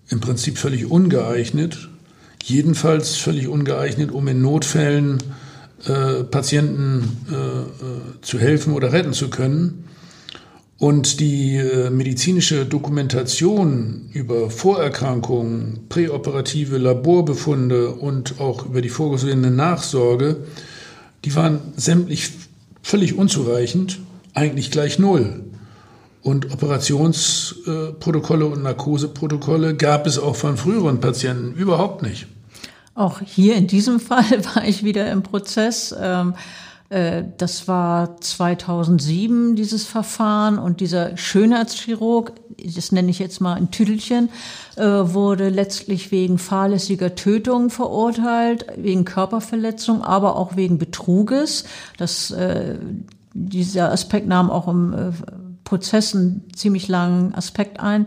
im 0.08 0.20
Prinzip 0.20 0.58
völlig 0.58 0.90
ungeeignet, 0.90 1.88
jedenfalls 2.44 3.16
völlig 3.16 3.48
ungeeignet, 3.48 4.12
um 4.12 4.28
in 4.28 4.42
Notfällen 4.42 5.18
äh, 5.86 6.24
Patienten 6.24 7.24
äh, 7.30 7.34
äh 7.34 8.20
zu 8.20 8.38
helfen 8.38 8.74
oder 8.74 8.92
retten 8.92 9.12
zu 9.12 9.30
können. 9.30 9.84
Und 10.78 11.20
die 11.20 11.56
äh, 11.56 11.88
medizinische 11.88 12.66
Dokumentation 12.66 14.10
über 14.12 14.50
Vorerkrankungen, 14.50 15.86
präoperative 15.88 16.78
Laborbefunde 16.78 17.90
und 17.90 18.40
auch 18.40 18.66
über 18.66 18.82
die 18.82 18.88
vorgesehene 18.88 19.50
Nachsorge, 19.50 20.36
die 21.24 21.34
waren 21.34 21.60
sämtlich 21.76 22.30
völlig 22.82 23.16
unzureichend, 23.16 24.00
eigentlich 24.34 24.70
gleich 24.70 24.98
null. 24.98 25.44
Und 26.22 26.52
Operationsprotokolle 26.52 28.46
und 28.46 28.62
Narkoseprotokolle 28.62 29.76
gab 29.76 30.06
es 30.06 30.18
auch 30.18 30.36
von 30.36 30.56
früheren 30.56 31.00
Patienten 31.00 31.54
überhaupt 31.54 32.02
nicht. 32.02 32.26
Auch 32.94 33.20
hier 33.20 33.56
in 33.56 33.66
diesem 33.66 34.00
Fall 34.08 34.44
war 34.54 34.64
ich 34.64 34.84
wieder 34.84 35.10
im 35.10 35.22
Prozess. 35.22 35.94
Ähm 35.98 36.34
äh, 36.94 37.24
das 37.38 37.66
war 37.66 38.20
2007, 38.20 39.56
dieses 39.56 39.84
Verfahren. 39.84 40.58
Und 40.58 40.80
dieser 40.80 41.16
Schönheitschirurg, 41.16 42.32
das 42.62 42.92
nenne 42.92 43.10
ich 43.10 43.18
jetzt 43.18 43.40
mal 43.40 43.54
ein 43.54 43.70
Tüdelchen, 43.70 44.28
äh, 44.76 44.82
wurde 44.84 45.48
letztlich 45.48 46.12
wegen 46.12 46.38
fahrlässiger 46.38 47.14
Tötung 47.14 47.70
verurteilt, 47.70 48.66
wegen 48.76 49.04
Körperverletzung, 49.04 50.02
aber 50.02 50.36
auch 50.36 50.56
wegen 50.56 50.78
Betruges. 50.78 51.64
Das, 51.96 52.30
äh, 52.30 52.76
dieser 53.32 53.90
Aspekt 53.90 54.28
nahm 54.28 54.48
auch 54.48 54.68
im 54.68 55.12
Prozess 55.64 56.14
einen 56.14 56.44
ziemlich 56.54 56.86
langen 56.86 57.34
Aspekt 57.34 57.80
ein 57.80 58.06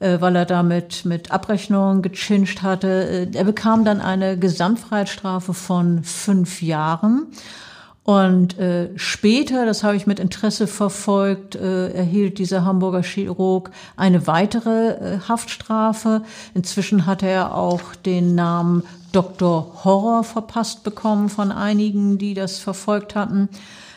weil 0.00 0.36
er 0.36 0.44
damit 0.44 1.04
mit 1.04 1.30
Abrechnungen 1.30 2.02
gechinscht 2.02 2.62
hatte. 2.62 3.28
Er 3.32 3.44
bekam 3.44 3.84
dann 3.84 4.00
eine 4.00 4.38
Gesamtfreiheitsstrafe 4.38 5.54
von 5.54 6.04
fünf 6.04 6.62
Jahren. 6.62 7.28
Und 8.04 8.58
äh, 8.58 8.90
später, 8.96 9.64
das 9.64 9.82
habe 9.82 9.96
ich 9.96 10.06
mit 10.06 10.20
Interesse 10.20 10.66
verfolgt, 10.66 11.56
äh, 11.56 11.88
erhielt 11.88 12.38
dieser 12.38 12.66
Hamburger 12.66 13.02
Chirurg 13.02 13.70
eine 13.96 14.26
weitere 14.26 14.90
äh, 14.90 15.18
Haftstrafe. 15.26 16.22
Inzwischen 16.52 17.06
hat 17.06 17.22
er 17.22 17.54
auch 17.54 17.94
den 17.94 18.34
Namen 18.34 18.82
Dr. 19.12 19.84
Horror 19.84 20.22
verpasst 20.22 20.84
bekommen 20.84 21.30
von 21.30 21.50
einigen, 21.50 22.18
die 22.18 22.34
das 22.34 22.58
verfolgt 22.58 23.14
hatten. 23.14 23.48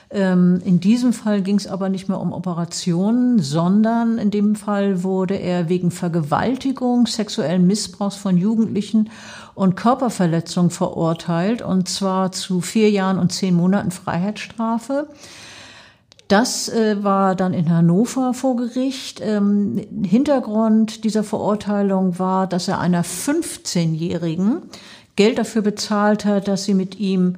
Ähm, 0.10 0.62
in 0.64 0.80
diesem 0.80 1.12
Fall 1.12 1.42
ging 1.42 1.58
es 1.58 1.68
aber 1.68 1.90
nicht 1.90 2.08
mehr 2.08 2.20
um 2.20 2.32
Operationen, 2.32 3.40
sondern 3.40 4.18
in 4.18 4.32
dem 4.32 4.56
Fall 4.56 5.04
wurde 5.04 5.36
er 5.36 5.68
wegen 5.68 5.92
Vergewaltigung, 5.92 7.08
sexuellen 7.08 7.68
Missbrauchs 7.68 8.16
von 8.16 8.38
Jugendlichen 8.38 9.10
und 9.54 9.76
Körperverletzung 9.76 10.70
verurteilt, 10.70 11.62
und 11.62 11.90
zwar 11.90 12.32
zu 12.32 12.62
vier 12.62 12.90
Jahren 12.90 13.20
und 13.20 13.34
zehn 13.34 13.54
Monaten 13.54 13.92
Freiheitsstrafe. 13.92 15.10
Das 16.30 16.70
äh, 16.70 17.04
war 17.04 17.36
dann 17.36 17.54
in 17.54 17.70
Hannover 17.70 18.34
vor 18.34 18.56
Gericht. 18.58 19.22
Ähm, 19.22 19.82
Hintergrund 20.06 21.04
dieser 21.04 21.24
Verurteilung 21.24 22.20
war, 22.20 22.48
dass 22.48 22.68
er 22.68 22.80
einer 22.80 23.04
15-Jährigen 23.04 24.64
Geld 25.16 25.38
dafür 25.38 25.62
bezahlt 25.62 26.26
hat, 26.26 26.48
dass 26.48 26.66
sie 26.66 26.74
mit 26.74 27.00
ihm 27.00 27.38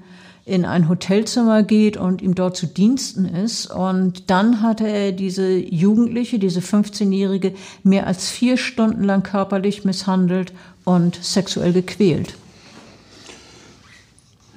in 0.50 0.66
ein 0.66 0.90
Hotelzimmer 0.90 1.64
geht 1.64 1.96
und 1.96 2.22
ihm 2.22 2.36
dort 2.36 2.58
zu 2.58 2.66
Diensten 2.66 3.26
ist. 3.26 3.68
Und 3.68 4.30
dann 4.30 4.62
hatte 4.62 4.88
er 4.88 5.12
diese 5.12 5.56
Jugendliche, 5.56 6.40
diese 6.40 6.60
15-Jährige, 6.60 7.54
mehr 7.84 8.08
als 8.08 8.30
vier 8.30 8.58
Stunden 8.58 9.04
lang 9.04 9.24
körperlich 9.24 9.86
misshandelt 9.86 10.54
und 10.86 11.20
sexuell 11.22 11.72
gequält. 11.72 12.34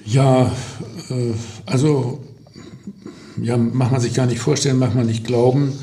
Ja, 0.05 0.51
äh, 1.11 1.35
also 1.67 2.25
ja, 3.41 3.57
macht 3.57 3.93
man 3.93 4.01
sich 4.01 4.15
gar 4.15 4.27
nicht 4.27 4.41
vorstellen, 4.41 4.79
macht 4.79 4.95
man 4.95 5.07
nicht 5.07 5.25
glauben, 5.25 5.79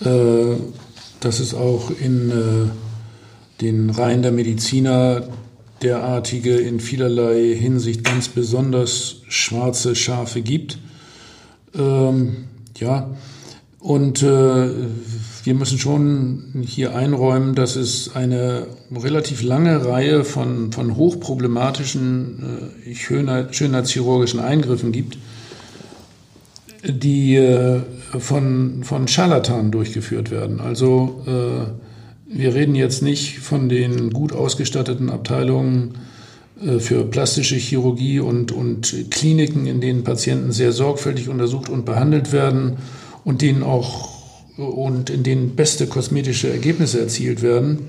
äh, 0.00 0.56
dass 1.20 1.40
es 1.40 1.54
auch 1.54 1.90
in 1.90 2.30
äh, 2.30 3.60
den 3.60 3.90
Reihen 3.90 4.22
der 4.22 4.32
Mediziner 4.32 5.24
derartige 5.82 6.56
in 6.56 6.80
vielerlei 6.80 7.54
Hinsicht 7.54 8.04
ganz 8.04 8.28
besonders 8.28 9.22
schwarze 9.28 9.96
Schafe 9.96 10.42
gibt. 10.42 10.78
Ähm, 11.74 12.48
ja, 12.76 13.10
und 13.80 14.22
äh, 14.22 14.68
wir 15.44 15.54
müssen 15.54 15.78
schon 15.78 16.64
hier 16.66 16.94
einräumen, 16.94 17.54
dass 17.54 17.76
es 17.76 18.14
eine 18.14 18.66
relativ 18.94 19.42
lange 19.42 19.86
Reihe 19.86 20.24
von, 20.24 20.70
von 20.70 20.96
hochproblematischen 20.96 22.72
äh, 22.86 22.94
Schönheit, 22.94 23.56
schönheitschirurgischen 23.56 24.38
Eingriffen 24.38 24.92
gibt, 24.92 25.16
die 26.84 27.36
äh, 27.36 27.80
von, 28.18 28.84
von 28.84 29.08
Scharlatanen 29.08 29.70
durchgeführt 29.70 30.30
werden. 30.30 30.60
Also 30.60 31.24
äh, 31.26 31.89
wir 32.32 32.54
reden 32.54 32.76
jetzt 32.76 33.02
nicht 33.02 33.40
von 33.40 33.68
den 33.68 34.10
gut 34.10 34.32
ausgestatteten 34.32 35.10
Abteilungen 35.10 35.94
äh, 36.64 36.78
für 36.78 37.04
plastische 37.04 37.56
Chirurgie 37.56 38.20
und, 38.20 38.52
und 38.52 39.10
Kliniken, 39.10 39.66
in 39.66 39.80
denen 39.80 40.04
Patienten 40.04 40.52
sehr 40.52 40.72
sorgfältig 40.72 41.28
untersucht 41.28 41.68
und 41.68 41.84
behandelt 41.84 42.32
werden 42.32 42.76
und 43.24 43.42
denen 43.42 43.62
auch 43.62 44.20
und 44.56 45.10
in 45.10 45.22
denen 45.22 45.56
beste 45.56 45.86
kosmetische 45.86 46.50
Ergebnisse 46.50 47.00
erzielt 47.00 47.42
werden, 47.42 47.88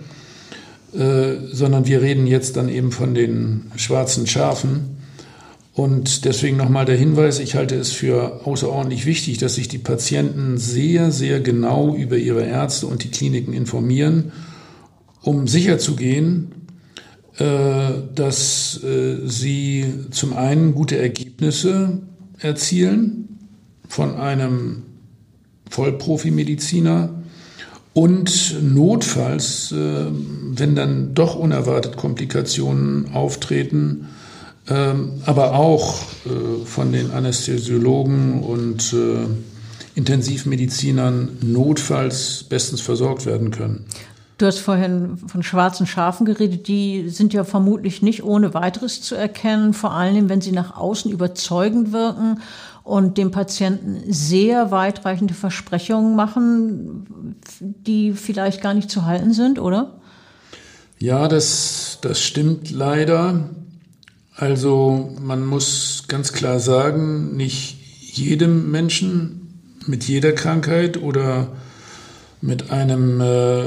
äh, 0.93 1.35
sondern 1.51 1.85
wir 1.85 2.01
reden 2.01 2.27
jetzt 2.27 2.55
dann 2.55 2.69
eben 2.69 2.91
von 2.91 3.13
den 3.13 3.71
schwarzen 3.75 4.25
Schafen. 4.25 5.00
Und 5.73 6.25
deswegen 6.25 6.57
nochmal 6.57 6.85
der 6.85 6.97
Hinweis, 6.97 7.39
ich 7.39 7.55
halte 7.55 7.75
es 7.75 7.93
für 7.93 8.45
außerordentlich 8.45 9.05
wichtig, 9.05 9.37
dass 9.37 9.55
sich 9.55 9.69
die 9.69 9.77
Patienten 9.77 10.57
sehr, 10.57 11.11
sehr 11.11 11.39
genau 11.39 11.95
über 11.95 12.17
ihre 12.17 12.43
Ärzte 12.43 12.87
und 12.87 13.03
die 13.03 13.11
Kliniken 13.11 13.53
informieren, 13.53 14.33
um 15.21 15.47
sicherzugehen, 15.47 16.51
äh, 17.37 17.91
dass 18.13 18.83
äh, 18.83 19.25
sie 19.25 19.85
zum 20.11 20.33
einen 20.33 20.75
gute 20.75 20.97
Ergebnisse 20.97 22.01
erzielen 22.39 23.39
von 23.87 24.15
einem 24.15 24.83
Vollprofimediziner 25.69 27.21
und 27.93 28.61
notfalls, 28.61 29.71
äh, 29.71 30.05
wenn 30.11 30.75
dann 30.75 31.13
doch 31.13 31.35
unerwartet 31.35 31.95
Komplikationen 31.95 33.13
auftreten, 33.13 34.07
aber 35.25 35.53
auch 35.53 36.01
äh, 36.25 36.65
von 36.65 36.91
den 36.91 37.11
Anästhesiologen 37.11 38.43
und 38.43 38.93
äh, 38.93 39.27
Intensivmedizinern 39.95 41.37
notfalls 41.41 42.45
bestens 42.47 42.81
versorgt 42.81 43.25
werden 43.25 43.51
können. 43.51 43.85
Du 44.37 44.47
hast 44.47 44.59
vorhin 44.59 45.17
von 45.27 45.43
schwarzen 45.43 45.85
Schafen 45.85 46.25
geredet. 46.25 46.67
Die 46.67 47.09
sind 47.09 47.31
ja 47.31 47.43
vermutlich 47.43 48.01
nicht 48.01 48.23
ohne 48.23 48.55
weiteres 48.55 49.01
zu 49.01 49.13
erkennen, 49.13 49.73
vor 49.73 49.91
allem 49.91 50.29
wenn 50.29 50.41
sie 50.41 50.51
nach 50.51 50.75
außen 50.75 51.11
überzeugend 51.11 51.91
wirken 51.91 52.39
und 52.83 53.19
dem 53.19 53.29
Patienten 53.29 54.11
sehr 54.11 54.71
weitreichende 54.71 55.35
Versprechungen 55.35 56.15
machen, 56.15 57.35
die 57.59 58.13
vielleicht 58.13 58.61
gar 58.61 58.73
nicht 58.73 58.89
zu 58.89 59.05
halten 59.05 59.33
sind, 59.33 59.59
oder? 59.59 59.99
Ja, 60.97 61.27
das, 61.27 61.99
das 62.01 62.19
stimmt 62.19 62.71
leider. 62.71 63.49
Also 64.35 65.15
man 65.21 65.45
muss 65.45 66.05
ganz 66.07 66.33
klar 66.33 66.59
sagen, 66.59 67.35
nicht 67.35 67.77
jedem 67.99 68.71
Menschen 68.71 69.59
mit 69.87 70.03
jeder 70.05 70.31
Krankheit 70.31 71.01
oder 71.01 71.49
mit 72.41 72.71
einem 72.71 73.21
äh, 73.21 73.61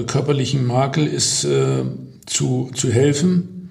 äh 0.00 0.04
körperlichen 0.04 0.66
Makel 0.66 1.06
ist 1.06 1.44
äh, 1.44 1.84
zu, 2.26 2.70
zu 2.74 2.92
helfen. 2.92 3.70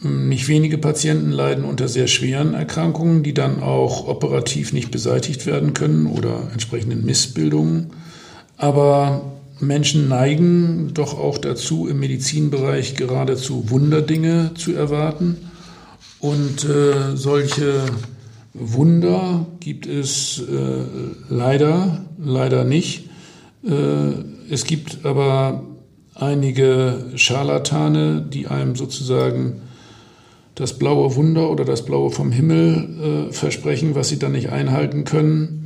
Nicht 0.00 0.48
wenige 0.48 0.78
Patienten 0.78 1.30
leiden 1.30 1.64
unter 1.64 1.86
sehr 1.86 2.08
schweren 2.08 2.54
Erkrankungen, 2.54 3.22
die 3.22 3.34
dann 3.34 3.62
auch 3.62 4.08
operativ 4.08 4.72
nicht 4.72 4.90
beseitigt 4.90 5.46
werden 5.46 5.74
können 5.74 6.06
oder 6.06 6.50
entsprechenden 6.52 7.04
Missbildungen. 7.04 7.92
Aber 8.56 9.32
Menschen 9.62 10.08
neigen 10.08 10.90
doch 10.94 11.18
auch 11.18 11.38
dazu, 11.38 11.88
im 11.88 12.00
Medizinbereich 12.00 12.94
geradezu 12.96 13.70
Wunderdinge 13.70 14.52
zu 14.54 14.72
erwarten. 14.72 15.36
Und 16.20 16.64
äh, 16.64 17.16
solche 17.16 17.84
Wunder 18.54 19.46
gibt 19.60 19.86
es 19.86 20.40
äh, 20.40 20.84
leider, 21.28 22.04
leider 22.18 22.64
nicht. 22.64 23.08
Äh, 23.64 24.12
es 24.50 24.64
gibt 24.64 25.04
aber 25.04 25.64
einige 26.14 27.06
Scharlatane, 27.16 28.22
die 28.22 28.46
einem 28.46 28.76
sozusagen 28.76 29.62
das 30.54 30.78
blaue 30.78 31.16
Wunder 31.16 31.50
oder 31.50 31.64
das 31.64 31.84
blaue 31.84 32.10
vom 32.10 32.30
Himmel 32.30 33.28
äh, 33.30 33.32
versprechen, 33.32 33.94
was 33.94 34.08
sie 34.08 34.18
dann 34.18 34.32
nicht 34.32 34.50
einhalten 34.50 35.04
können. 35.04 35.61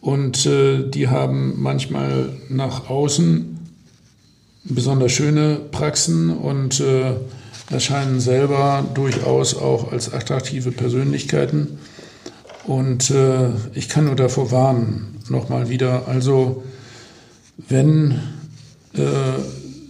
Und 0.00 0.46
äh, 0.46 0.88
die 0.88 1.08
haben 1.08 1.60
manchmal 1.60 2.30
nach 2.48 2.88
außen 2.88 3.58
besonders 4.64 5.12
schöne 5.12 5.56
Praxen 5.56 6.30
und 6.30 6.80
äh, 6.80 7.14
erscheinen 7.70 8.20
selber 8.20 8.86
durchaus 8.94 9.56
auch 9.56 9.92
als 9.92 10.12
attraktive 10.12 10.72
Persönlichkeiten. 10.72 11.78
Und 12.64 13.10
äh, 13.10 13.50
ich 13.74 13.88
kann 13.88 14.04
nur 14.04 14.16
davor 14.16 14.50
warnen, 14.50 15.20
nochmal 15.28 15.68
wieder, 15.68 16.06
also 16.06 16.62
wenn 17.68 18.12
äh, 18.92 19.00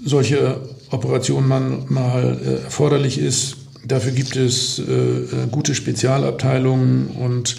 solche 0.05 0.61
Operationen 0.91 1.49
man 1.49 1.85
mal 1.89 2.41
äh, 2.41 2.65
erforderlich 2.65 3.19
ist, 3.19 3.59
Dafür 3.89 4.13
gibt 4.13 4.37
es 4.37 4.79
äh, 4.79 5.47
gute 5.51 5.75
Spezialabteilungen 5.75 7.07
und 7.07 7.57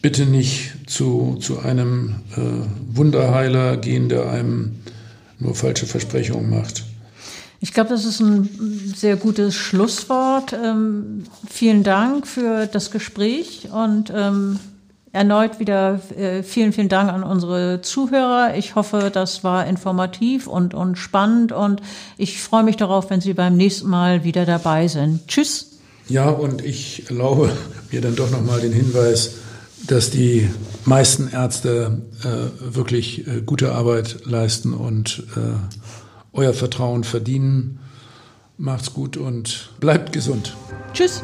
bitte 0.00 0.24
nicht 0.24 0.72
zu, 0.88 1.36
zu 1.40 1.60
einem 1.60 2.16
äh, 2.36 2.96
Wunderheiler 2.96 3.76
gehen, 3.76 4.08
der 4.08 4.30
einem 4.30 4.76
nur 5.38 5.54
falsche 5.54 5.86
Versprechungen 5.86 6.50
macht. 6.50 6.84
Ich 7.60 7.72
glaube, 7.72 7.90
das 7.90 8.04
ist 8.04 8.20
ein 8.20 8.48
sehr 8.96 9.16
gutes 9.16 9.54
Schlusswort. 9.54 10.52
Ähm, 10.52 11.24
vielen 11.48 11.82
Dank 11.82 12.26
für 12.26 12.66
das 12.66 12.90
Gespräch 12.90 13.68
und 13.72 14.12
ähm, 14.14 14.60
erneut 15.12 15.58
wieder 15.58 16.00
äh, 16.16 16.42
vielen, 16.42 16.72
vielen 16.72 16.88
Dank 16.88 17.10
an 17.10 17.24
unsere 17.24 17.80
Zuhörer. 17.82 18.56
Ich 18.56 18.76
hoffe, 18.76 19.10
das 19.12 19.42
war 19.42 19.66
informativ 19.66 20.46
und, 20.46 20.72
und 20.72 20.96
spannend 20.96 21.50
und 21.50 21.82
ich 22.16 22.40
freue 22.40 22.62
mich 22.62 22.76
darauf, 22.76 23.10
wenn 23.10 23.20
Sie 23.20 23.34
beim 23.34 23.56
nächsten 23.56 23.88
Mal 23.88 24.22
wieder 24.22 24.46
dabei 24.46 24.86
sind. 24.86 25.26
Tschüss. 25.26 25.78
Ja, 26.08 26.30
und 26.30 26.64
ich 26.64 27.10
erlaube 27.10 27.50
mir 27.90 28.00
dann 28.00 28.14
doch 28.14 28.30
nochmal 28.30 28.60
den 28.60 28.72
Hinweis, 28.72 29.32
dass 29.86 30.10
die 30.10 30.48
meisten 30.84 31.28
Ärzte 31.28 32.02
äh, 32.22 32.74
wirklich 32.74 33.26
äh, 33.26 33.42
gute 33.42 33.72
Arbeit 33.72 34.24
leisten 34.24 34.72
und 34.72 35.24
äh, 35.36 35.40
euer 36.32 36.54
Vertrauen 36.54 37.04
verdienen. 37.04 37.80
Macht's 38.56 38.92
gut 38.92 39.16
und 39.16 39.70
bleibt 39.80 40.12
gesund. 40.12 40.56
Tschüss. 40.92 41.22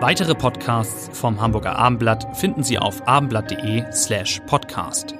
Weitere 0.00 0.34
Podcasts 0.34 1.16
vom 1.16 1.40
Hamburger 1.40 1.76
Abendblatt 1.76 2.36
finden 2.36 2.64
Sie 2.64 2.78
auf 2.78 3.06
abendblatt.de 3.06 3.84
slash 3.92 4.40
podcast. 4.46 5.14